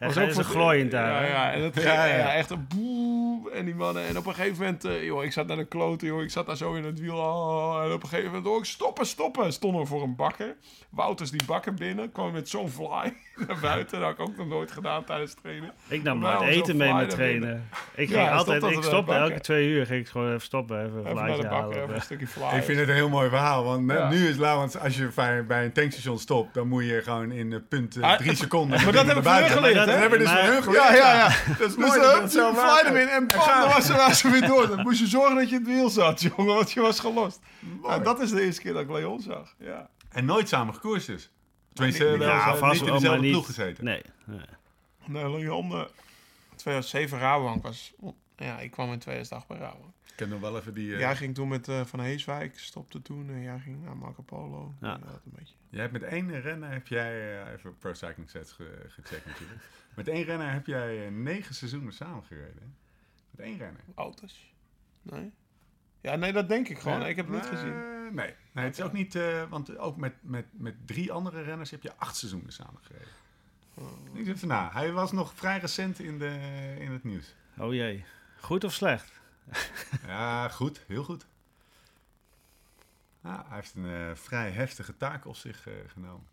[0.00, 1.22] Ja, Was ook voor het- glooiend daar.
[1.22, 2.34] Ja, ja, en dat Ja, ja.
[2.34, 3.50] echt een boe.
[3.50, 4.06] En die mannen.
[4.06, 6.22] En op een gegeven moment, eh, joh, ik zat naar de kloten, joh.
[6.22, 7.16] Ik zat daar zo in het wiel.
[7.16, 9.52] oh, en op een gegeven moment, ik stoppen, stoppen.
[9.52, 10.56] Stonden we voor een bakker.
[10.90, 12.12] Wouters die bakker binnen.
[12.12, 13.14] Kwam met zo'n fly
[13.46, 14.00] naar buiten.
[14.00, 15.72] Dat had ik ook nog nooit gedaan tijdens het trainen.
[15.88, 17.68] Ik nam nooit zo eten mee met trainen.
[17.94, 20.40] Ik Ja, ging stop altijd, dat ik stopte elke twee uur ging ik gewoon even
[20.40, 21.76] stoppen, even een Even naar vlaatje de bakker, halen.
[21.76, 22.44] even een of- stukje fly.
[22.56, 24.08] Ik vind het een heel mooi verhaal, want Ja.
[24.08, 25.10] nu is Laurens, als je
[25.46, 28.38] bij, een tankstation stopt, dan moet je gewoon in eh, punt eh, Ah, drie het-
[28.38, 28.82] seconden.
[28.84, 29.52] maar dat naar heb ik buiten.
[29.52, 30.00] van hun geleerd, Dat hè?
[30.00, 30.82] hebben we dus Maar- van hun geleerd.
[30.88, 31.26] Ja, ja, ja.
[31.28, 34.46] Dat is Dus mooi dat het zo fly in en dan was ze, was weer
[34.46, 34.68] door.
[34.68, 37.40] Dan moest je zorgen dat je in het wiel zat, jongen, want je was gelost.
[38.02, 39.54] Dat is de eerste keer dat ik Leon zag.
[39.58, 39.88] Ja.
[40.12, 41.30] En nooit samen gekoerst dus.
[41.74, 43.30] Tenminste, ja, eh, vast niet in dezelfde niet.
[43.32, 43.84] ploeg gezeten.
[43.84, 44.02] Nee.
[44.24, 44.38] nee.
[45.06, 45.84] Nee, Leon, eh
[46.56, 47.94] 2007 Rabobank was...
[48.36, 49.92] Ja, ik kwam in 2008 bij Rabobank.
[50.06, 50.92] Ik ken nog wel even die...
[50.92, 53.28] eh, Jij ging toen met eh, Van Heeswijk, stopte toen.
[53.30, 54.72] En jij ging naar Marco Polo.
[54.80, 54.96] Ja.
[54.98, 55.54] Dat een beetje.
[55.68, 59.60] Jij hebt met één renner, heb jij, eh, even Pro Cycling Sets ge- gecheckt natuurlijk.
[59.96, 62.76] Met één renner heb jij negen seizoenen samengereden.
[63.30, 63.80] Met één renner.
[63.94, 64.52] Auto's?
[65.02, 65.32] Nee?
[66.04, 67.00] Ja, nee, dat denk ik gewoon.
[67.00, 67.06] Ja?
[67.06, 67.74] Ik heb het niet Eh, gezien.
[68.14, 69.14] Nee, nee het is ook niet...
[69.14, 73.08] eh, want ook met, met, met drie andere renners heb je acht seizoenen samen gereden.
[73.74, 74.18] Oh.
[74.18, 74.70] Ik even na.
[74.72, 76.36] Hij was nog vrij recent in, de,
[76.78, 77.34] in het nieuws.
[77.58, 78.04] Oh jee.
[78.40, 79.12] Goed of slecht?
[80.06, 80.84] Ja, goed.
[80.86, 81.26] Heel goed.
[83.22, 86.26] Ja, hij heeft een eh, vrij heftige taak op zich eh, genomen.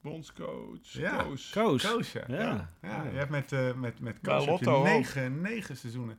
[0.00, 1.22] Bondscoach, Ja.
[1.22, 1.50] Koos.
[1.50, 1.82] Koos.
[1.82, 2.24] Koos, ja.
[2.28, 2.38] Ja.
[2.38, 2.68] ja.
[2.82, 4.84] ja, je hebt met, eh met, met Lotto ook.
[4.84, 6.18] negen, negen seizoenen.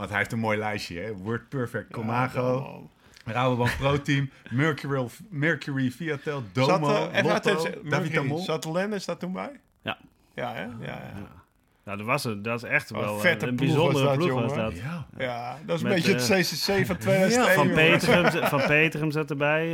[0.00, 1.12] Want hij heeft een mooi lijstje, hè.
[1.16, 2.90] Word Perfect, Ja, Comago, allemaal.
[3.24, 8.38] Rabobank Pro Team, Mercury, Mercury Viatel, Zat, Domo, eh, even Lotto, David Amol.
[8.38, 9.50] Zat Lennis daar toen bij?
[9.82, 9.98] Ja.
[10.34, 10.60] Ja, hè?
[10.62, 10.92] Ja, ja.
[11.14, 11.38] Ja.
[11.84, 12.44] Nou, dat was het.
[12.44, 14.76] Dat is echt een wel eh, een bijzondere was dat, ploeg was dat.
[14.76, 15.06] Ja.
[15.18, 17.54] Ja, dat is een beetje eh, het CCC van 2001.
[17.54, 17.70] Van.
[17.72, 19.66] Peterum, van Peterum zat erbij.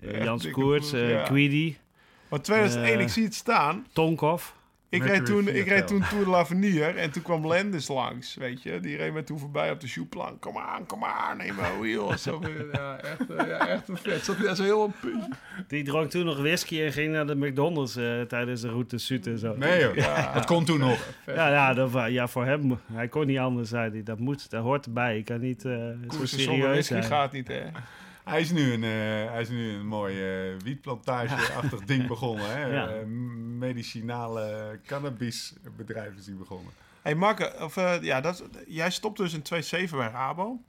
[0.00, 1.22] eh, Jans Koerts, eh ja.
[1.22, 1.76] Queedy,
[2.28, 3.86] Maar 2001, Eh, ik zie het staan.
[3.92, 4.52] Tonkov.
[4.88, 8.62] Ik reed, toen, ik reed toen Tour de l'Avenir en toen kwam Lendes langs, weet
[8.62, 8.80] je.
[8.80, 10.40] Die reed me toen voorbij op de shoeplank.
[10.40, 12.18] Kom aan, kom aan, neem mijn wheel.
[12.18, 12.40] Zo,
[12.72, 14.24] ja, echt, eh, ja, echt een vet.
[14.24, 15.30] Zat hij daar zo heel een puntje.
[15.68, 19.26] Die dronk toen nog whisky en ging naar de McDonald's eh, tijdens de route Zuid
[19.26, 19.56] en zo.
[19.56, 20.32] Nee joh, Ja.
[20.32, 20.98] dat kon toen nog.
[21.26, 22.78] Ja, ja, dat, ja, voor hem.
[22.92, 24.02] Hij kon niet anders, zei hij.
[24.02, 25.18] Dat moet, dat hoort erbij.
[25.18, 27.04] Ik kan niet eh zo Koersen zonder serieus whisky zijn.
[27.04, 27.62] gaat niet, hè.
[28.24, 32.50] Hij is nu een, eh, hij is nu een mooi eh, wietplantage-achtig ding begonnen.
[32.50, 32.64] Hè?
[32.66, 32.86] Ja.
[32.88, 33.06] Eh,
[33.58, 36.72] medicinale cannabisbedrijf is hij begonnen.
[37.02, 40.60] hey, Mark, of, eh, ja, dat, jij stopt dus in 2007 bij Rabo.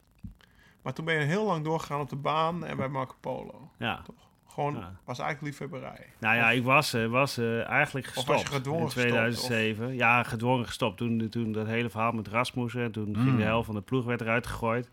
[0.81, 3.71] Maar toen ben je heel lang doorgegaan op de baan en bij Marco Polo.
[3.77, 4.01] Ja.
[4.47, 4.95] Gewoon, Ja.
[5.05, 6.05] was eigenlijk liefhebberij.
[6.19, 9.95] Nou ja, ik was, eh, was eigenlijk was je gestopt gedwongen in gestopt, 2007.
[9.95, 10.97] Ja, gedwongen gestopt.
[10.97, 12.83] Toen, toen dat hele verhaal met Rasmussen.
[12.83, 13.37] En toen ging Mm.
[13.37, 14.89] de helft van de ploeg werd eruit gegooid.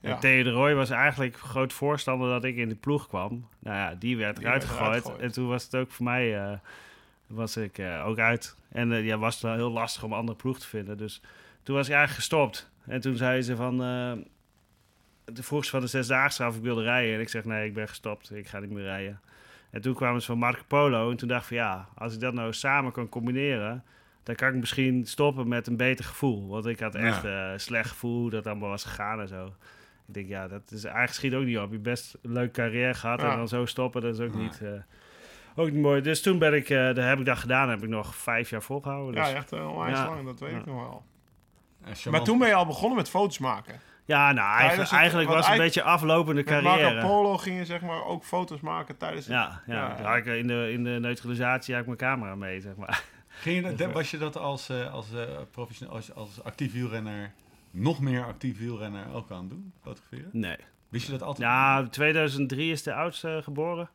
[0.00, 0.10] Ja.
[0.10, 3.48] En Theo de Roy was eigenlijk groot voorstander dat ik in de ploeg kwam.
[3.58, 5.16] Nou ja, die werd eruit gegooid.
[5.16, 6.58] En toen was het ook voor mij eh,
[7.26, 8.56] was ik eh, ook uit.
[8.68, 10.98] En eh, ja, was het wel heel lastig om een andere ploeg te vinden.
[10.98, 11.20] Dus
[11.62, 12.70] toen was ik eigenlijk gestopt.
[12.86, 13.76] En toen zei ze van...
[15.24, 17.14] toen vroeg ze van de zesdaagse af ik wilde rijden.
[17.14, 18.34] En ik zeg nee, ik ben gestopt.
[18.34, 19.20] Ik ga niet meer rijden.
[19.70, 21.10] En toen kwamen ze van Marco Polo.
[21.10, 23.84] En toen dacht ik van ja, als ik dat nou samen kan combineren...
[24.22, 26.48] dan kan ik misschien stoppen met een beter gevoel.
[26.48, 29.54] Want ik had echt een slecht gevoel hoe dat allemaal was gegaan en zo.
[30.08, 31.64] Ik denk, ja, dat is eigenlijk schiet ook niet op.
[31.66, 33.30] Je hebt best een leuke carrière gehad Ja.
[33.30, 34.60] en dan zo stoppen, dat is ook niet...
[34.62, 34.68] eh,
[35.56, 36.00] ook niet mooi.
[36.00, 37.68] Dus toen ben ik, eh daar heb ik dat gedaan.
[37.68, 39.14] heb ik nog vijf jaar volgehouden.
[39.14, 39.30] Dus.
[39.30, 40.06] Ja, echt uh, onwijs Ja.
[40.06, 41.02] lang, dat weet ik nog wel.
[41.84, 43.80] En Maar toen ben je al begonnen met foto's maken.
[44.04, 44.90] Ja, nou, eigenlijk,
[45.28, 47.06] het- was het een beetje aflopende Met Marco carrière.
[47.06, 49.34] Polo ging je zeg maar ook foto's maken tijdens het...
[49.34, 49.74] Ja, ja.
[49.74, 49.94] Ja.
[49.94, 53.02] Daar had ik in, de, in de neutralisatie had ik mijn camera mee, zeg maar.
[53.28, 57.32] Ging je dat, was je dat als, eh, als, eh, professioneel, als, als actief wielrenner,
[57.76, 59.72] nog meer actief wielrenner ook aan het doen?
[59.82, 60.28] Fotograferen?
[60.32, 60.56] Nee.
[60.88, 61.48] Wist je dat altijd?
[61.48, 63.88] Ja, 2003 is de oudste geboren.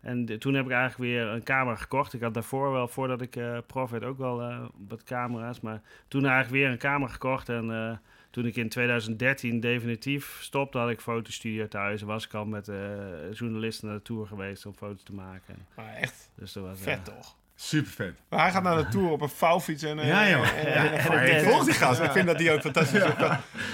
[0.00, 2.12] En de- toen heb ik eigenlijk weer een camera gekocht.
[2.12, 5.60] Ik had daarvoor wel, voordat ik eh prof werd, ook wel eh, wat camera's.
[5.60, 7.48] Maar toen eigenlijk weer een camera gekocht.
[7.48, 7.96] En eh,
[8.30, 12.00] toen ik in 2013 definitief stopte, had ik fotostudio thuis.
[12.00, 15.54] En was ik al met eh, journalisten naar de tour geweest om foto's te maken.
[15.76, 17.36] Maar echt Dus dat was vet toch?
[17.62, 18.14] Super vet.
[18.28, 19.98] Maar hij gaat naar de Tour op een vouwfiets en...
[19.98, 20.40] eh, Ja, joh.
[20.58, 22.00] en- Ja, en- en en- ik volg die gast.
[22.00, 23.12] Ik vind dat die ook fantastisch is.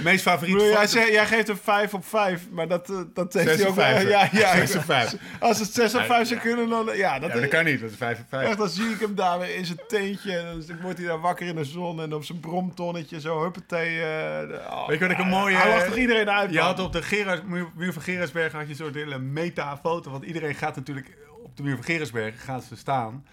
[0.03, 3.49] Meest bedoel, jij, zegt- jij geeft een 5 op 5, maar dat, eh, dat heeft
[3.49, 3.77] Zes hij ook...
[3.77, 3.99] hè?
[4.01, 5.15] ja, ja, Zes op vijf.
[5.41, 6.97] Als het 6 op 5 zou kunnen, dan...
[6.97, 7.81] Ja, dat, Ja, dat kan niet.
[7.81, 8.49] Dat is 5 op 5.
[8.49, 10.37] Echt, dan zie ik hem daar weer in zijn teentje.
[10.39, 12.01] En dan wordt hij daar wakker in de zon.
[12.01, 14.03] En op zijn bromtonnetje zo, huppatee.
[14.03, 16.79] eh, oh, Weet je wat ik een mooie- Hij lacht toch iedereen uit, Je had
[16.81, 20.11] op de Gerard, muur, van Gerardsberg had je een soort hele meta-foto.
[20.11, 23.25] Want iedereen gaat natuurlijk op de muur van gaan ze staan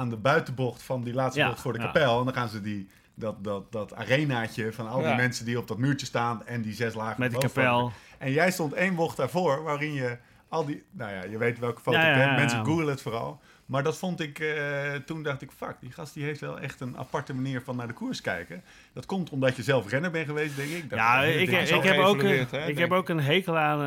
[0.00, 2.18] aan de buitenbocht van die laatste bocht voor de kapel.
[2.18, 5.68] En dan gaan ze die, dat, dat, dat arenaatje van al die mensen die op
[5.68, 7.92] dat muurtje staan en die zes lagen met de kapel.
[8.18, 11.80] En jij stond één bocht daarvoor waarin je al die, nou ja, je weet welke
[11.80, 12.36] foto ik heb.
[12.36, 12.64] Mensen ja.
[12.64, 13.40] googlen het vooral.
[13.70, 16.80] Maar dat vond ik, eh, toen dacht ik, fuck, die gast die heeft wel echt
[16.80, 18.62] een aparte manier van naar de koers kijken.
[18.92, 20.90] Dat komt omdat je zelf renner bent geweest, denk ik.
[20.90, 23.80] Dat Ja, ik, ik, heb ook, een- hè, ik heb ook een hekel aan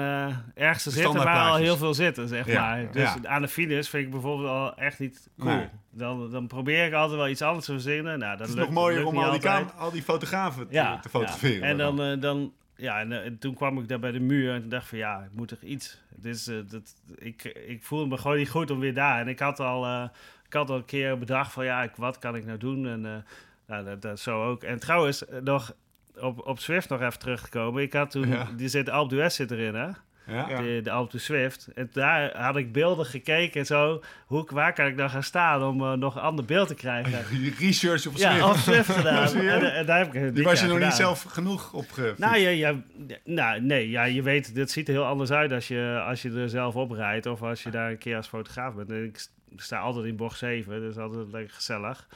[0.55, 2.91] eh ergens te zitten waar al heel veel zitten, zeg Ja, maar.
[2.91, 3.29] Dus Ja.
[3.29, 5.55] aan de finish vind ik bijvoorbeeld al echt niet cool.
[5.55, 5.67] Nee.
[5.91, 8.19] Dan, dan probeer ik altijd wel iets anders te verzinnen.
[8.19, 9.69] Nou, dat Het is lukt, nog mooier om niet al die, altijd.
[9.71, 11.59] kam- al die fotografen te, ja, te fotograferen.
[11.59, 11.65] ja.
[11.65, 12.53] En dan, eh, dan
[12.83, 15.23] ja, en, eh, toen kwam ik daar bij de muur en toen dacht van ja,
[15.23, 16.01] ik moet toch iets.
[16.15, 19.19] Dus eh, dat, ik, ik voelde me gewoon niet goed om weer daar.
[19.19, 20.09] En ik had al, eh,
[20.45, 22.87] ik had al een keer bedacht van ja, ik, wat kan ik nou doen?
[22.87, 23.25] En
[23.67, 24.63] nou, dat, dat zo ook.
[24.63, 25.75] En trouwens, nog
[26.19, 27.81] op, op Swift nog even terug te komen.
[27.81, 28.47] Ik had toen, Ja.
[28.57, 29.89] die zit Alpe d'Huez zit erin hè.
[30.27, 30.49] Ja?
[30.49, 30.61] Ja.
[30.61, 31.67] De, de Alpe Swift.
[31.75, 34.03] En daar had ik beelden gekeken en zo.
[34.25, 37.11] Hoe, waar kan ik dan gaan staan om eh, nog een ander beeld te krijgen?
[37.43, 38.45] Je research op Ja, Swift.
[38.49, 39.27] op Swift gedaan.
[39.29, 39.49] Zie je?
[39.49, 41.85] en, en daar heb ik Die was je nog niet zelf genoeg op
[42.17, 42.75] Nou, ja, ja,
[43.23, 46.31] nou, nee, ja, je weet, dit ziet er heel anders uit als je, als je
[46.31, 48.91] er zelf op rijdt of als je daar een keer als fotograaf bent.
[48.91, 52.07] En ik st- sta altijd in bocht 7, dus altijd lekker gezellig.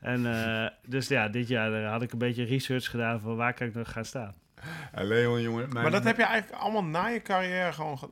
[0.00, 3.54] En eh, dus ja, dit jaar eh, had ik een beetje research gedaan van waar
[3.54, 4.34] kan ik nog gaan staan.
[4.92, 5.68] Leon, jongen.
[5.68, 7.98] mijn- Maar dat heb je eigenlijk allemaal na je carrière gewoon...
[7.98, 8.08] ge-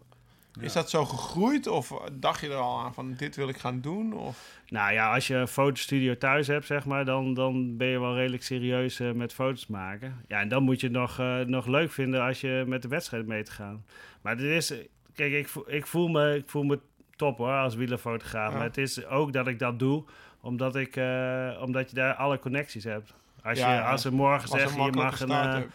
[0.60, 1.66] Is dat zo gegroeid?
[1.66, 4.12] Of dacht je er al aan van dit wil ik gaan doen?
[4.12, 4.60] Of...
[4.68, 8.14] Nou ja, als je een fotostudio thuis hebt, zeg maar, dan, dan ben je wel
[8.16, 10.24] redelijk serieus eh, met foto's maken.
[10.28, 12.88] Ja, en dan moet je het nog, eh, nog leuk vinden als je met de
[12.88, 13.84] wedstrijd mee te gaan.
[14.20, 14.72] Maar dit is,
[15.14, 16.80] kijk, ik, voel- ik, voel me, ik voel me
[17.16, 18.50] top hoor, als wielerfotograaf.
[18.50, 18.56] Ja.
[18.56, 20.04] Maar het is ook dat ik dat doe,
[20.40, 23.14] omdat, ik, eh, omdat je daar alle connecties hebt.
[23.42, 25.70] Als, Ja, je, als ze morgen zeggen, je mag een.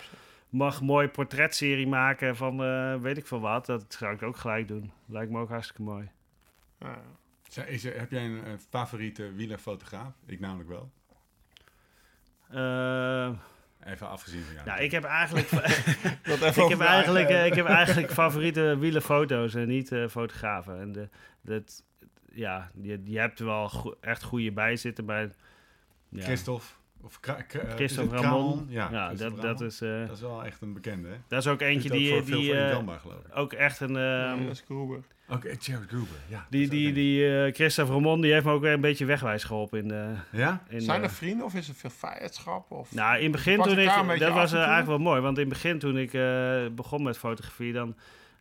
[0.50, 4.38] Mag een mooie portretserie maken van eh, weet ik veel wat, dat zou ik ook
[4.38, 4.92] gelijk doen.
[5.06, 6.10] Lijkt me ook hartstikke mooi.
[6.80, 7.02] Ja.
[7.66, 10.14] Is er- heb jij een, favoriete wielerfotograaf?
[10.26, 10.92] Ik namelijk wel.
[12.50, 13.30] Eh,
[13.92, 14.66] Even afgezien van jou.
[14.66, 15.52] nou, ik heb eigenlijk...
[15.52, 20.80] Ik, heb eigenlijk, eigen- eh, ik heb eigenlijk favoriete wielerfoto's en niet fotografen.
[20.80, 21.10] En de,
[21.42, 21.84] dat,
[22.32, 25.32] ja, je, je hebt er wel go- echt goede bij zitten bij...
[26.10, 26.66] Ja, Christophe.
[27.08, 28.66] Of Kra- Kra- eh, Christophe is het Ramon.
[28.70, 31.16] Ja, Ja, Christophe dat, dat, is, eh, dat is wel echt een bekende, hè?
[31.28, 33.38] dat is ook eentje ook die, die voor eh, geloof ik.
[33.38, 33.96] ook echt een...
[33.98, 35.00] ehm, is Gruber.
[35.30, 36.46] Oké, Jared Gruber, ja.
[36.50, 39.44] die die, ook die eh, Christophe Ramon, die heeft me ook weer een beetje wegwijs
[39.44, 40.64] geholpen in Ja?
[40.68, 42.72] In Zijn er vrienden of is er veel vijandschap?
[42.72, 42.94] Of...
[42.94, 44.20] Nou, in het begin toen ik...
[44.20, 45.22] Dat was eigenlijk wel mooi.
[45.22, 47.74] Want in het begin toen ik eh, begon met fotografie...
[47.74, 47.96] dan,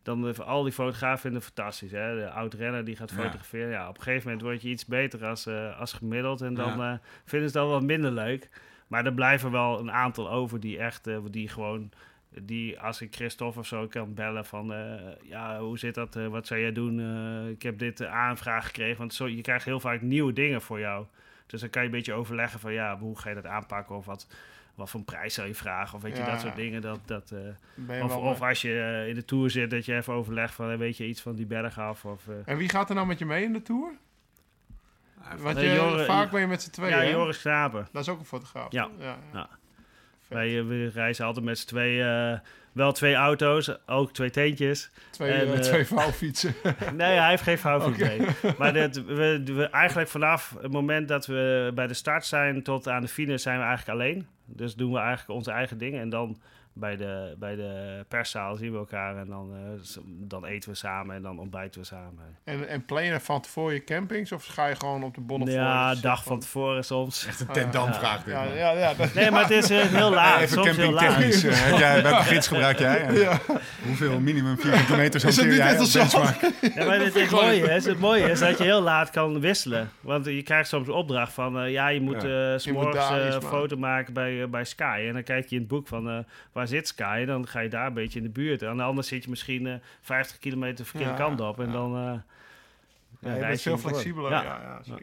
[0.07, 1.91] dan al die fotografen vinden het fantastisch.
[1.91, 2.15] Hè?
[2.15, 3.69] De oud-renner die gaat fotograferen.
[3.69, 3.89] Ja.
[3.89, 6.41] op een gegeven moment word je iets beter als, eh, als gemiddeld.
[6.41, 6.93] En dan Ja.
[6.93, 8.49] eh, vinden ze dat wel minder leuk.
[8.87, 11.07] Maar er blijven wel een aantal over die echt...
[11.07, 11.91] eh, die gewoon...
[12.41, 14.73] Die als ik Christophe of zo kan bellen van...
[15.23, 16.13] ja, hoe zit dat?
[16.29, 16.99] Wat zou jij doen?
[17.49, 18.97] Ik heb dit aanvraag gekregen.
[18.97, 21.05] Want zo, je krijgt heel vaak nieuwe dingen voor jou.
[21.45, 22.73] Dus dan kan je een beetje overleggen van...
[22.73, 23.95] Ja, hoe ga je dat aanpakken?
[23.95, 24.27] Of wat,
[24.77, 25.95] wat voor een prijs zou je vragen?
[25.95, 26.29] Of weet je, Ja.
[26.31, 26.81] dat soort dingen.
[26.81, 30.53] Dat, dat, eh, of, als je eh, in de Tour zit, dat je even overlegt
[30.53, 30.71] van...
[30.71, 32.05] eh, weet je iets van die berg af?
[32.05, 33.91] Of, eh, En wie gaat er nou met je mee in de Tour?
[35.37, 37.09] Want je, vaak ben je met z'n tweeën, ja?
[37.09, 37.87] Joris Knapen.
[37.91, 38.71] Dat is ook een fotograaf.
[38.71, 38.89] Ja.
[39.33, 39.49] ja.
[40.27, 42.03] Wij eh, we reizen altijd met z'n twee...
[42.03, 42.39] eh,
[42.71, 44.89] wel twee auto's, ook twee teentjes.
[45.09, 46.53] Twee, En, eh, twee vouwfietsen.
[46.95, 48.21] Nee, hij heeft geen vouwfiets mee.
[48.57, 52.87] Maar dat, we, we, eigenlijk vanaf het moment dat we bij de start zijn tot
[52.87, 54.27] aan de finish zijn we eigenlijk alleen.
[54.45, 56.01] Dus doen we eigenlijk onze eigen dingen.
[56.01, 56.41] En dan
[56.79, 61.15] bij de, bij de perszaal zien we elkaar en dan, eh, dan eten we samen
[61.15, 62.37] en dan ontbijten we samen.
[62.43, 64.31] En, en plan je van tevoren je campings?
[64.31, 65.57] Of ga je gewoon op de bonnen voor?
[65.57, 67.25] Ja, dag van tevoren soms.
[67.25, 70.41] Echt een tentdamvraag dit, Ja, ja, ja, dat- Nee, maar het is eh, heel laat.
[70.41, 71.11] Even soms heel eh,
[71.43, 73.07] heb jij, welke gids gebruik jij?
[73.85, 76.41] Hoeveel minimum vierkante meters Is het hanteer niet jij net als benchmark?
[76.75, 79.89] Ja, maar het, het, mooie is, het mooie is dat je heel laat kan wisselen.
[80.01, 81.59] Want je krijgt soms een opdracht van...
[81.59, 85.03] eh, ja, je moet moet s'morgens eh, een foto maken bij, bij Sky.
[85.07, 86.09] En dan kijk je in het boek van...
[86.09, 86.17] eh,
[86.51, 87.17] waar zit Sky?
[87.21, 88.61] En dan ga je daar een beetje in de buurt.
[88.61, 91.59] En anders zit je misschien eh 50 kilometer de verkeerde Ja, kant op.
[91.59, 91.71] En ja.
[91.71, 91.95] dan...
[91.95, 92.01] eh,
[93.19, 94.31] Ja, ja, je bent veel flexibeler.
[94.31, 94.43] Ja.
[94.43, 94.95] Ja.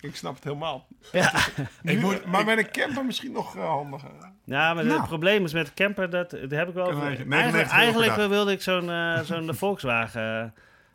[0.00, 0.86] Ik snap het helemaal.
[1.12, 1.32] Ja.
[1.82, 4.10] Nu- moet- maar ik- met een camper misschien nog eh, handiger.
[4.44, 4.98] Ja, maar Nou.
[4.98, 6.86] het probleem is met de camper, dat, dat heb ik wel...
[6.90, 8.28] Eigenlijk, 99 euro per eigenlijk dag.
[8.28, 10.54] wilde ik zo'n eh, zo'n Volkswagen...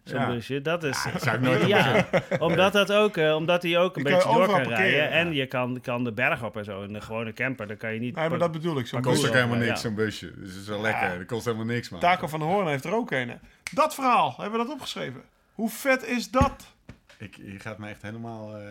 [0.09, 0.27] Zo'n Ja.
[0.27, 1.05] busje, dat is...
[1.17, 2.05] Zou ik nooit ja,
[2.39, 4.99] omdat, dat ook, eh, omdat hij ook een Die beetje door kan parkeren, rijden.
[4.99, 5.07] ja.
[5.09, 6.81] En je kan, kan de berg op en zo.
[6.81, 8.15] In een gewone camper, dan kan je niet...
[8.15, 8.87] Nee, maar dat bedoel ik.
[8.87, 9.63] Zo'n kost ook helemaal Ja.
[9.65, 10.33] niks, zo'n busje.
[10.39, 11.17] Dus het is wel lekker.
[11.17, 11.99] Dat kost helemaal niks, man.
[11.99, 13.31] Taco van de Hoorn heeft er ook een.
[13.71, 15.21] Dat verhaal, hebben we dat opgeschreven?
[15.53, 16.73] Hoe vet is dat?
[17.17, 18.55] Ik, je gaat me echt helemaal...
[18.55, 18.61] eh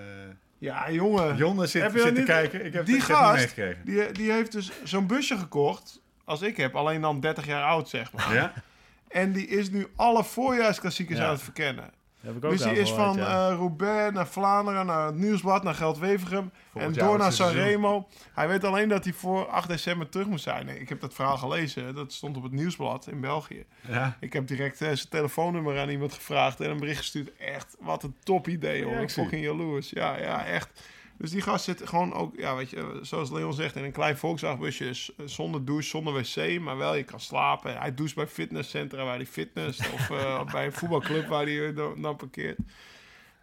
[0.58, 1.36] Ja, jongen.
[1.36, 2.64] Jonne zit, Heb je zit dat te kijken.
[2.64, 3.54] Ik heb die gast-.
[3.84, 7.88] Die, die heeft dus zo'n busje gekocht, als ik heb, alleen dan 30 jaar oud,
[7.88, 8.34] zeg maar.
[8.34, 8.52] Ja?
[9.08, 11.24] En die is nu alle voorjaarsklassiekers Ja.
[11.24, 11.90] aan het verkennen.
[12.20, 13.24] heb ik ook Dus die is van eh,
[13.56, 16.50] Roubaix naar Vlaanderen, naar het Nieuwsblad, naar Geldwevergem.
[16.74, 17.32] En door naar.
[17.32, 18.08] Sanremo.
[18.32, 20.68] Hij weet alleen dat hij voor 8 december terug moet zijn.
[20.80, 21.94] Ik heb dat verhaal gelezen.
[21.94, 23.64] Dat stond op het Nieuwsblad in België.
[23.88, 24.16] Ja.
[24.20, 27.36] Ik heb direct eh, zijn telefoonnummer aan iemand gevraagd en een bericht gestuurd.
[27.36, 28.96] Echt, wat een top idee hoor.
[28.96, 29.10] Ik.
[29.10, 29.90] Fucking jaloers.
[29.90, 30.82] Ja, ja, echt.
[31.18, 34.16] Dus die gast zit gewoon ook, ja, weet je, zoals Leon zegt, in een klein
[34.16, 37.78] Volkswagenbusje zonder douche, zonder wc, maar wel je kan slapen.
[37.78, 41.76] Hij doucht bij fitnesscentra waar hij fitness of eh, bij een voetbalclub waar hij eh,
[41.76, 42.58] dan dan parkeert.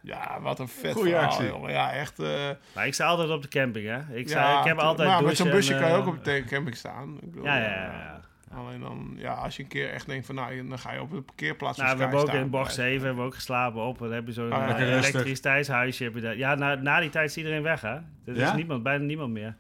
[0.02, 1.48] Ja, wat een vet Goeie verhaal, actie.
[1.48, 1.72] jongen.
[1.72, 2.20] Ja, echt.
[2.20, 4.16] eh, Maar ik sta altijd op de camping, hè.
[4.16, 6.24] Ik, sta, ja, ik heb altijd maar met zo'n busje en, kan je ook op
[6.24, 7.16] de camping staan.
[7.22, 7.84] Ik bedoel, Ja, ja, ja.
[7.84, 8.22] ja.
[8.52, 11.12] Alleen dan, ja, als je een keer echt denkt van, nou, dan ga je op
[11.12, 12.40] de parkeerplaats Nou, we hebben ook staan.
[12.42, 13.98] in bocht 7 hebben we ook geslapen op.
[14.00, 16.04] Dan heb je zo'n Ah, eh, elektriciteitshuisje.
[16.04, 16.38] Heb je daar.
[16.38, 17.94] Ja, na, na die tijd is iedereen weg, hè.
[17.94, 18.56] Er is Ja?
[18.56, 19.56] niemand, bijna niemand meer.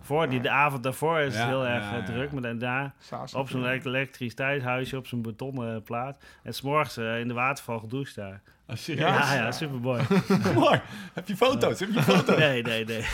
[0.00, 2.04] Voor die, de avond daarvoor is het Ja, heel erg ja, eh, ja.
[2.04, 2.32] druk.
[2.32, 6.24] Maar daarna Saas op zo'n elektriciteitshuisje, op zo'n betonnen plaat.
[6.42, 8.40] En s'morgens eh, in de waterval gedoucht daar.
[8.66, 9.08] Oh, serieus?
[9.08, 10.02] Ja, ja, super mooi.
[10.54, 10.80] Mooi.
[11.14, 11.80] Heb je foto's?
[11.80, 12.36] Heb je foto's?
[12.38, 13.04] nee, nee, nee.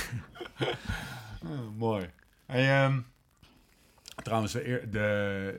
[1.47, 2.07] Oh, mooi.
[2.47, 2.99] Hey, ehm,
[4.23, 5.57] trouwens, de,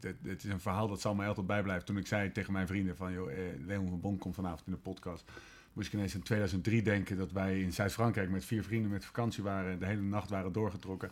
[0.00, 1.86] eh, dit is een verhaal dat zal mij altijd bijblijven.
[1.86, 4.72] Toen ik zei tegen mijn vrienden van, joh, eh, Leon van Bon komt vanavond in
[4.72, 5.24] de podcast.
[5.72, 9.42] Moest ik ineens in 2003 denken dat wij in Zuid-Frankrijk met vier vrienden met vakantie
[9.42, 9.78] waren.
[9.78, 11.10] De hele nacht waren doorgetrokken.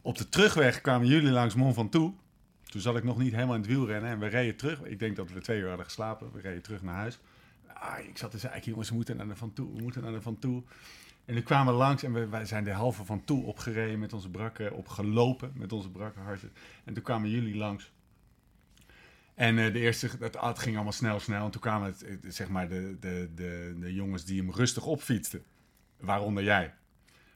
[0.00, 2.16] Op de terugweg kwamen jullie langs Mont Ventoux.
[2.64, 4.82] Toen zat ik nog niet helemaal in het wielrennen en we reden terug.
[4.82, 6.32] Ik denk dat we twee uur hadden geslapen.
[6.32, 7.18] We reden terug naar huis.
[7.66, 10.12] Ah, ik zat te zeggen, jongens, we moeten naar de Van Toe, we moeten naar
[10.12, 10.62] de Van Toe.
[11.24, 14.30] En nu kwamen langs en we, wij zijn de halve Van Toe opgereden met onze
[14.30, 16.52] brakken, opgelopen met onze brakke harten.
[16.84, 17.92] En toen kwamen jullie langs.
[19.34, 21.44] En eh, de eerste, het, ging allemaal snel, snel.
[21.44, 21.94] En toen kwamen
[22.28, 25.44] zeg maar de, de, de, de jongens die hem rustig opfietsten.
[25.96, 26.74] Waaronder jij.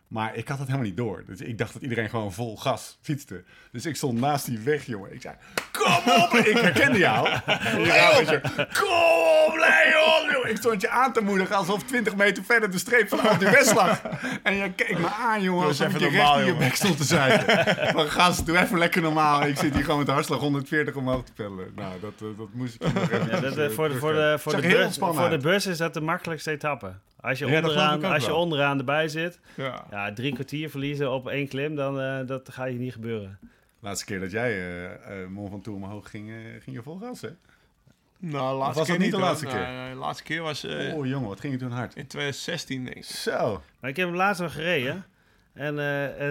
[0.08, 1.22] Maar ik had het helemaal niet door.
[1.26, 3.44] Dus ik dacht dat iedereen gewoon vol gas fietste.
[3.72, 5.14] Dus ik stond naast die weg, jongen.
[5.14, 5.34] Ik zei,
[5.72, 6.32] kom op!
[6.32, 7.28] ik herkende jou.
[7.76, 8.88] Leon, kom
[9.46, 10.32] op, Leon!
[10.32, 13.38] Jongen, Ik stond je aan te moedigen alsof 20 meter verder de streep van Alpe
[13.38, 14.02] d'Huez lag.
[14.42, 16.96] En je keek me aan, jongen, alsof ik even je recht in je bek stond
[16.96, 17.76] te zuigen.
[17.92, 19.42] Van gast, doe even lekker normaal.
[19.42, 21.72] Ik zit hier gewoon met de hartslag 140 omhoog te pellen.
[21.74, 24.36] Nou, dat, eh, dat moest ik nog even Ja, dat, eh, voor, de, voor, de,
[24.38, 26.92] voor, de bus, voor de is dat de makkelijkste etappe.
[27.20, 29.84] Als je, dat onderaan, als je onderaan erbij zit, Ja.
[30.06, 33.38] Ja, drie kwartier verliezen op één klim, dan eh, dat ga je niet gebeuren.
[33.80, 36.30] Laatste keer dat jij eh eh Mont Ventoux omhoog ging,
[36.62, 37.28] ging je vol gas, hè?
[38.20, 39.26] Nou, laatste was dat keer niet de hoor.
[39.26, 39.58] laatste keer?
[39.66, 41.94] Nee, nee, de laatste keer was eh, oh, jongen, wat ging je toen hard.
[41.96, 43.04] in 2016, denk ik.
[43.04, 43.62] Zo.
[43.80, 45.04] Maar ik heb hem laatst nog gereden.
[45.54, 45.74] En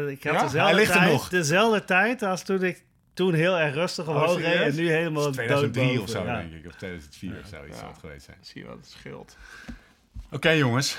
[0.09, 0.41] ik had Ja?
[0.43, 1.29] dezelfde, Hij ligt er tijd, nog.
[1.29, 2.83] dezelfde tijd als toen ik
[3.13, 4.59] toen heel erg rustig omhoog reed.
[4.61, 6.03] En nu helemaal Dat is 2003 doodboven.
[6.03, 6.37] of zo, Ja.
[6.39, 6.65] denk ik.
[6.67, 7.79] Of 2004 of zo, iets Ja.
[7.79, 8.37] zal het geweest zijn.
[8.41, 9.37] Zie je wat het scheelt.
[10.31, 10.97] Oké, jongens.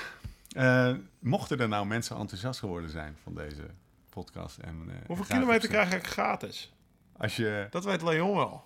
[0.49, 3.63] Eh, mochten er nou mensen enthousiast geworden zijn van deze
[4.09, 4.57] podcast.
[4.57, 6.73] En, eh, Hoeveel kilometer krijg ik gratis?
[7.17, 7.67] Als je...
[7.69, 8.63] Dat weet Leon wel.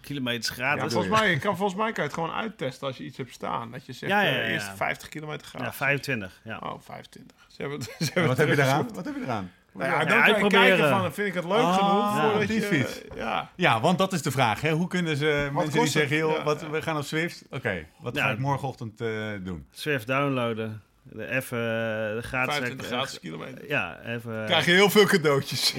[0.00, 0.92] Kilometers gratis.
[0.92, 3.32] volgens, mij, je kan, volgens mij kan je het gewoon uittesten als je iets hebt
[3.32, 3.70] staan.
[3.70, 4.48] Dat je zegt, Ja, ja, eh, ja, ja.
[4.48, 5.66] eerst 50 kilometer gratis.
[5.68, 6.40] Ja, 25.
[6.44, 6.58] Ja.
[6.58, 7.36] Oh, 25.
[7.48, 8.88] Ze hebben, ze En hebben wat heb je eraan?
[8.94, 9.50] Wat heb je eraan?
[9.72, 12.30] Nou ja, Ja, dan kan je kijken van, vind ik het leuk Ah, genoeg ja,
[12.30, 12.62] voordat je...
[12.62, 13.00] fiets.
[13.14, 14.60] Ja, Ja, want dat is de vraag.
[14.60, 14.70] Hè?
[14.72, 16.70] Hoe kunnen ze mensen die zeggen, Ja, wat, ja.
[16.70, 17.44] we gaan op Swift.
[17.50, 18.22] Oké, wat Ja.
[18.24, 19.08] ga ik morgenochtend eh,
[19.42, 19.66] doen?
[19.70, 20.82] Swift downloaden.
[21.12, 22.54] De Even eh, de gratis...
[22.54, 23.68] 25 gratis kilometer.
[23.68, 24.44] Ja, even...
[24.44, 25.70] krijg je heel veel cadeautjes.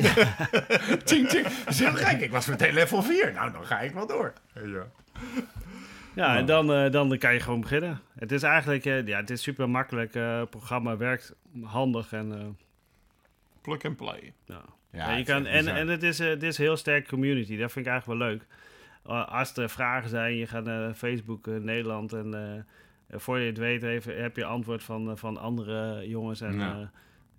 [1.05, 1.47] Tjing, tjing.
[1.47, 2.21] Dat is heel gek.
[2.21, 3.33] Ik was meteen level 4.
[3.33, 4.33] Nou, dan ga ik wel door.
[4.53, 4.87] Ja.
[6.15, 7.99] Ja, en dan, eh, dan kan je gewoon beginnen.
[8.15, 10.15] Het is eigenlijk eh, ja, het is super makkelijk.
[10.15, 11.33] eh, het programma werkt
[11.63, 12.45] handig en eh,
[13.61, 14.33] Plug and play.
[14.45, 14.61] ja.
[14.91, 17.57] Ja, Ja, je kan, en, en het is, eh, het is een heel sterk community.
[17.57, 18.41] Dat vind ik eigenlijk wel leuk.
[19.07, 22.61] Uh, als er vragen zijn, je gaat naar Facebook eh, Nederland en eh,
[23.09, 26.41] voor je het weet heb je antwoord van, eh, van andere jongens.
[26.41, 26.79] En Ja.
[26.79, 26.87] eh,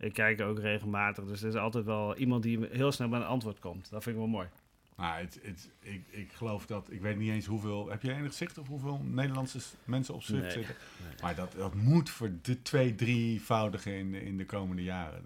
[0.06, 1.24] ik kijk ook regelmatig.
[1.24, 3.90] Dus er is altijd wel iemand die heel snel met een antwoord komt.
[3.90, 4.48] Dat vind ik wel mooi.
[4.97, 8.32] Nou, het, het, ik, ik geloof dat, ik weet niet eens hoeveel, heb je enig
[8.32, 10.74] zicht op hoeveel Nederlandse mensen op Swift Nee, zitten?
[11.23, 15.23] Maar dat, dat moet voor de twee, drievoudige in, de- in de komende jaren.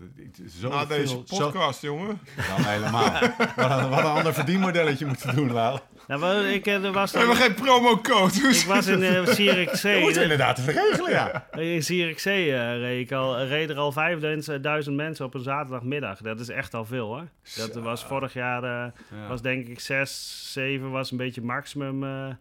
[0.61, 2.19] Zo Na deze veel, zo, podcast, jongen.
[2.49, 3.13] dan helemaal.
[3.57, 5.79] wat, een, wat een ander verdienmodelletje moeten doen, Lau.
[6.07, 8.35] Nou, ik, eh, er was We hebben dan, geen promocode.
[8.49, 9.93] ik was in uh, Zierikzee.
[9.95, 11.47] Dat moeten we inderdaad even regelen, ja.
[11.53, 16.19] In Zierikzee eh, reed, ik al, reed er al 5000 mensen op een zaterdagmiddag.
[16.21, 17.29] Dat is echt al veel hoor.
[17.57, 17.81] Dat Zo.
[17.81, 19.27] was vorig jaar, eh, Ja.
[19.29, 22.35] was denk ik 6, 7 was een beetje maximum eh,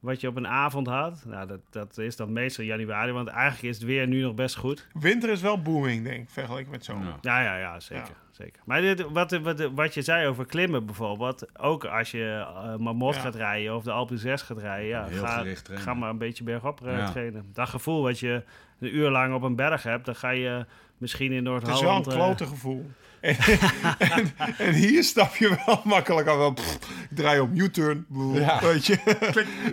[0.00, 1.24] wat je op een avond had.
[1.26, 4.56] Nou, dat, dat is dan meestal januari, want eigenlijk is het weer nu nog best
[4.56, 4.86] goed.
[4.92, 7.06] Winter is wel booming, denk ik, vergeleken met zomer.
[7.06, 7.18] Ja.
[7.20, 8.04] Ja, ja, ja, zeker.
[8.06, 8.14] Ja.
[8.30, 8.62] zeker.
[8.64, 13.14] Maar dit, wat, wat, wat je zei over klimmen bijvoorbeeld, ook als je uh, Marmot
[13.14, 13.20] Ja.
[13.20, 16.80] gaat rijden of de Alpe 6 gaat rijden, ja, ga, ga maar een beetje bergop
[16.84, 17.10] Ja.
[17.10, 17.44] trainen.
[17.52, 18.42] Dat gevoel wat je
[18.80, 20.66] een uur lang op een berg hebt, dan ga je
[20.98, 22.14] misschien in Het is wel een Noord-Holland...
[22.36, 22.90] klote gevoel.
[23.26, 23.36] En,
[23.98, 26.38] en, en hier stap je wel makkelijk aan.
[26.38, 26.74] Wel, pff,
[27.10, 28.06] ik draai op U-turn.
[28.32, 28.60] Ja.
[28.60, 28.98] Weet je.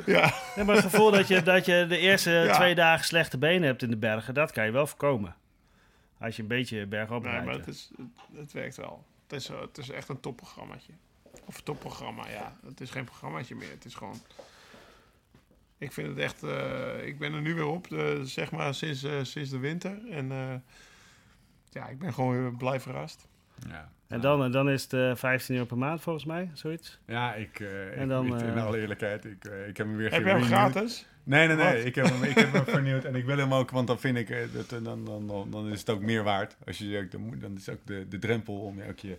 [0.05, 0.34] ja.
[0.55, 2.53] Ja, maar het gevoel dat je, dat je de eerste Ja.
[2.55, 5.35] twee dagen slechte benen hebt in de bergen, dat kan je wel voorkomen.
[6.19, 7.45] Als je een beetje bergop Nee, rijdt.
[7.45, 8.07] maar het, is, het,
[8.39, 9.05] het werkt wel.
[9.27, 10.91] Het is, eh, het is echt een topprogrammaatje.
[11.45, 12.57] Of topprogramma, ja.
[12.65, 13.69] Het is geen programmaatje meer.
[13.69, 14.21] Het is gewoon...
[15.77, 16.43] Ik vind het echt...
[16.43, 17.88] eh, ik ben er nu weer op,
[18.23, 19.99] zeg maar, sinds, eh, sinds de winter.
[20.09, 20.53] En eh,
[21.69, 23.27] ja, ik ben gewoon weer blij verrast.
[23.69, 23.89] Ja.
[24.07, 26.99] En dan, dan is het eh, 15 euro per maand volgens mij, zoiets.
[27.07, 29.95] Ja, ik, eh, En dan, ik, in eh, alle eerlijkheid, ik, eh, ik heb hem
[29.95, 31.05] weer Heb je hem gratis?
[31.23, 31.75] Nee, nee, nee.
[31.75, 31.85] Wat?
[31.85, 34.17] Ik heb, hem, ik heb hem vernieuwd en ik wil hem ook, want dan vind
[34.17, 36.55] ik, eh, dat, eh, dan, dan, dan, dan is het ook meer waard.
[36.65, 39.17] Als je, ook- dan, moet- dan is ook de, de drempel om je ook je,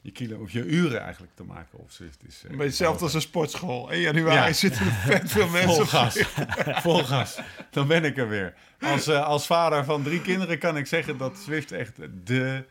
[0.00, 2.22] je kilo of je uren eigenlijk te maken Zwift.
[2.26, 3.90] Is, eh, Een beetje hetzelfde als een sportschool.
[3.90, 4.52] In januari Ja.
[4.66, 6.18] zitten er vet veel mensen Vol op gas.
[6.82, 7.40] Vol gas.
[7.70, 8.54] Dan ben ik er weer.
[8.80, 12.64] Als, eh, als vader van drie kinderen kan ik zeggen dat Zwift echt de...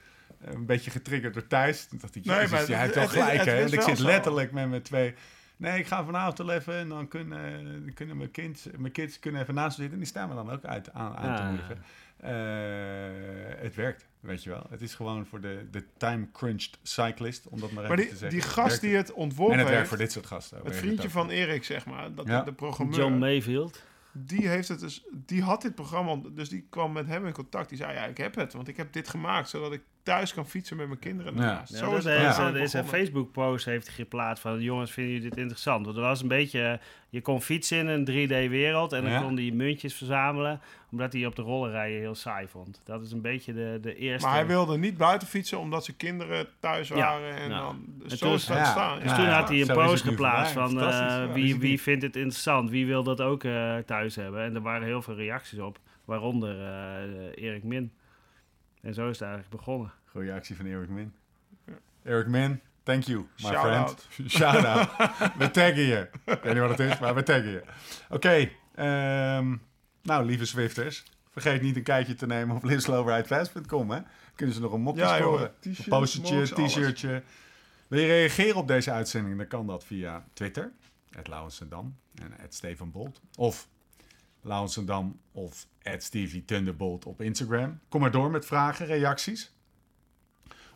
[0.46, 1.88] Een beetje getriggerd door Thijs.
[1.90, 3.60] Dat ik, Nee, Jezus, maar heeft het- wel gelijk, hè.
[3.60, 4.06] Want ik zit zo.
[4.06, 5.14] letterlijk met mijn twee...
[5.58, 9.42] Nee, ik ga vanavond wel even en dan kunnen, kunnen mijn, kind, mijn kids kunnen
[9.42, 9.94] even naast me zitten.
[9.94, 11.50] En die staan me dan ook uit, aan, aan te Ja.
[11.50, 11.84] moedigen.
[12.18, 14.66] Eh, het werkt, weet je wel.
[14.70, 18.20] Het is gewoon voor de, de time-crunched cyclist, om dat maar even Maar te die,
[18.20, 18.40] zeggen.
[18.40, 19.14] die gast die het.
[19.14, 20.60] ontworpen En het werkt heeft, voor dit soort gasten.
[20.64, 22.42] het vriendje van Erik, zeg maar, dat, Ja.
[22.42, 23.82] de programmeur, John Mayfield.
[24.12, 27.70] die, heeft het dus, die had dit programma, dus die kwam met hem in contact.
[27.70, 30.48] Die zei, ja, ik heb het, want ik heb dit gemaakt, zodat ik thuis kan
[30.48, 31.36] fietsen met mijn kinderen.
[31.36, 31.42] Ja.
[31.42, 32.86] Ja, Zo dat is er een begonnen.
[32.88, 34.62] Facebook-post heeft hij geplaatst van...
[34.62, 35.86] jongens, vinden jullie dit interessant?
[35.86, 36.62] Want er was een beetje...
[36.62, 36.78] eh,
[37.10, 38.94] Je kon fietsen in een 3D-wereld...
[38.94, 39.22] en dan Ja.
[39.22, 40.62] kon hij muntjes verzamelen...
[40.92, 42.82] omdat hij op de rollen rijden heel saai vond.
[42.86, 44.28] Dat is een beetje de, de eerste...
[44.28, 47.36] Maar hij wilde niet buiten fietsen omdat zijn kinderen thuis Ja, waren.
[47.36, 47.60] En ja.
[47.60, 48.64] dan, En zo toen- is dat Ja.
[48.64, 49.00] ontstaan.
[49.00, 49.40] Dus Ja, toen ja.
[49.40, 50.80] had hij een post geplaatst van...
[50.82, 52.70] Eh, Ja, wie, wie vindt het interessant?
[52.70, 54.42] Wie wil dat ook eh, thuis hebben?
[54.44, 55.80] En er waren heel veel reacties op.
[56.06, 57.92] Waaronder eh, Erik Min.
[58.86, 59.92] En zo is het eigenlijk begonnen.
[60.06, 61.14] Goeie actie van Eric Min.
[62.04, 63.76] Eric Min, thank you, my Shout friend.
[63.88, 64.08] out.
[64.38, 64.90] Shout out.
[65.38, 66.10] we taggen je.
[66.26, 67.64] Ik weet niet wat het is, maar we taggen je.
[68.10, 69.56] Oké, ehm,
[70.02, 71.04] nou lieve Zwifters.
[71.32, 73.92] Vergeet niet een kijkje te nemen op linsloverheidfast.com.
[73.92, 74.00] Hè.
[74.36, 75.52] Kunnen ze nog een mokje Ja, scoren.
[75.62, 77.24] Een postertje, t-shirtje.
[77.88, 79.38] Wil je reageren op deze uitzending?
[79.38, 80.72] Dan kan dat via Twitter.
[81.12, 83.22] Het Lauwensendam en het Steven Bolt.
[83.36, 83.68] Of
[84.42, 85.68] Lauwensendam of
[85.98, 87.80] Stevie Thunderbolt op Instagram.
[87.90, 89.52] Kom maar door met vragen, reacties.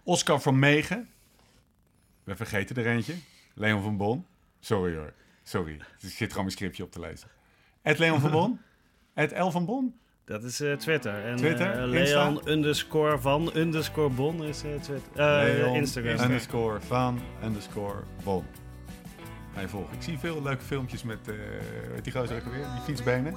[0.03, 1.10] Oscar van Megen.
[2.23, 3.15] We vergeten er eentje.
[3.53, 4.26] Leon van Bon.
[4.60, 5.14] Sorry hoor.
[5.44, 5.73] Sorry.
[5.73, 7.27] Ik zit gewoon mijn scriptje op te lezen.
[7.81, 8.60] Het Leon van Bon.
[9.14, 9.99] Het El van Bon.
[10.30, 11.26] Dat is eh, Twitter.
[11.26, 12.23] En, Twitter, eh, Insta?
[12.23, 15.76] Leon underscore van underscore bon is eh, Twitter.
[15.76, 16.19] Instagram.
[16.19, 18.45] Underscore van underscore Bon.
[19.53, 19.95] Ga je volgen.
[19.95, 21.19] Ik zie veel leuke filmpjes met
[22.02, 22.65] die gozer ook alweer?
[22.73, 23.34] Die fietsbenen.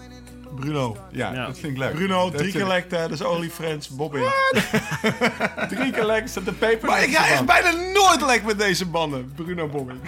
[0.55, 0.97] Bruno.
[1.11, 1.47] Ja, Ja.
[1.47, 1.95] dat vind ik leuk.
[1.95, 4.25] Bruno, Dat drie vind keer ik- lek tijdens OnlyFriends, Bobbing.
[5.69, 6.89] Drie keer lekker staat de peper.
[6.89, 9.33] Maar ik ga echt bijna nooit lek met deze banden.
[9.37, 9.99] Bruno Bobbing.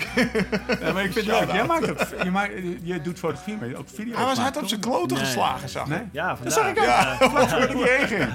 [0.80, 1.52] Ja, maar ik vind het leuk.
[1.52, 2.14] Jij maakt het.
[2.22, 2.52] Je, maakt,
[2.82, 4.16] je doet fotografie, maar ook video.
[4.16, 5.26] Hij was hard op zijn kloten Nee.
[5.26, 5.98] geslagen, zag Nee?
[5.98, 6.04] ik.
[6.12, 6.44] Ja, vandaag.
[6.44, 6.84] Dat zag ik ook.
[6.84, 7.16] Ja.
[7.30, 8.30] Voordat ik hierheen ging.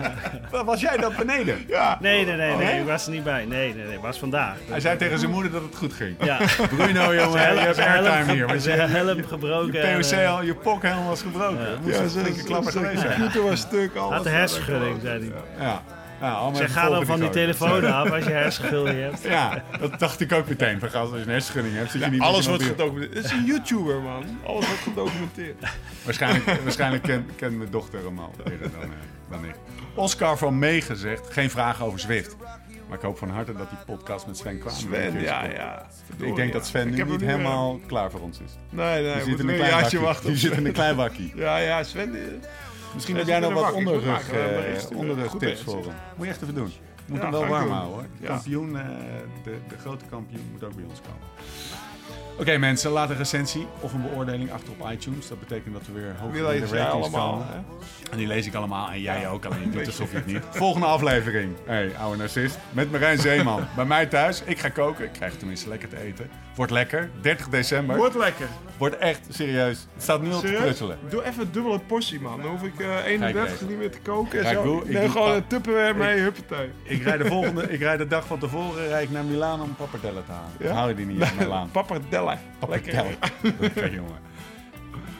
[0.65, 1.64] Was jij dat beneden?
[1.68, 1.98] Ja.
[2.02, 2.80] Nee, nee, nee, nee, nee?
[2.80, 3.45] ik was er niet bij.
[3.45, 4.56] Nee, nee, nee, het was vandaag.
[4.69, 6.15] Hij zei tegen zijn moeder dat het goed ging.
[6.22, 6.38] Ja,
[6.69, 8.60] Bruno, jongen, je hebt airtime hier.
[8.60, 9.90] Zijn helm gebroken.
[9.90, 11.80] je POC al, je pokhelm was gebroken.
[12.03, 13.13] Een zijn flinke klapper zijn geweest zijn.
[13.13, 13.95] computer was stuk.
[13.95, 15.31] Alles Had de hersenschudding, zei hij.
[15.65, 15.84] Ja.
[16.21, 19.23] Ja, allemaal Zeg, even ga dan van die telefoon af als je hersenschudding hebt.
[19.23, 20.80] Ja, dat dacht ik ook meteen.
[20.80, 23.23] Van, als je een hersenschudding hebt, zit je niet Alles wordt gedocumenteerd.
[23.23, 24.23] Het is een YouTuber, man.
[24.45, 25.55] Alles wordt gedocumenteerd.
[26.05, 28.89] Waarschijnlijk, waarschijnlijk kent ken mijn dochter hem al eerder dan, eh,
[29.30, 29.55] dan ik.
[29.93, 32.35] Oscar van Meegen zegt, geen vragen over Zwift.
[32.89, 34.73] Maar ik hoop van harte dat die podcast met Sven kwam.
[34.73, 35.85] Sven, ja, ja.
[36.17, 38.51] Ik denk dat Sven Ik nu niet helemaal klaar voor ons is.
[38.71, 39.99] eh, Nee, nee, Die zit in een klein jaartje bakkie.
[39.99, 40.29] wachten.
[40.29, 41.33] Die zit in een klein bakkie.
[41.45, 42.11] Ja, ja, Sven.
[42.11, 42.21] die-
[42.93, 44.97] Misschien heb jij nog wat onderrug, eh, sturen.
[44.97, 45.93] onderrug tips voor hem.
[46.15, 46.71] Moet je echt even doen.
[47.05, 48.01] Moet Ja, hem wel warm houden hoor.
[48.01, 48.27] De Ja.
[48.27, 48.85] kampioen, eh,
[49.43, 51.27] de, de grote kampioen moet ook bij ons komen.
[52.39, 55.27] Oké mensen, laat een recensie of een beoordeling achter op iTunes.
[55.27, 57.31] Dat betekent dat we weer hoog in de ratings allemaal.
[57.31, 57.65] komen.
[58.11, 60.43] En die lees ik allemaal en jij ook, alleen je doet alsof je het niet.
[60.49, 61.55] Volgende aflevering.
[61.65, 62.57] hey, oude narcist.
[62.71, 63.67] Met Marijn Zeeman.
[63.75, 64.41] Bij mij thuis.
[64.45, 65.05] Ik ga koken.
[65.05, 66.29] Ik krijg tenminste lekker te eten.
[66.60, 67.10] Wordt lekker.
[67.22, 67.98] 30 december.
[67.98, 68.48] Wordt lekker.
[68.77, 69.88] Wordt echt serieus.
[69.94, 70.98] Het staat nu al te prutselen.
[71.10, 72.41] Doe even een dubbele portie, man.
[72.41, 73.65] Dan hoef ik eh 31 deze.
[73.65, 74.44] niet meer te koken.
[74.44, 74.77] en zo.
[74.77, 76.72] ik ik neem doe gewoon een tupperware mee, huppatee.
[76.84, 79.76] Ik rijd de volgende, ik rijd de dag van tevoren rijd ik naar Milaan om
[79.76, 80.52] pappardellen te halen.
[80.60, 80.73] Ja?
[80.73, 81.72] Haal je die niet uit Milaan?
[81.72, 82.38] Pappardelle.
[82.60, 83.15] Pappardellen.
[83.41, 83.53] Lekker.
[83.60, 84.19] Lekker jongen.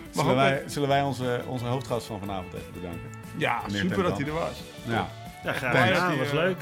[0.10, 3.10] Zullen wij, zullen wij onze, onze hoofdgast van vanavond even bedanken?
[3.38, 4.64] Ja, Meneer super dat hij er was.
[4.88, 5.07] Ja.
[5.44, 6.57] Ja, graag gedaan, was leuk.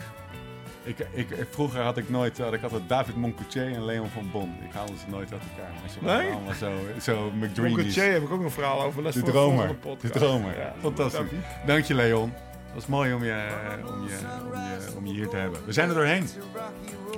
[0.87, 4.55] Ik, ik, vroeger had ik nooit, had ik altijd David Moncoutier en Leon van Bon.
[4.63, 5.71] Ik haalde ze nooit uit elkaar.
[5.81, 6.33] Maar ze waren Nee?
[6.33, 7.93] allemaal zo, zo McDreamies.
[7.93, 9.05] Che heb ik ook een verhaal over.
[9.05, 9.67] Is De voor dromer.
[9.67, 10.13] De podcast.
[10.13, 10.57] dromer.
[10.57, 10.73] Ja.
[10.81, 11.21] Fantastisch.
[11.65, 12.33] Dank je Leon.
[12.33, 13.47] Het was mooi om je,
[13.87, 15.65] om, je, om, je, om je hier te hebben.
[15.65, 16.27] We zijn er doorheen.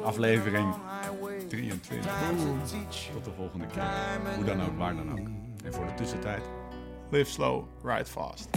[0.04, 0.74] Aflevering
[1.48, 2.12] 23.
[3.14, 3.84] Tot de volgende keer.
[4.36, 5.28] Hoe dan ook, waar dan ook.
[5.66, 6.42] En voor de tussentijd.
[7.10, 8.50] Live slow, ride fast.